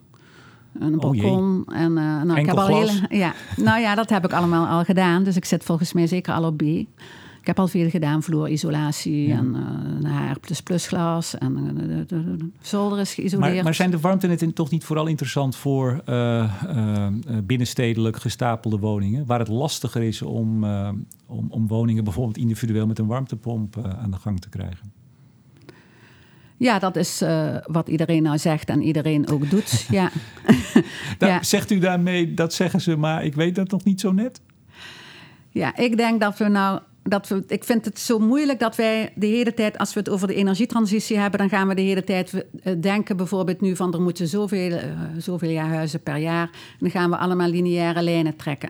Een 0.80 0.94
oh 0.94 1.00
balkon. 1.00 1.66
en, 1.68 1.92
uh, 1.92 2.22
nou, 2.24 2.40
ik 2.40 2.46
heb 2.46 2.58
al 2.58 2.68
hele, 2.68 2.92
ja, 3.10 3.34
nou 3.56 3.80
ja, 3.80 3.96
dat 3.96 4.10
heb 4.10 4.26
ik 4.26 4.34
allemaal 4.34 4.68
al 4.68 4.84
gedaan. 4.84 5.24
Dus 5.24 5.36
ik 5.36 5.46
zit 5.46 5.64
volgens 5.64 5.94
mij 5.94 6.08
zeker 6.08 6.34
al 6.34 6.44
op 6.44 6.58
B. 6.58 6.64
Ik 7.40 7.48
heb 7.48 7.60
al 7.60 7.68
veel 7.68 7.90
gedaan, 7.90 8.24
vloerisolatie 8.24 9.28
ja. 9.28 9.38
en 9.38 9.56
uh, 10.04 10.32
HR++ 10.32 10.78
glas 10.78 11.38
en 11.38 11.58
uh, 11.58 11.76
de, 11.76 12.06
de, 12.06 12.38
de, 12.38 12.50
zolder 12.62 13.00
is 13.00 13.14
geïsoleerd. 13.14 13.54
Maar, 13.54 13.64
maar 13.64 13.74
zijn 13.74 13.92
de 13.92 14.00
warmtenetten 14.00 14.54
toch 14.54 14.70
niet 14.70 14.84
vooral 14.84 15.08
interessant 15.08 15.56
voor 15.56 16.02
uh, 16.10 17.08
binnenstedelijk 17.44 18.18
gestapelde 18.18 18.78
woningen, 18.78 19.26
waar 19.26 19.40
het 19.40 19.48
lastiger 19.48 20.04
is 20.04 20.22
om, 20.22 20.64
om, 21.26 21.48
om 21.50 21.68
woningen 21.68 22.04
bijvoorbeeld 22.04 22.38
individueel 22.38 22.88
met 22.88 23.00
een 23.00 23.08
warmtepomp 23.08 23.78
aan 24.02 24.12
de 24.12 24.18
gang 24.18 24.40
te 24.40 24.50
krijgen? 24.50 24.92
Ja, 26.60 26.80
dat 26.80 26.96
is 26.96 27.22
uh, 27.22 27.56
wat 27.64 27.88
iedereen 27.88 28.24
nou 28.24 28.38
zegt 28.38 28.70
en 28.70 28.82
iedereen 28.82 29.30
ook 29.30 29.50
doet. 29.50 29.86
ja. 30.00 30.12
ja. 31.20 31.44
Zegt 31.44 31.72
u 31.72 31.80
daarmee, 31.80 32.34
dat 32.34 32.54
zeggen 32.54 32.82
ze, 32.82 32.96
maar 32.96 33.24
ik 33.26 33.36
weet 33.36 33.56
dat 33.56 33.72
nog 33.72 33.84
niet 33.84 34.00
zo 34.00 34.12
net? 34.12 34.42
Ja, 35.50 35.76
ik 35.76 35.98
denk 35.98 36.22
dat 36.22 36.38
we 36.38 36.48
nou 36.48 36.80
dat 37.10 37.28
we, 37.28 37.44
ik 37.48 37.64
vind 37.64 37.86
het 37.86 38.00
zo 38.00 38.20
moeilijk 38.20 38.60
dat 38.60 38.76
wij 38.76 39.12
de 39.16 39.26
hele 39.26 39.54
tijd, 39.54 39.78
als 39.78 39.94
we 39.94 40.00
het 40.00 40.10
over 40.10 40.28
de 40.28 40.34
energietransitie 40.34 41.18
hebben, 41.18 41.40
dan 41.40 41.50
gaan 41.50 41.68
we 41.68 41.76
de 41.76 41.82
hele 41.82 42.04
tijd 42.04 42.46
eh, 42.64 42.74
denken, 42.82 43.18
bijvoorbeeld 43.18 43.62
nu 43.62 43.76
van 43.76 43.94
er 43.94 44.02
moeten 44.02 44.28
zoveel, 44.28 44.72
uh, 44.72 44.84
zoveel 45.18 45.50
jaar 45.50 45.70
huizen 45.70 46.04
per 46.04 46.18
jaar. 46.18 46.50
Dan 46.80 46.90
gaan 46.90 47.10
we 47.10 47.18
allemaal 47.18 47.50
lineaire 47.50 48.02
lijnen 48.02 48.36
trekken. 48.36 48.70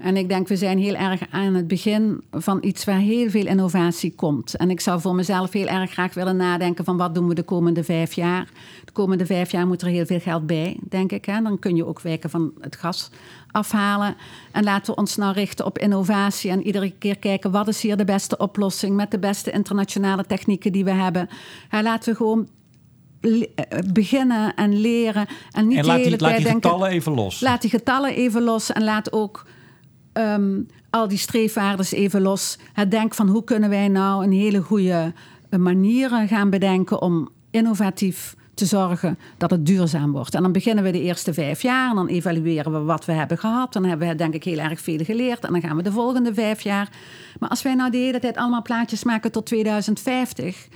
En 0.00 0.16
ik 0.16 0.28
denk, 0.28 0.48
we 0.48 0.56
zijn 0.56 0.78
heel 0.78 0.94
erg 0.94 1.20
aan 1.30 1.54
het 1.54 1.68
begin 1.68 2.22
van 2.30 2.58
iets 2.60 2.84
waar 2.84 2.98
heel 2.98 3.30
veel 3.30 3.46
innovatie 3.46 4.14
komt. 4.14 4.56
En 4.56 4.70
ik 4.70 4.80
zou 4.80 5.00
voor 5.00 5.14
mezelf 5.14 5.52
heel 5.52 5.66
erg 5.66 5.90
graag 5.90 6.14
willen 6.14 6.36
nadenken 6.36 6.84
van 6.84 6.96
wat 6.96 7.14
doen 7.14 7.28
we 7.28 7.34
de 7.34 7.42
komende 7.42 7.84
vijf 7.84 8.12
jaar. 8.12 8.48
De 8.84 8.92
komende 8.92 9.26
vijf 9.26 9.50
jaar 9.50 9.66
moet 9.66 9.82
er 9.82 9.88
heel 9.88 10.06
veel 10.06 10.20
geld 10.20 10.46
bij, 10.46 10.76
denk 10.88 11.12
ik. 11.12 11.24
Hè? 11.24 11.42
Dan 11.42 11.58
kun 11.58 11.76
je 11.76 11.86
ook 11.86 12.00
wijken 12.00 12.30
van 12.30 12.52
het 12.60 12.76
gas 12.76 13.10
afhalen. 13.50 14.16
En 14.52 14.64
laten 14.64 14.94
we 14.94 15.00
ons 15.00 15.16
nou 15.16 15.32
richten 15.32 15.66
op 15.66 15.78
innovatie 15.78 16.50
en 16.50 16.66
iedere 16.66 16.90
keer 16.90 17.18
kijken 17.18 17.50
wat 17.50 17.68
is 17.68 17.82
hier 17.82 17.96
de 17.96 18.04
beste 18.04 18.36
oplossing 18.36 18.96
met 18.96 19.10
de 19.10 19.18
beste 19.18 19.50
internationale 19.50 20.24
technieken 20.26 20.72
die 20.72 20.84
we 20.84 20.92
hebben. 20.92 21.28
Ja, 21.70 21.82
laten 21.82 22.10
we 22.10 22.16
gewoon 22.16 22.48
eh, 23.20 23.78
beginnen 23.92 24.54
en 24.54 24.80
leren. 24.80 25.26
En 25.50 25.68
niet 25.68 25.78
en 25.78 25.84
de 25.84 25.90
hele 25.90 26.08
die, 26.08 26.16
tijd 26.16 26.20
laat 26.20 26.36
die 26.36 26.46
getallen 26.46 26.90
even 26.90 27.14
los. 27.14 27.40
Laat 27.40 27.60
die 27.60 27.70
getallen 27.70 28.14
even 28.14 28.42
los 28.42 28.72
en 28.72 28.84
laat 28.84 29.12
ook 29.12 29.46
um, 30.12 30.66
al 30.90 31.08
die 31.08 31.18
streefwaardes 31.18 31.92
even 31.92 32.20
los. 32.20 32.58
Het 32.72 32.90
denk 32.90 33.14
van 33.14 33.28
hoe 33.28 33.44
kunnen 33.44 33.70
wij 33.70 33.88
nou 33.88 34.24
een 34.24 34.32
hele 34.32 34.60
goede 34.60 35.12
manieren 35.58 36.28
gaan 36.28 36.50
bedenken 36.50 37.02
om 37.02 37.28
innovatief 37.50 38.34
te 38.60 38.66
zorgen 38.66 39.18
dat 39.36 39.50
het 39.50 39.66
duurzaam 39.66 40.12
wordt. 40.12 40.34
En 40.34 40.42
dan 40.42 40.52
beginnen 40.52 40.84
we 40.84 40.90
de 40.90 41.02
eerste 41.02 41.34
vijf 41.34 41.62
jaar 41.62 41.90
en 41.90 41.96
dan 41.96 42.06
evalueren 42.06 42.72
we 42.72 42.78
wat 42.78 43.04
we 43.04 43.12
hebben 43.12 43.38
gehad. 43.38 43.72
Dan 43.72 43.84
hebben 43.84 44.08
we 44.08 44.14
denk 44.14 44.34
ik 44.34 44.44
heel 44.44 44.58
erg 44.58 44.80
veel 44.80 45.04
geleerd 45.04 45.44
en 45.44 45.52
dan 45.52 45.60
gaan 45.60 45.76
we 45.76 45.82
de 45.82 45.92
volgende 45.92 46.34
vijf 46.34 46.60
jaar. 46.60 46.88
Maar 47.38 47.48
als 47.48 47.62
wij 47.62 47.74
nou 47.74 47.90
de 47.90 47.96
hele 47.96 48.18
tijd 48.18 48.36
allemaal 48.36 48.62
plaatjes 48.62 49.04
maken 49.04 49.32
tot 49.32 49.46
2050, 49.46 50.68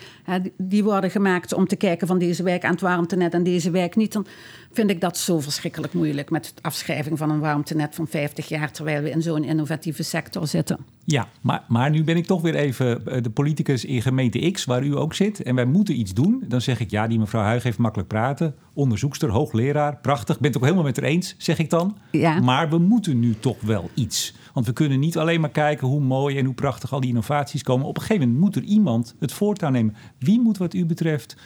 die 0.57 0.85
worden 0.85 1.11
gemaakt 1.11 1.53
om 1.53 1.67
te 1.67 1.77
kijken 1.77 2.07
van 2.07 2.19
deze 2.19 2.43
wijk 2.43 2.65
aan 2.65 2.71
het 2.71 2.81
warmtenet 2.81 3.35
en 3.35 3.43
deze 3.43 3.71
wijk 3.71 3.97
niet, 3.97 4.13
dan 4.13 4.27
vind 4.75 4.91
ik 4.91 5.01
dat 5.01 5.19
zo 5.19 5.41
verschrikkelijk 5.41 5.93
moeilijk 5.93 6.31
met 6.31 6.53
de 6.55 6.63
afschrijving 6.63 7.19
van 7.19 7.31
een 7.31 7.41
warmtenet 7.41 7.95
van 7.95 8.07
50 8.07 8.49
jaar, 8.49 8.73
terwijl 8.73 9.03
we 9.03 9.11
in 9.11 9.23
zo'n 9.23 9.45
innovatieve 9.45 10.03
sector 10.03 10.47
zitten. 10.47 10.79
Ja, 11.05 11.29
maar, 11.41 11.65
maar 11.69 11.91
nu 11.91 12.05
ben 12.05 12.17
ik 12.17 12.27
toch 12.27 12.43
weer 12.43 12.55
even 12.55 13.07
eh, 13.07 13.23
de 13.23 13.31
politicus 13.31 13.85
in 13.85 14.03
gemeente 14.03 14.51
X, 14.51 14.65
waar 14.65 14.85
u 14.85 14.97
ook 14.97 15.15
zit. 15.15 15.43
En 15.43 15.55
wij 15.55 15.65
moeten 15.65 15.99
iets 15.99 16.15
doen. 16.15 16.45
Dan 16.49 16.61
zeg 16.61 16.81
ik, 16.81 16.91
ja, 16.91 17.07
die 17.07 17.19
mevrouw 17.19 17.43
Huig 17.43 17.63
heeft 17.63 17.79
makkelijk 17.79 18.09
praten. 18.09 18.55
Onderzoekster, 18.75 19.31
hoogleraar, 19.31 19.97
prachtig. 19.97 20.39
Ben 20.39 20.47
het 20.47 20.57
ook 20.57 20.63
helemaal 20.63 20.85
met 20.85 20.97
haar 20.97 21.09
eens, 21.09 21.35
zeg 21.39 21.59
ik 21.59 21.71
dan. 21.71 21.97
Ja. 22.11 22.41
Maar 22.41 22.71
we 22.71 22.79
moeten 22.79 23.19
nu 23.19 23.35
toch 23.41 23.61
wel 23.61 23.91
iets. 23.95 24.35
Want 24.53 24.67
we 24.67 24.73
kunnen 24.73 25.01
niet 25.01 25.19
alleen 25.19 25.41
maar 25.41 25.51
kijken 25.51 25.87
hoe 25.87 26.01
mooi 26.01 26.39
en 26.39 26.45
hoe 26.45 26.55
prachtig 26.55 26.93
al 26.93 27.01
die 27.01 27.09
innovaties 27.09 27.63
komen. 27.63 27.87
Op 27.87 27.97
een 27.97 28.03
gegeven 28.03 28.27
moment 28.29 28.45
moet 28.45 28.57
er 28.57 28.63
iemand 28.63 29.15
het 29.19 29.33
voortouw 29.33 29.71
nemen. 29.71 29.95
Wie 30.19 30.41
moet 30.41 30.59
wat 30.59 30.75
u 30.75 30.87
betreft 30.87 31.37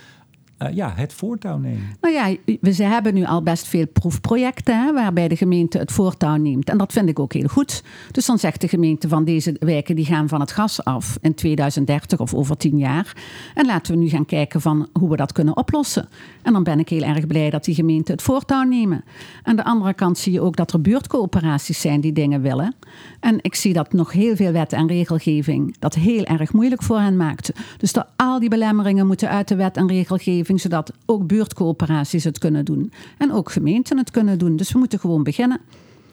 uh, 0.58 0.68
ja, 0.74 0.92
het 0.96 1.12
voortouw 1.12 1.58
nemen? 1.58 1.96
Nou 2.00 2.14
ja, 2.14 2.36
we 2.60 2.84
hebben 2.84 3.14
nu 3.14 3.24
al 3.24 3.42
best 3.42 3.66
veel 3.66 3.86
proefprojecten 3.86 4.84
hè, 4.84 4.92
waarbij 4.92 5.28
de 5.28 5.36
gemeente 5.36 5.78
het 5.78 5.92
voortouw 5.92 6.36
neemt. 6.36 6.70
En 6.70 6.78
dat 6.78 6.92
vind 6.92 7.08
ik 7.08 7.18
ook 7.18 7.32
heel 7.32 7.48
goed. 7.48 7.82
Dus 8.10 8.26
dan 8.26 8.38
zegt 8.38 8.60
de 8.60 8.68
gemeente 8.68 9.08
van 9.08 9.24
deze 9.24 9.56
wijken 9.58 9.96
die 9.96 10.04
gaan 10.04 10.28
van 10.28 10.40
het 10.40 10.52
gas 10.52 10.84
af 10.84 11.18
in 11.20 11.34
2030 11.34 12.20
of 12.20 12.34
over 12.34 12.56
tien 12.56 12.78
jaar. 12.78 13.16
En 13.54 13.66
laten 13.66 13.92
we 13.92 13.98
nu 13.98 14.08
gaan 14.08 14.26
kijken 14.26 14.60
van 14.60 14.88
hoe 14.92 15.10
we 15.10 15.16
dat 15.16 15.32
kunnen 15.32 15.56
oplossen. 15.56 16.08
En 16.42 16.52
dan 16.52 16.62
ben 16.62 16.78
ik 16.78 16.88
heel 16.88 17.02
erg 17.02 17.26
blij 17.26 17.50
dat 17.50 17.64
die 17.64 17.74
gemeenten 17.74 18.14
het 18.14 18.22
voortouw 18.22 18.62
nemen. 18.62 19.04
Aan 19.42 19.56
de 19.56 19.64
andere 19.64 19.94
kant 19.94 20.18
zie 20.18 20.32
je 20.32 20.40
ook 20.40 20.56
dat 20.56 20.72
er 20.72 20.80
buurtcoöperaties 20.80 21.80
zijn 21.80 22.00
die 22.00 22.12
dingen 22.12 22.42
willen. 22.42 22.74
En 23.20 23.38
ik 23.40 23.54
zie 23.54 23.72
dat 23.72 23.92
nog 23.92 24.12
heel 24.12 24.36
veel 24.36 24.52
wet 24.52 24.72
en 24.72 24.86
regelgeving 24.86 25.76
dat 25.78 25.94
heel 25.94 26.24
erg 26.24 26.52
moeilijk 26.52 26.82
voor 26.82 26.98
hen 26.98 27.16
maakt. 27.16 27.52
Dus 27.76 27.92
dat 27.92 28.06
al 28.16 28.40
die 28.40 28.48
belemmeringen 28.48 29.06
moeten 29.06 29.28
uit 29.28 29.48
de 29.48 29.56
wet 29.56 29.76
en 29.76 29.88
regelgeving 29.88 30.47
zodat 30.56 30.92
ook 31.06 31.26
buurtcoöperaties 31.26 32.24
het 32.24 32.38
kunnen 32.38 32.64
doen. 32.64 32.92
En 33.18 33.32
ook 33.32 33.52
gemeenten 33.52 33.98
het 33.98 34.10
kunnen 34.10 34.38
doen. 34.38 34.56
Dus 34.56 34.72
we 34.72 34.78
moeten 34.78 34.98
gewoon 34.98 35.22
beginnen. 35.22 35.60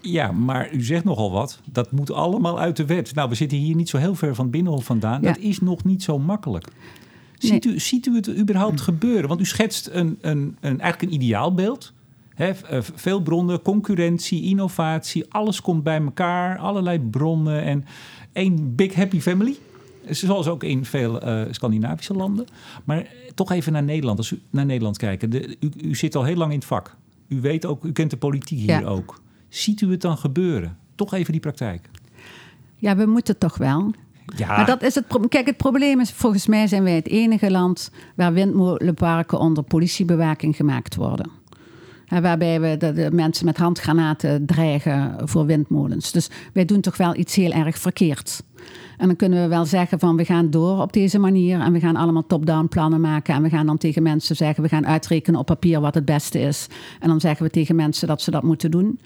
Ja, 0.01 0.31
maar 0.31 0.73
u 0.73 0.83
zegt 0.83 1.03
nogal 1.03 1.31
wat. 1.31 1.59
Dat 1.71 1.91
moet 1.91 2.11
allemaal 2.11 2.59
uit 2.59 2.77
de 2.77 2.85
wet. 2.85 3.15
Nou, 3.15 3.29
we 3.29 3.35
zitten 3.35 3.57
hier 3.57 3.75
niet 3.75 3.89
zo 3.89 3.97
heel 3.97 4.15
ver 4.15 4.35
van 4.35 4.43
het 4.43 4.53
Binnenhof 4.53 4.85
vandaan. 4.85 5.21
Dat 5.21 5.37
is 5.37 5.59
nog 5.59 5.83
niet 5.83 6.03
zo 6.03 6.19
makkelijk. 6.19 6.67
Ziet, 7.37 7.65
u, 7.65 7.79
ziet 7.79 8.05
u 8.05 8.15
het 8.15 8.37
überhaupt 8.37 8.81
gebeuren? 8.81 9.27
Want 9.27 9.39
u 9.39 9.45
schetst 9.45 9.89
een, 9.91 10.17
een, 10.21 10.57
een, 10.59 10.79
eigenlijk 10.79 11.01
een 11.01 11.21
ideaalbeeld. 11.21 11.93
He, 12.35 12.49
eh, 12.49 12.79
veel 12.95 13.21
bronnen, 13.21 13.61
concurrentie, 13.61 14.43
innovatie, 14.43 15.25
alles 15.29 15.61
komt 15.61 15.83
bij 15.83 16.01
elkaar. 16.01 16.57
Allerlei 16.57 16.99
bronnen 16.99 17.63
en 17.63 17.85
één 18.33 18.75
big 18.75 18.93
happy 18.93 19.19
family. 19.19 19.55
Zoals 20.09 20.47
ook 20.47 20.63
in 20.63 20.85
veel 20.85 21.27
uh, 21.27 21.41
Scandinavische 21.51 22.13
landen. 22.13 22.45
Maar 22.83 23.07
toch 23.33 23.51
even 23.51 23.71
naar 23.73 23.83
Nederland. 23.83 24.17
Als 24.17 24.31
u 24.31 24.41
naar 24.49 24.65
Nederland 24.65 24.97
kijkt. 24.97 25.31
De, 25.31 25.57
u, 25.59 25.71
u, 25.77 25.95
zit 25.95 26.15
al 26.15 26.23
heel 26.23 26.35
lang 26.35 26.51
in 26.51 26.57
het 26.57 26.67
vak. 26.67 26.95
U 27.27 27.41
weet 27.41 27.65
ook, 27.65 27.83
u 27.83 27.91
kent 27.91 28.09
de 28.09 28.17
politiek 28.17 28.59
hier 28.59 28.85
ook. 28.85 29.21
Ziet 29.49 29.81
u 29.81 29.91
het 29.91 30.01
dan 30.01 30.17
gebeuren? 30.17 30.77
Toch 30.95 31.13
even 31.13 31.31
die 31.31 31.41
praktijk. 31.41 31.89
Ja, 32.75 32.95
we 32.95 33.05
moeten 33.05 33.37
toch 33.37 33.57
wel. 33.57 33.93
Ja. 34.35 34.47
Maar 34.47 34.65
dat 34.65 34.83
is 34.83 34.95
het 34.95 35.07
probleem. 35.07 35.29
Kijk, 35.29 35.45
het 35.45 35.57
probleem 35.57 35.99
is, 35.99 36.11
volgens 36.11 36.47
mij 36.47 36.67
zijn 36.67 36.83
wij 36.83 36.95
het 36.95 37.07
enige 37.07 37.51
land 37.51 37.91
waar 38.15 38.33
windmolenparken 38.33 39.39
onder 39.39 39.63
politiebewaking 39.63 40.55
gemaakt 40.55 40.95
worden. 40.95 41.29
Waarbij 42.07 42.61
we 42.61 42.77
de, 42.77 42.93
de, 42.93 43.11
mensen 43.11 43.45
met 43.45 43.57
handgranaten 43.57 44.45
dreigen 44.45 45.15
voor 45.23 45.45
windmolens. 45.45 46.11
Dus 46.11 46.29
wij 46.53 46.65
doen 46.65 46.81
toch 46.81 46.97
wel 46.97 47.15
iets 47.15 47.35
heel 47.35 47.51
erg 47.51 47.77
verkeerd. 47.77 48.43
En 48.97 49.07
dan 49.07 49.15
kunnen 49.15 49.41
we 49.41 49.47
wel 49.47 49.65
zeggen 49.65 49.99
van 49.99 50.15
we 50.15 50.25
gaan 50.25 50.49
door 50.49 50.81
op 50.81 50.93
deze 50.93 51.19
manier 51.19 51.59
en 51.59 51.73
we 51.73 51.79
gaan 51.79 51.95
allemaal 51.95 52.25
top-down 52.25 52.67
plannen 52.67 53.01
maken 53.01 53.35
en 53.35 53.41
we 53.41 53.49
gaan 53.49 53.65
dan 53.65 53.77
tegen 53.77 54.03
mensen 54.03 54.35
zeggen 54.35 54.63
we 54.63 54.69
gaan 54.69 54.87
uitrekenen 54.87 55.39
op 55.39 55.45
papier 55.45 55.81
wat 55.81 55.95
het 55.95 56.05
beste 56.05 56.39
is. 56.39 56.67
En 56.99 57.07
dan 57.07 57.19
zeggen 57.19 57.45
we 57.45 57.51
tegen 57.51 57.75
mensen 57.75 58.07
dat 58.07 58.21
ze 58.21 58.31
dat 58.31 58.43
moeten 58.43 58.71
doen. 58.71 58.99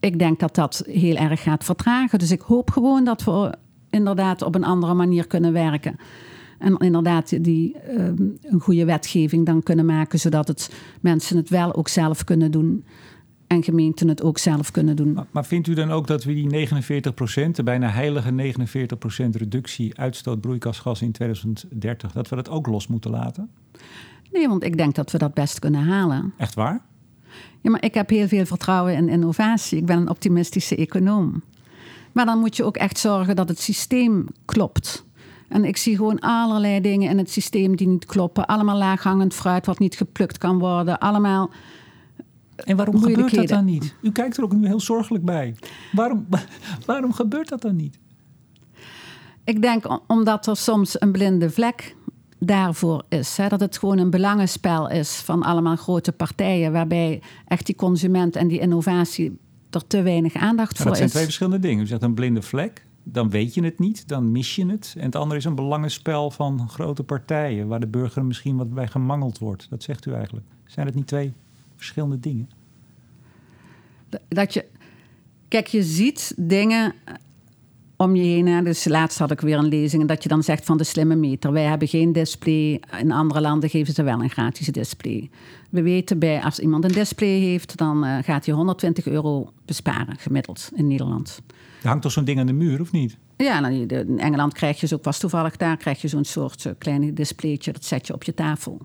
Ik 0.00 0.18
denk 0.18 0.40
dat 0.40 0.54
dat 0.54 0.82
heel 0.86 1.16
erg 1.16 1.42
gaat 1.42 1.64
vertragen. 1.64 2.18
Dus 2.18 2.30
ik 2.30 2.40
hoop 2.40 2.70
gewoon 2.70 3.04
dat 3.04 3.24
we 3.24 3.54
inderdaad 3.90 4.42
op 4.42 4.54
een 4.54 4.64
andere 4.64 4.94
manier 4.94 5.26
kunnen 5.26 5.52
werken. 5.52 5.96
En 6.58 6.76
inderdaad 6.76 7.44
die, 7.44 7.78
ehm, 7.78 8.16
een 8.42 8.60
goede 8.60 8.84
wetgeving 8.84 9.46
dan 9.46 9.62
kunnen 9.62 9.86
maken, 9.86 10.18
zodat 10.18 10.48
het, 10.48 10.74
mensen 11.00 11.36
het 11.36 11.48
wel 11.48 11.74
ook 11.74 11.88
zelf 11.88 12.24
kunnen 12.24 12.50
doen. 12.50 12.84
En 13.54 13.62
gemeenten 13.62 14.08
het 14.08 14.22
ook 14.22 14.38
zelf 14.38 14.70
kunnen 14.70 14.96
doen. 14.96 15.12
Maar, 15.12 15.26
maar 15.30 15.44
vindt 15.44 15.68
u 15.68 15.74
dan 15.74 15.90
ook 15.90 16.06
dat 16.06 16.24
we 16.24 16.34
die 16.34 16.46
49 16.46 17.14
procent, 17.14 17.56
de 17.56 17.62
bijna 17.62 17.88
heilige 17.88 18.30
49 18.30 18.98
procent 18.98 19.36
reductie 19.36 19.98
uitstoot 19.98 20.40
broeikasgas 20.40 21.02
in 21.02 21.12
2030, 21.12 22.12
dat 22.12 22.28
we 22.28 22.36
dat 22.36 22.48
ook 22.48 22.66
los 22.66 22.86
moeten 22.86 23.10
laten? 23.10 23.50
Nee, 24.32 24.48
want 24.48 24.64
ik 24.64 24.76
denk 24.76 24.94
dat 24.94 25.10
we 25.10 25.18
dat 25.18 25.34
best 25.34 25.58
kunnen 25.58 25.84
halen. 25.84 26.32
Echt 26.36 26.54
waar? 26.54 26.80
Ja, 27.60 27.70
maar 27.70 27.84
ik 27.84 27.94
heb 27.94 28.10
heel 28.10 28.28
veel 28.28 28.46
vertrouwen 28.46 28.94
in 28.94 29.08
innovatie. 29.08 29.78
Ik 29.78 29.86
ben 29.86 29.96
een 29.96 30.10
optimistische 30.10 30.76
econoom. 30.76 31.42
Maar 32.12 32.26
dan 32.26 32.38
moet 32.38 32.56
je 32.56 32.64
ook 32.64 32.76
echt 32.76 32.98
zorgen 32.98 33.36
dat 33.36 33.48
het 33.48 33.58
systeem 33.60 34.26
klopt. 34.44 35.04
En 35.48 35.64
ik 35.64 35.76
zie 35.76 35.96
gewoon 35.96 36.20
allerlei 36.20 36.80
dingen 36.80 37.10
in 37.10 37.18
het 37.18 37.30
systeem 37.30 37.76
die 37.76 37.88
niet 37.88 38.06
kloppen. 38.06 38.46
Allemaal 38.46 38.78
laaghangend 38.78 39.34
fruit 39.34 39.66
wat 39.66 39.78
niet 39.78 39.96
geplukt 39.96 40.38
kan 40.38 40.58
worden. 40.58 40.98
Allemaal. 40.98 41.50
En 42.56 42.76
waarom 42.76 43.02
gebeurt 43.02 43.34
dat 43.34 43.48
dan 43.48 43.64
niet? 43.64 43.94
U 44.02 44.12
kijkt 44.12 44.36
er 44.36 44.44
ook 44.44 44.52
nu 44.52 44.66
heel 44.66 44.80
zorgelijk 44.80 45.24
bij. 45.24 45.54
Waarom, 45.92 46.26
waarom 46.86 47.12
gebeurt 47.12 47.48
dat 47.48 47.62
dan 47.62 47.76
niet? 47.76 47.98
Ik 49.44 49.62
denk 49.62 50.00
omdat 50.06 50.46
er 50.46 50.56
soms 50.56 51.00
een 51.00 51.12
blinde 51.12 51.50
vlek 51.50 51.96
daarvoor 52.38 53.04
is. 53.08 53.36
Hè? 53.36 53.48
Dat 53.48 53.60
het 53.60 53.78
gewoon 53.78 53.98
een 53.98 54.10
belangenspel 54.10 54.90
is 54.90 55.14
van 55.16 55.42
allemaal 55.42 55.76
grote 55.76 56.12
partijen, 56.12 56.72
waarbij 56.72 57.22
echt 57.46 57.66
die 57.66 57.74
consument 57.74 58.36
en 58.36 58.48
die 58.48 58.58
innovatie 58.58 59.38
er 59.70 59.86
te 59.86 60.02
weinig 60.02 60.34
aandacht 60.34 60.76
voor 60.76 60.84
is. 60.84 60.88
Dat 60.90 60.96
zijn 60.96 61.10
twee 61.10 61.24
verschillende 61.24 61.58
dingen. 61.58 61.84
U 61.84 61.86
zegt 61.86 62.02
een 62.02 62.14
blinde 62.14 62.42
vlek, 62.42 62.86
dan 63.02 63.30
weet 63.30 63.54
je 63.54 63.64
het 63.64 63.78
niet, 63.78 64.08
dan 64.08 64.32
mis 64.32 64.56
je 64.56 64.66
het. 64.66 64.94
En 64.98 65.04
het 65.04 65.16
andere 65.16 65.38
is 65.38 65.44
een 65.44 65.54
belangenspel 65.54 66.30
van 66.30 66.68
grote 66.68 67.02
partijen, 67.02 67.68
waar 67.68 67.80
de 67.80 67.86
burger 67.86 68.24
misschien 68.24 68.56
wat 68.56 68.74
bij 68.74 68.88
gemangeld 68.88 69.38
wordt. 69.38 69.66
Dat 69.70 69.82
zegt 69.82 70.06
u 70.06 70.12
eigenlijk. 70.12 70.46
Zijn 70.64 70.86
het 70.86 70.94
niet 70.94 71.06
twee 71.06 71.34
verschillende 71.84 72.20
dingen? 72.20 72.48
Dat 74.28 74.54
je, 74.54 74.64
kijk, 75.48 75.66
je 75.66 75.82
ziet 75.82 76.34
dingen 76.36 76.94
om 77.96 78.16
je 78.16 78.22
heen. 78.22 78.64
Dus 78.64 78.84
laatst 78.84 79.18
had 79.18 79.30
ik 79.30 79.40
weer 79.40 79.58
een 79.58 79.68
lezing 79.68 80.02
en 80.02 80.08
dat 80.08 80.22
je 80.22 80.28
dan 80.28 80.42
zegt 80.42 80.64
van 80.64 80.76
de 80.76 80.84
slimme 80.84 81.14
meter. 81.14 81.52
Wij 81.52 81.64
hebben 81.64 81.88
geen 81.88 82.12
display. 82.12 82.80
In 83.00 83.12
andere 83.12 83.40
landen 83.40 83.70
geven 83.70 83.94
ze 83.94 84.02
wel 84.02 84.22
een 84.22 84.30
gratis 84.30 84.66
display. 84.66 85.30
We 85.70 85.82
weten 85.82 86.18
bij 86.18 86.42
als 86.42 86.58
iemand 86.58 86.84
een 86.84 86.92
display 86.92 87.38
heeft, 87.38 87.76
dan 87.76 88.04
uh, 88.04 88.18
gaat 88.22 88.46
hij 88.46 88.54
120 88.54 89.06
euro 89.06 89.52
besparen 89.64 90.16
gemiddeld 90.18 90.70
in 90.74 90.88
Nederland. 90.88 91.40
Er 91.82 91.88
hangt 91.88 92.02
toch 92.02 92.12
zo'n 92.12 92.24
ding 92.24 92.38
aan 92.38 92.46
de 92.46 92.52
muur, 92.52 92.80
of 92.80 92.92
niet? 92.92 93.16
Ja, 93.36 93.60
nou, 93.60 93.86
in 93.86 94.18
Engeland 94.18 94.52
krijg 94.52 94.80
je 94.80 94.86
zo, 94.86 94.94
ook 94.94 95.04
was 95.04 95.18
toevallig 95.18 95.56
daar, 95.56 95.76
krijg 95.76 96.00
je 96.00 96.08
zo'n 96.08 96.24
soort 96.24 96.64
uh, 96.64 96.72
kleine 96.78 97.12
displaytje. 97.12 97.72
Dat 97.72 97.84
zet 97.84 98.06
je 98.06 98.14
op 98.14 98.22
je 98.22 98.34
tafel. 98.34 98.80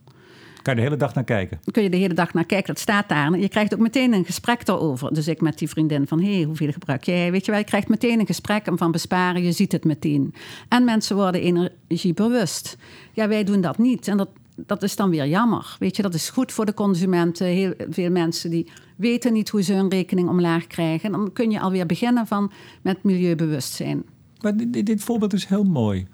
Kan 0.62 0.74
je 0.74 0.80
de 0.80 0.86
hele 0.86 0.98
dag 0.98 1.14
naar 1.14 1.24
kijken? 1.24 1.60
Kun 1.72 1.84
je 1.84 1.90
de 1.90 1.98
hele 1.98 2.14
dag 2.14 2.34
naar 2.34 2.46
kijken, 2.46 2.68
dat 2.68 2.80
staat 2.80 3.10
daar. 3.10 3.40
Je 3.40 3.50
krijgt 3.50 3.74
ook 3.74 3.80
meteen 3.80 4.14
een 4.14 4.26
gesprek 4.26 4.68
erover. 4.68 5.14
Dus 5.14 5.28
ik 5.28 5.42
met 5.42 5.58
die 5.58 5.70
vriendin 5.70 6.08
van, 6.08 6.22
hé, 6.22 6.34
hey, 6.34 6.44
hoeveel 6.44 6.72
gebruik 6.72 7.04
jij? 7.04 7.32
Weet 7.32 7.46
je 7.46 7.52
wel, 7.52 7.60
je 7.60 7.66
krijgt 7.66 7.88
meteen 7.88 8.20
een 8.20 8.26
gesprek 8.26 8.66
en 8.66 8.78
van 8.78 8.92
besparen, 8.92 9.44
je 9.44 9.52
ziet 9.52 9.72
het 9.72 9.84
meteen. 9.84 10.34
En 10.68 10.84
mensen 10.84 11.16
worden 11.16 11.42
energiebewust. 11.42 12.78
Ja, 13.14 13.28
wij 13.28 13.44
doen 13.44 13.62
dat 13.62 13.78
niet. 13.78 14.08
En 14.08 14.18
dat, 14.18 14.30
dat 14.56 14.84
is 14.84 14.96
dan 14.96 15.10
weer 15.10 15.28
jammer. 15.28 15.76
Weet 15.80 15.96
je, 15.96 16.02
dat 16.02 16.14
is 16.14 16.30
goed 16.30 16.52
voor 16.52 16.66
de 16.66 16.74
consumenten. 16.74 17.48
Heel 17.48 17.74
veel 17.90 18.12
mensen 18.12 18.50
die 18.50 18.72
weten 18.96 19.34
niet 19.34 19.50
hoe 19.50 19.62
ze 19.62 19.74
hun 19.74 19.90
rekening 19.90 20.30
omlaag 20.30 20.68
krijgen. 20.68 21.06
En 21.06 21.12
dan 21.12 21.34
kun 21.34 21.52
je 21.52 21.60
alweer 21.60 21.86
beginnen 21.86 22.28
van 22.28 22.52
met 22.82 23.04
milieubewustzijn. 23.04 24.04
Maar 24.42 24.58
dit, 24.58 24.86
dit 24.86 25.04
voorbeeld 25.04 25.34
is 25.34 25.46
heel 25.46 25.64
mooi. 25.64 26.08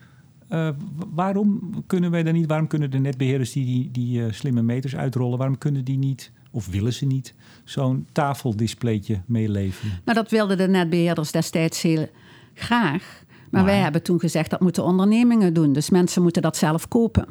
Uh, 0.55 0.69
waarom 1.13 1.73
kunnen 1.87 2.11
wij 2.11 2.23
dan 2.23 2.33
niet, 2.33 2.47
waarom 2.47 2.67
kunnen 2.67 2.91
de 2.91 2.97
netbeheerders 2.97 3.51
die 3.51 3.65
die, 3.65 3.91
die 3.91 4.19
uh, 4.19 4.31
slimme 4.31 4.61
meters 4.61 4.95
uitrollen, 4.95 5.37
waarom 5.37 5.57
kunnen 5.57 5.83
die 5.83 5.97
niet, 5.97 6.31
of 6.51 6.67
willen 6.67 6.93
ze 6.93 7.05
niet, 7.05 7.33
zo'n 7.63 8.07
tafeldisplaytje 8.11 9.21
meeleveren? 9.25 9.99
Nou, 10.05 10.17
dat 10.17 10.29
wilden 10.29 10.57
de 10.57 10.67
netbeheerders 10.67 11.31
destijds 11.31 11.81
heel 11.81 12.07
graag. 12.53 13.23
Maar, 13.27 13.47
maar 13.49 13.63
wij 13.63 13.79
hebben 13.79 14.03
toen 14.03 14.19
gezegd 14.19 14.49
dat 14.49 14.59
moeten 14.59 14.83
ondernemingen 14.83 15.53
doen. 15.53 15.73
Dus 15.73 15.89
mensen 15.89 16.21
moeten 16.21 16.41
dat 16.41 16.57
zelf 16.57 16.87
kopen. 16.87 17.27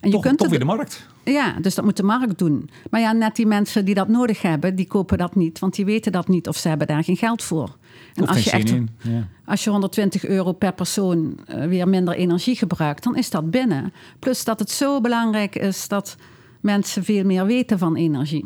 En 0.00 0.08
je 0.08 0.14
toch, 0.14 0.22
kunt 0.22 0.38
toch 0.38 0.48
weer 0.48 0.58
de 0.58 0.64
markt. 0.64 1.06
Ja, 1.24 1.52
dus 1.60 1.74
dat 1.74 1.84
moet 1.84 1.96
de 1.96 2.02
markt 2.02 2.38
doen. 2.38 2.70
Maar 2.90 3.00
ja, 3.00 3.12
net 3.12 3.36
die 3.36 3.46
mensen 3.46 3.84
die 3.84 3.94
dat 3.94 4.08
nodig 4.08 4.42
hebben, 4.42 4.76
die 4.76 4.86
kopen 4.86 5.18
dat 5.18 5.34
niet. 5.34 5.58
Want 5.58 5.74
die 5.74 5.84
weten 5.84 6.12
dat 6.12 6.28
niet 6.28 6.48
of 6.48 6.56
ze 6.56 6.68
hebben 6.68 6.86
daar 6.86 7.04
geen 7.04 7.16
geld 7.16 7.42
voor. 7.42 7.76
En 8.14 8.26
als 8.26 8.44
je, 8.44 8.50
echt, 8.50 8.68
ja. 9.02 9.28
als 9.44 9.64
je 9.64 9.70
120 9.70 10.24
euro 10.24 10.52
per 10.52 10.72
persoon 10.72 11.38
uh, 11.48 11.64
weer 11.64 11.88
minder 11.88 12.14
energie 12.14 12.56
gebruikt, 12.56 13.02
dan 13.02 13.16
is 13.16 13.30
dat 13.30 13.50
binnen. 13.50 13.92
Plus 14.18 14.44
dat 14.44 14.58
het 14.58 14.70
zo 14.70 15.00
belangrijk 15.00 15.56
is 15.56 15.88
dat 15.88 16.16
mensen 16.60 17.04
veel 17.04 17.24
meer 17.24 17.46
weten 17.46 17.78
van 17.78 17.96
energie. 17.96 18.44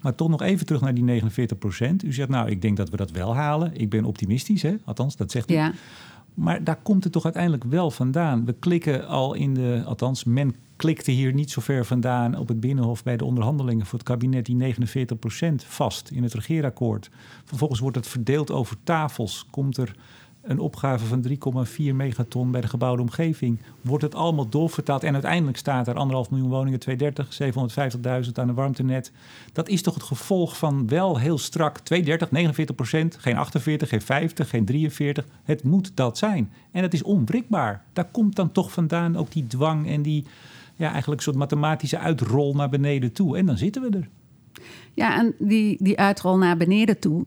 Maar 0.00 0.14
toch 0.14 0.28
nog 0.28 0.42
even 0.42 0.66
terug 0.66 0.80
naar 0.80 0.94
die 0.94 1.04
49 1.04 1.58
procent. 1.58 2.04
U 2.04 2.12
zegt, 2.12 2.28
nou, 2.28 2.50
ik 2.50 2.62
denk 2.62 2.76
dat 2.76 2.90
we 2.90 2.96
dat 2.96 3.10
wel 3.10 3.34
halen. 3.34 3.76
Ik 3.76 3.90
ben 3.90 4.04
optimistisch, 4.04 4.62
hè? 4.62 4.74
althans, 4.84 5.16
dat 5.16 5.30
zegt 5.30 5.50
u. 5.50 5.54
Ja. 5.54 5.72
Maar 6.34 6.64
daar 6.64 6.78
komt 6.82 7.04
het 7.04 7.12
toch 7.12 7.24
uiteindelijk 7.24 7.64
wel 7.64 7.90
vandaan. 7.90 8.44
We 8.44 8.52
klikken 8.52 9.06
al 9.06 9.34
in 9.34 9.54
de, 9.54 9.82
althans, 9.86 10.24
men 10.24 10.54
klikte 10.76 11.10
hier 11.10 11.32
niet 11.32 11.50
zo 11.50 11.60
ver 11.60 11.84
vandaan 11.84 12.38
op 12.38 12.48
het 12.48 12.60
Binnenhof 12.60 13.02
bij 13.02 13.16
de 13.16 13.24
onderhandelingen 13.24 13.86
voor 13.86 13.98
het 13.98 14.08
kabinet 14.08 14.46
die 14.46 14.74
49% 14.74 15.54
vast 15.54 16.10
in 16.10 16.22
het 16.22 16.34
regeerakkoord. 16.34 17.10
Vervolgens 17.44 17.80
wordt 17.80 17.96
het 17.96 18.06
verdeeld 18.06 18.50
over 18.50 18.76
tafels. 18.84 19.46
Komt 19.50 19.76
er 19.76 19.94
een 20.44 20.58
opgave 20.58 21.04
van 21.04 21.26
3,4 21.28 21.94
megaton 21.94 22.50
bij 22.50 22.60
de 22.60 22.68
gebouwde 22.68 23.02
omgeving. 23.02 23.60
Wordt 23.80 24.04
het 24.04 24.14
allemaal 24.14 24.48
doorvertaald 24.48 25.04
en 25.04 25.12
uiteindelijk 25.12 25.56
staat 25.56 25.88
er 25.88 25.94
anderhalf 25.94 26.30
miljoen 26.30 26.48
woningen, 26.48 26.78
230, 26.78 28.26
750.000 28.26 28.32
aan 28.32 28.48
een 28.48 28.54
warmtenet. 28.54 29.12
Dat 29.52 29.68
is 29.68 29.82
toch 29.82 29.94
het 29.94 30.02
gevolg 30.02 30.58
van 30.58 30.88
wel 30.88 31.18
heel 31.18 31.38
strak 31.38 31.78
230, 31.78 32.30
49 32.30 32.74
procent, 32.74 33.16
geen 33.20 33.36
48, 33.36 33.88
geen 33.88 34.02
50, 34.02 34.50
geen 34.50 34.64
43. 34.64 35.24
Het 35.44 35.62
moet 35.62 35.90
dat 35.94 36.18
zijn. 36.18 36.52
En 36.70 36.82
het 36.82 36.94
is 36.94 37.02
onwrikbaar. 37.02 37.84
Daar 37.92 38.08
komt 38.10 38.36
dan 38.36 38.52
toch 38.52 38.72
vandaan 38.72 39.16
ook 39.16 39.32
die 39.32 39.46
dwang 39.46 39.88
en 39.88 40.02
die 40.02 40.24
ja, 40.76 40.92
eigenlijk 40.92 41.20
soort 41.20 41.36
mathematische 41.36 41.98
uitrol 41.98 42.54
naar 42.54 42.68
beneden 42.68 43.12
toe. 43.12 43.36
En 43.36 43.46
dan 43.46 43.58
zitten 43.58 43.82
we 43.82 43.96
er. 43.96 44.08
Ja, 44.94 45.18
en 45.18 45.34
die, 45.38 45.76
die 45.80 45.98
uitrol 45.98 46.38
naar 46.38 46.56
beneden 46.56 46.98
toe, 46.98 47.24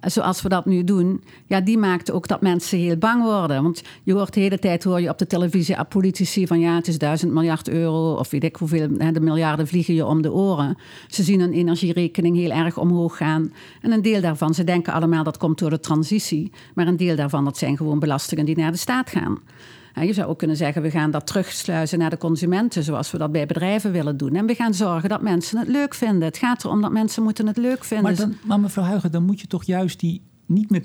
zoals 0.00 0.42
we 0.42 0.48
dat 0.48 0.66
nu 0.66 0.84
doen, 0.84 1.22
ja, 1.46 1.60
die 1.60 1.78
maakt 1.78 2.10
ook 2.10 2.28
dat 2.28 2.40
mensen 2.40 2.78
heel 2.78 2.96
bang 2.96 3.22
worden. 3.22 3.62
Want 3.62 3.82
je 4.02 4.12
hoort 4.12 4.34
de 4.34 4.40
hele 4.40 4.58
tijd 4.58 4.84
hoor 4.84 5.00
je 5.00 5.08
op 5.08 5.18
de 5.18 5.26
televisie 5.26 5.76
aan 5.76 5.86
politici 5.88 6.46
van 6.46 6.60
ja, 6.60 6.74
het 6.74 6.88
is 6.88 6.98
duizend 6.98 7.32
miljard 7.32 7.68
euro 7.68 8.14
of 8.14 8.30
weet 8.30 8.44
ik 8.44 8.56
hoeveel, 8.56 8.88
de 9.12 9.20
miljarden 9.20 9.66
vliegen 9.66 9.94
je 9.94 10.06
om 10.06 10.22
de 10.22 10.32
oren. 10.32 10.76
Ze 11.08 11.22
zien 11.22 11.40
hun 11.40 11.52
energierekening 11.52 12.36
heel 12.36 12.50
erg 12.50 12.78
omhoog 12.78 13.16
gaan. 13.16 13.52
En 13.80 13.92
een 13.92 14.02
deel 14.02 14.20
daarvan, 14.20 14.54
ze 14.54 14.64
denken 14.64 14.92
allemaal 14.92 15.24
dat 15.24 15.36
komt 15.36 15.58
door 15.58 15.70
de 15.70 15.80
transitie, 15.80 16.52
maar 16.74 16.86
een 16.86 16.96
deel 16.96 17.16
daarvan, 17.16 17.44
dat 17.44 17.58
zijn 17.58 17.76
gewoon 17.76 17.98
belastingen 17.98 18.44
die 18.44 18.56
naar 18.56 18.72
de 18.72 18.78
staat 18.78 19.10
gaan. 19.10 19.38
Je 20.04 20.12
zou 20.12 20.28
ook 20.28 20.38
kunnen 20.38 20.56
zeggen, 20.56 20.82
we 20.82 20.90
gaan 20.90 21.10
dat 21.10 21.26
terugsluizen 21.26 21.98
naar 21.98 22.10
de 22.10 22.18
consumenten, 22.18 22.82
zoals 22.82 23.10
we 23.10 23.18
dat 23.18 23.32
bij 23.32 23.46
bedrijven 23.46 23.92
willen 23.92 24.16
doen. 24.16 24.34
En 24.34 24.46
we 24.46 24.54
gaan 24.54 24.74
zorgen 24.74 25.08
dat 25.08 25.22
mensen 25.22 25.58
het 25.58 25.68
leuk 25.68 25.94
vinden. 25.94 26.22
Het 26.22 26.36
gaat 26.36 26.64
erom 26.64 26.80
dat 26.80 26.92
mensen 26.92 27.22
moeten 27.22 27.46
het 27.46 27.56
leuk 27.56 27.84
vinden. 27.84 28.38
Maar, 28.42 28.60
mevrouw 28.60 28.84
Huigen, 28.84 29.12
dan 29.12 29.22
moet 29.22 29.40
je 29.40 29.46
toch 29.46 29.64
juist 29.64 30.00
die 30.00 30.22
niet 30.46 30.70
met 30.70 30.84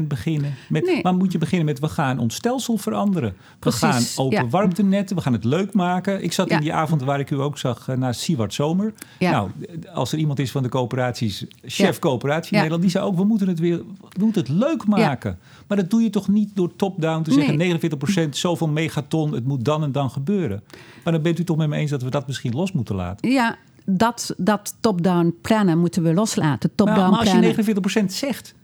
49% 0.00 0.02
beginnen. 0.06 0.54
Met, 0.68 0.84
Nee. 0.84 1.02
Maar 1.02 1.14
moet 1.14 1.32
je 1.32 1.38
beginnen 1.38 1.66
met 1.66 1.78
we 1.78 1.88
gaan 1.88 2.18
ons 2.18 2.34
stelsel 2.34 2.76
veranderen. 2.76 3.30
We 3.30 3.36
Precies, 3.58 3.80
gaan 3.80 4.24
open 4.24 4.42
ja. 4.44 4.48
warmtenetten, 4.48 5.16
we 5.16 5.22
gaan 5.22 5.32
het 5.32 5.44
leuk 5.44 5.72
maken. 5.72 6.22
Ik 6.24 6.32
zat 6.32 6.48
Ja. 6.48 6.54
in 6.54 6.60
die 6.60 6.72
avond 6.72 7.02
waar 7.02 7.20
ik 7.20 7.30
u 7.30 7.40
ook 7.40 7.58
zag 7.58 7.88
uh, 7.88 7.96
naar 7.96 8.14
Sieward 8.14 8.54
Zomer. 8.54 8.92
Ja. 9.18 9.30
Nou, 9.30 9.50
als 9.94 10.12
er 10.12 10.18
iemand 10.18 10.38
is 10.38 10.50
van 10.50 10.62
de 10.62 10.68
coöperaties, 10.68 11.44
chef 11.64 11.98
coöperatie 11.98 12.48
in. 12.50 12.56
Nederland, 12.56 12.82
die 12.82 12.90
zei 12.90 13.04
ook, 13.04 13.16
we 13.16 13.24
moeten 13.24 13.48
het 13.48 13.58
weer 13.58 13.76
we 14.08 14.24
moeten 14.24 14.42
het 14.42 14.50
leuk 14.50 14.86
maken. 14.86 15.38
Maar 15.66 15.76
dat 15.76 15.90
doe 15.90 16.02
je 16.02 16.10
toch 16.10 16.28
niet 16.28 16.50
door 16.54 16.76
top-down 16.76 17.22
te 17.22 17.32
zeggen 17.32 17.56
Nee. 17.56 17.78
49% 18.26 18.28
zoveel 18.30 18.68
megaton, 18.68 19.32
het 19.32 19.44
moet 19.46 19.64
dan 19.64 19.82
en 19.82 19.92
dan 19.92 20.10
gebeuren. 20.10 20.62
Maar 21.04 21.12
dan 21.12 21.22
bent 21.22 21.38
u 21.38 21.44
toch 21.44 21.56
met 21.56 21.68
me 21.68 21.76
eens 21.76 21.90
dat 21.90 22.02
we 22.02 22.10
dat 22.10 22.26
misschien 22.26 22.54
los 22.54 22.72
moeten 22.72 22.94
laten. 22.94 23.30
Ja, 23.30 23.56
dat, 23.84 24.34
dat 24.36 24.74
top-down 24.80 25.34
plannen 25.40 25.78
moeten 25.78 26.02
we 26.02 26.14
loslaten. 26.14 26.70
Top-down 26.74 26.98
Nou, 27.00 27.10
maar 27.10 27.20
als 27.20 27.30
je 27.30 28.02
49% 28.02 28.04
zegt, 28.12 28.54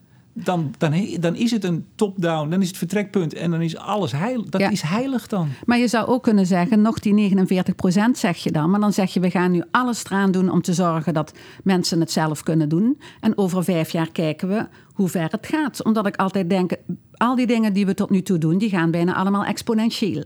dan, 0.45 0.75
dan, 0.79 1.07
dan 1.21 1.35
is 1.37 1.51
het 1.51 1.65
een 1.65 1.87
top-down, 1.95 2.49
dan 2.51 2.63
is 2.63 2.69
het 2.69 2.77
vertrekpunt 2.77 3.35
en 3.35 3.51
dan 3.51 3.61
is 3.63 3.77
alles 3.77 4.13
heilig. 4.13 4.49
Dat 4.49 4.61
Ja. 4.61 4.71
is 4.71 4.83
heilig 4.83 5.27
dan. 5.27 5.49
Maar 5.65 5.79
je 5.79 5.89
zou 5.89 6.07
ook 6.07 6.23
kunnen 6.23 6.47
zeggen, 6.47 6.83
nog 6.83 6.99
die 6.99 7.13
49% 7.15 8.19
zeg 8.19 8.37
je 8.37 8.51
dan. 8.53 8.71
Maar 8.71 8.81
dan 8.81 8.93
zeg 8.93 9.13
je, 9.15 9.21
we 9.21 9.31
gaan 9.31 9.51
nu 9.51 9.63
alles 9.71 10.05
eraan 10.05 10.31
doen 10.33 10.51
om 10.51 10.63
te 10.63 10.73
zorgen 10.75 11.15
dat 11.15 11.33
mensen 11.65 12.01
het 12.01 12.11
zelf 12.11 12.43
kunnen 12.43 12.69
doen. 12.69 13.01
En 13.21 13.39
over 13.39 13.65
vijf 13.65 13.91
jaar 13.91 14.11
kijken 14.13 14.49
we 14.49 14.67
hoe 14.93 15.09
ver 15.09 15.29
het 15.31 15.47
gaat. 15.47 15.85
Omdat 15.85 16.07
ik 16.07 16.17
altijd 16.17 16.51
denk, 16.51 16.73
al 17.17 17.35
die 17.37 17.47
dingen 17.47 17.73
die 17.73 17.87
we 17.87 17.95
tot 17.95 18.11
nu 18.11 18.23
toe 18.23 18.39
doen, 18.39 18.59
die 18.59 18.69
gaan 18.69 18.91
bijna 18.91 19.15
allemaal 19.15 19.45
exponentieel. 19.45 20.25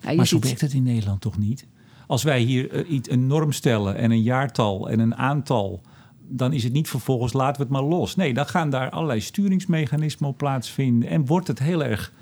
Ja, 0.00 0.14
Maar 0.14 0.26
zo 0.26 0.38
werkt 0.38 0.60
het 0.60 0.72
in 0.72 0.82
Nederland 0.82 1.20
toch 1.20 1.38
niet? 1.38 1.66
Als 2.06 2.22
wij 2.22 2.40
hier 2.40 2.70
eh, 2.70 2.90
iets, 2.90 3.10
een 3.10 3.26
norm 3.26 3.52
stellen 3.52 3.96
en 3.96 4.10
een 4.10 4.22
jaartal 4.22 4.88
en 4.90 4.98
een 4.98 5.14
aantal, 5.16 5.80
dan 6.28 6.52
is 6.52 6.64
het 6.64 6.72
niet 6.72 6.88
vervolgens 6.88 7.32
laten 7.32 7.56
we 7.56 7.62
het 7.62 7.72
maar 7.72 7.82
los. 7.90 8.16
Nee, 8.16 8.34
dan 8.34 8.46
gaan 8.46 8.70
daar 8.70 8.90
allerlei 8.90 9.20
sturingsmechanismen 9.20 10.28
op 10.28 10.36
plaatsvinden 10.38 11.08
en 11.08 11.26
wordt 11.26 11.48
het 11.48 11.58
heel 11.58 11.84
erg 11.84 12.12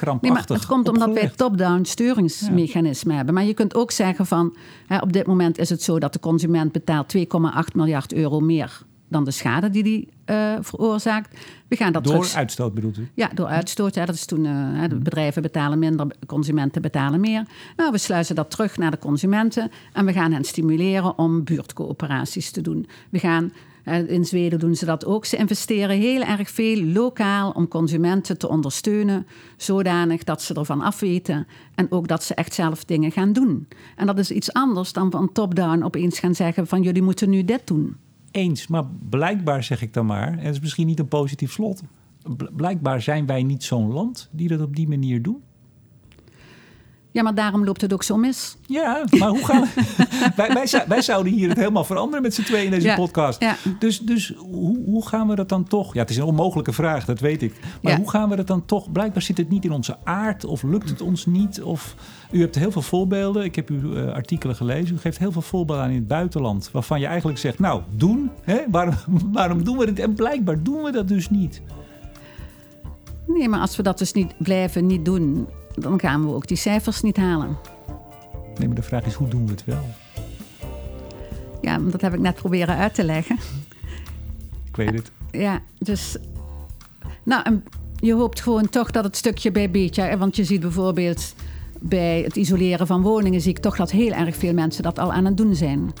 Nee, 0.00 0.06
krampachtig. 0.06 0.48
maar 0.48 0.58
het 0.58 0.66
komt 0.66 0.88
omdat 0.88 1.12
wij 1.12 1.28
top-down 1.36 1.82
sturingsmechanismen 1.84 3.16
hebben. 3.16 3.34
Maar 3.34 3.44
je 3.44 3.54
kunt 3.54 3.74
ook 3.74 3.90
zeggen 3.90 4.26
van, 4.26 4.56
hè, 4.86 4.98
op 4.98 5.12
dit 5.12 5.26
moment 5.26 5.58
is 5.58 5.70
het 5.70 5.82
zo 5.82 5.98
dat 5.98 6.12
de 6.12 6.20
consument 6.20 6.72
betaalt 6.72 7.14
2,8 7.16 7.22
miljard 7.74 8.12
euro 8.12 8.40
meer 8.40 8.82
dan 9.08 9.24
de 9.24 9.30
schade 9.30 9.70
die 9.70 9.82
die 9.82 10.08
eh, 10.24 10.54
veroorzaakt. 10.60 11.38
We 11.68 11.76
gaan 11.76 11.92
dat 11.92 12.04
Door 12.04 12.14
terug... 12.14 12.34
uitstoot 12.34 12.74
bedoelt 12.74 12.98
u? 12.98 13.08
Ja, 13.14 13.30
door 13.34 13.46
uitstoot. 13.46 13.94
Ja, 13.94 14.04
dat 14.04 14.14
is 14.14 14.24
toen, 14.24 14.46
eh, 14.46 14.88
de 14.88 14.96
bedrijven 14.96 15.42
betalen 15.42 15.78
minder, 15.78 16.06
consumenten 16.26 16.82
betalen 16.82 17.20
meer. 17.20 17.42
Nou, 17.76 17.92
we 17.92 17.98
sluizen 17.98 18.34
dat 18.34 18.50
terug 18.50 18.76
naar 18.76 18.90
de 18.90 18.98
consumenten 18.98 19.70
en 19.92 20.04
we 20.04 20.12
gaan 20.12 20.32
hen 20.32 20.44
stimuleren 20.44 21.18
om 21.18 21.44
buurtcoöperaties 21.44 22.50
te 22.50 22.60
doen. 22.60 22.86
We 23.10 23.18
gaan, 23.18 23.52
in 24.06 24.24
Zweden 24.24 24.58
doen 24.58 24.76
ze 24.76 24.84
dat 24.84 25.04
ook. 25.04 25.24
Ze 25.24 25.36
investeren 25.36 25.96
heel 25.96 26.22
erg 26.22 26.50
veel 26.50 26.82
lokaal 26.84 27.50
om 27.50 27.68
consumenten 27.68 28.38
te 28.38 28.48
ondersteunen, 28.48 29.26
zodanig 29.56 30.24
dat 30.24 30.42
ze 30.42 30.54
ervan 30.54 30.80
afweten 30.80 31.46
en 31.74 31.90
ook 31.90 32.08
dat 32.08 32.24
ze 32.24 32.34
echt 32.34 32.54
zelf 32.54 32.84
dingen 32.84 33.12
gaan 33.12 33.32
doen. 33.32 33.68
En 33.96 34.06
dat 34.06 34.18
is 34.18 34.30
iets 34.30 34.52
anders 34.52 34.92
dan 34.92 35.10
van 35.10 35.32
top-down 35.32 35.82
opeens 35.82 36.18
gaan 36.18 36.34
zeggen 36.34 36.66
van 36.66 36.82
jullie 36.82 37.02
moeten 37.02 37.30
nu 37.30 37.44
dit 37.44 37.66
doen. 37.66 37.96
Eens, 38.30 38.66
maar 38.66 38.84
blijkbaar 39.08 39.62
zeg 39.64 39.82
ik 39.82 39.92
dan 39.92 40.06
maar, 40.06 40.32
en 40.32 40.38
het 40.38 40.54
is 40.54 40.60
misschien 40.60 40.86
niet 40.86 40.98
een 40.98 41.08
positief 41.08 41.52
slot. 41.52 41.82
bl- 42.36 42.52
Blijkbaar 42.56 43.02
zijn 43.02 43.26
wij 43.26 43.42
niet 43.42 43.64
zo'n 43.64 43.92
land 43.92 44.28
die 44.32 44.48
dat 44.48 44.60
op 44.60 44.76
die 44.76 44.88
manier 44.88 45.22
doen. 45.22 45.42
Ja, 47.10 47.22
maar 47.22 47.34
daarom 47.34 47.64
loopt 47.64 47.80
het 47.80 47.92
ook 47.92 48.02
zo 48.02 48.16
mis. 48.16 48.56
Ja, 48.66 49.04
maar 49.18 49.28
hoe 49.28 49.44
gaan 49.44 49.60
we... 49.62 49.68
wij, 50.36 50.52
wij, 50.52 50.66
zou- 50.66 50.82
wij 50.88 51.02
zouden 51.02 51.32
hier 51.32 51.48
het 51.48 51.58
helemaal 51.58 51.84
veranderen 51.84 52.22
met 52.22 52.34
z'n 52.34 52.42
tweeën 52.42 52.64
in 52.64 52.70
deze 52.70 52.86
Ja, 52.86 52.94
podcast. 52.94 53.40
ja. 53.42 53.56
Dus, 53.78 54.00
dus 54.00 54.32
hoe, 54.36 54.78
hoe 54.84 55.06
gaan 55.08 55.28
we 55.28 55.34
dat 55.34 55.48
dan 55.48 55.64
toch... 55.64 55.94
Ja, 55.94 56.00
het 56.00 56.10
is 56.10 56.16
een 56.16 56.22
onmogelijke 56.22 56.72
vraag, 56.72 57.04
dat 57.04 57.20
weet 57.20 57.42
ik. 57.42 57.54
Maar 57.82 57.92
Ja. 57.92 57.98
hoe 57.98 58.10
gaan 58.10 58.28
we 58.28 58.36
dat 58.36 58.46
dan 58.46 58.64
toch... 58.64 58.92
Blijkbaar 58.92 59.22
zit 59.22 59.36
het 59.38 59.48
niet 59.48 59.64
in 59.64 59.72
onze 59.72 59.96
aard 60.04 60.44
of 60.44 60.62
lukt 60.62 60.88
het 60.88 61.00
ons 61.00 61.26
niet. 61.26 61.62
Of, 61.62 61.94
u 62.30 62.40
hebt 62.40 62.54
heel 62.54 62.70
veel 62.72 62.82
voorbeelden. 62.82 63.44
Ik 63.44 63.54
heb 63.56 63.68
uw 63.68 63.94
eh, 63.94 64.12
artikelen 64.12 64.56
gelezen. 64.56 64.96
U 64.96 64.98
geeft 64.98 65.18
heel 65.18 65.32
veel 65.32 65.42
voorbeelden 65.42 65.84
aan 65.84 65.90
in 65.90 65.96
het 65.96 66.08
buitenland. 66.08 66.68
Waarvan 66.72 67.00
je 67.00 67.06
eigenlijk 67.06 67.38
zegt, 67.38 67.58
nou, 67.58 67.82
doen. 67.96 68.30
Hè? 68.42 68.58
Waarom, 68.70 68.94
waarom 69.32 69.64
doen 69.64 69.76
we 69.78 69.86
dit? 69.86 69.98
En 69.98 70.14
blijkbaar 70.14 70.62
doen 70.62 70.82
we 70.82 70.90
dat 70.92 71.08
dus 71.08 71.30
niet. 71.30 71.62
Nee, 73.26 73.48
maar 73.48 73.60
als 73.60 73.76
we 73.76 73.82
dat 73.82 73.98
dus 73.98 74.12
niet 74.12 74.34
blijven 74.38 74.86
niet 74.86 75.04
doen, 75.04 75.48
dan 75.80 76.00
gaan 76.00 76.26
we 76.26 76.32
ook 76.32 76.46
die 76.46 76.56
cijfers 76.56 77.02
niet 77.02 77.16
halen. 77.16 77.56
Nee, 78.58 78.66
maar 78.66 78.76
de 78.76 78.82
vraag 78.82 79.04
is, 79.04 79.14
hoe 79.14 79.28
doen 79.28 79.44
we 79.44 79.50
het 79.50 79.64
wel? 79.64 79.84
Ja, 81.60 81.78
dat 81.78 82.00
heb 82.00 82.14
ik 82.14 82.20
net 82.20 82.34
proberen 82.34 82.76
uit 82.76 82.94
te 82.94 83.04
leggen. 83.04 83.38
Ik 84.68 84.76
weet 84.76 84.94
het. 84.94 85.10
Ja, 85.30 85.62
dus. 85.78 86.16
Nou, 87.22 87.42
en 87.42 87.64
je 87.96 88.14
hoopt 88.14 88.40
gewoon 88.40 88.68
toch 88.68 88.90
dat 88.90 89.04
het 89.04 89.16
stukje 89.16 89.50
bij 89.50 89.70
beetje. 89.70 90.16
Want 90.16 90.36
je 90.36 90.44
ziet 90.44 90.60
bijvoorbeeld 90.60 91.34
bij 91.80 92.22
het 92.22 92.36
isoleren 92.36 92.86
van 92.86 93.02
woningen, 93.02 93.40
zie 93.40 93.50
ik 93.50 93.58
toch 93.58 93.76
dat 93.76 93.90
heel 93.90 94.12
erg 94.12 94.36
veel 94.36 94.52
mensen 94.52 94.82
dat 94.82 94.98
al 94.98 95.12
aan 95.12 95.24
het 95.24 95.36
doen 95.36 95.54
zijn. 95.54 95.92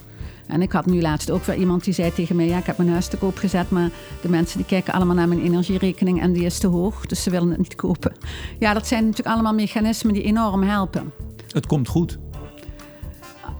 En 0.48 0.62
ik 0.62 0.72
had 0.72 0.86
nu 0.86 1.00
laatst 1.00 1.30
ook 1.30 1.44
weer 1.44 1.56
iemand 1.56 1.84
die 1.84 1.94
zei 1.94 2.12
tegen 2.12 2.36
mij: 2.36 2.46
Ja, 2.46 2.58
ik 2.58 2.66
heb 2.66 2.76
mijn 2.76 2.90
huis 2.90 3.08
te 3.08 3.16
koop 3.16 3.36
gezet, 3.36 3.70
maar 3.70 3.90
de 4.20 4.28
mensen 4.28 4.56
die 4.56 4.66
kijken 4.66 4.92
allemaal 4.92 5.14
naar 5.14 5.28
mijn 5.28 5.42
energierekening 5.42 6.20
en 6.20 6.32
die 6.32 6.44
is 6.44 6.58
te 6.58 6.66
hoog, 6.66 7.06
dus 7.06 7.22
ze 7.22 7.30
willen 7.30 7.48
het 7.48 7.58
niet 7.58 7.74
kopen. 7.74 8.12
Ja, 8.58 8.74
dat 8.74 8.86
zijn 8.86 9.04
natuurlijk 9.04 9.34
allemaal 9.34 9.54
mechanismen 9.54 10.12
die 10.14 10.22
enorm 10.22 10.62
helpen. 10.62 11.12
Het 11.48 11.66
komt 11.66 11.88
goed. 11.88 12.18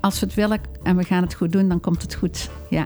Als 0.00 0.20
we 0.20 0.26
het 0.26 0.34
willen 0.34 0.60
en 0.82 0.96
we 0.96 1.04
gaan 1.04 1.22
het 1.22 1.34
goed 1.34 1.52
doen, 1.52 1.68
dan 1.68 1.80
komt 1.80 2.02
het 2.02 2.14
goed. 2.14 2.50
Ja. 2.70 2.84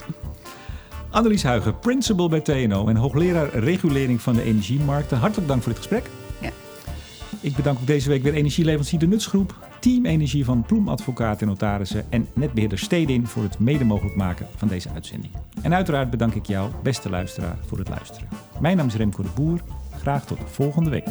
Annelies 1.10 1.42
Huigen, 1.42 1.78
principal 1.78 2.28
bij 2.28 2.40
TNO 2.40 2.88
en 2.88 2.96
hoogleraar 2.96 3.54
regulering 3.54 4.20
van 4.20 4.34
de 4.34 4.42
energiemarkten. 4.42 5.18
Hartelijk 5.18 5.48
dank 5.48 5.62
voor 5.62 5.72
dit 5.72 5.80
gesprek. 5.80 6.10
Ja. 6.40 6.50
Ik 7.40 7.56
bedank 7.56 7.78
ook 7.78 7.86
deze 7.86 8.08
week 8.08 8.22
weer 8.22 8.34
energieleverancier 8.34 8.98
De 8.98 9.06
Nutsgroep, 9.06 9.54
Team 9.82 10.06
Energie 10.06 10.44
van 10.44 10.62
Ploem 10.62 10.88
Advocaten 10.88 11.40
en 11.40 11.46
Notarissen 11.46 12.04
en 12.08 12.28
netbeheerder 12.32 12.78
Stedin 12.78 13.26
voor 13.26 13.42
het 13.42 13.58
mede 13.58 13.84
mogelijk 13.84 14.16
maken 14.16 14.46
van 14.56 14.68
deze 14.68 14.90
uitzending. 14.90 15.32
En 15.62 15.74
uiteraard 15.74 16.10
bedank 16.10 16.34
ik 16.34 16.46
jou, 16.46 16.70
beste 16.82 17.10
luisteraar, 17.10 17.58
voor 17.66 17.78
het 17.78 17.88
luisteren. 17.88 18.28
Mijn 18.60 18.76
naam 18.76 18.86
is 18.86 18.94
Remco 18.94 19.22
de 19.22 19.28
Boer. 19.34 19.60
Graag 19.90 20.26
tot 20.26 20.38
volgende 20.44 20.90
week. 20.90 21.08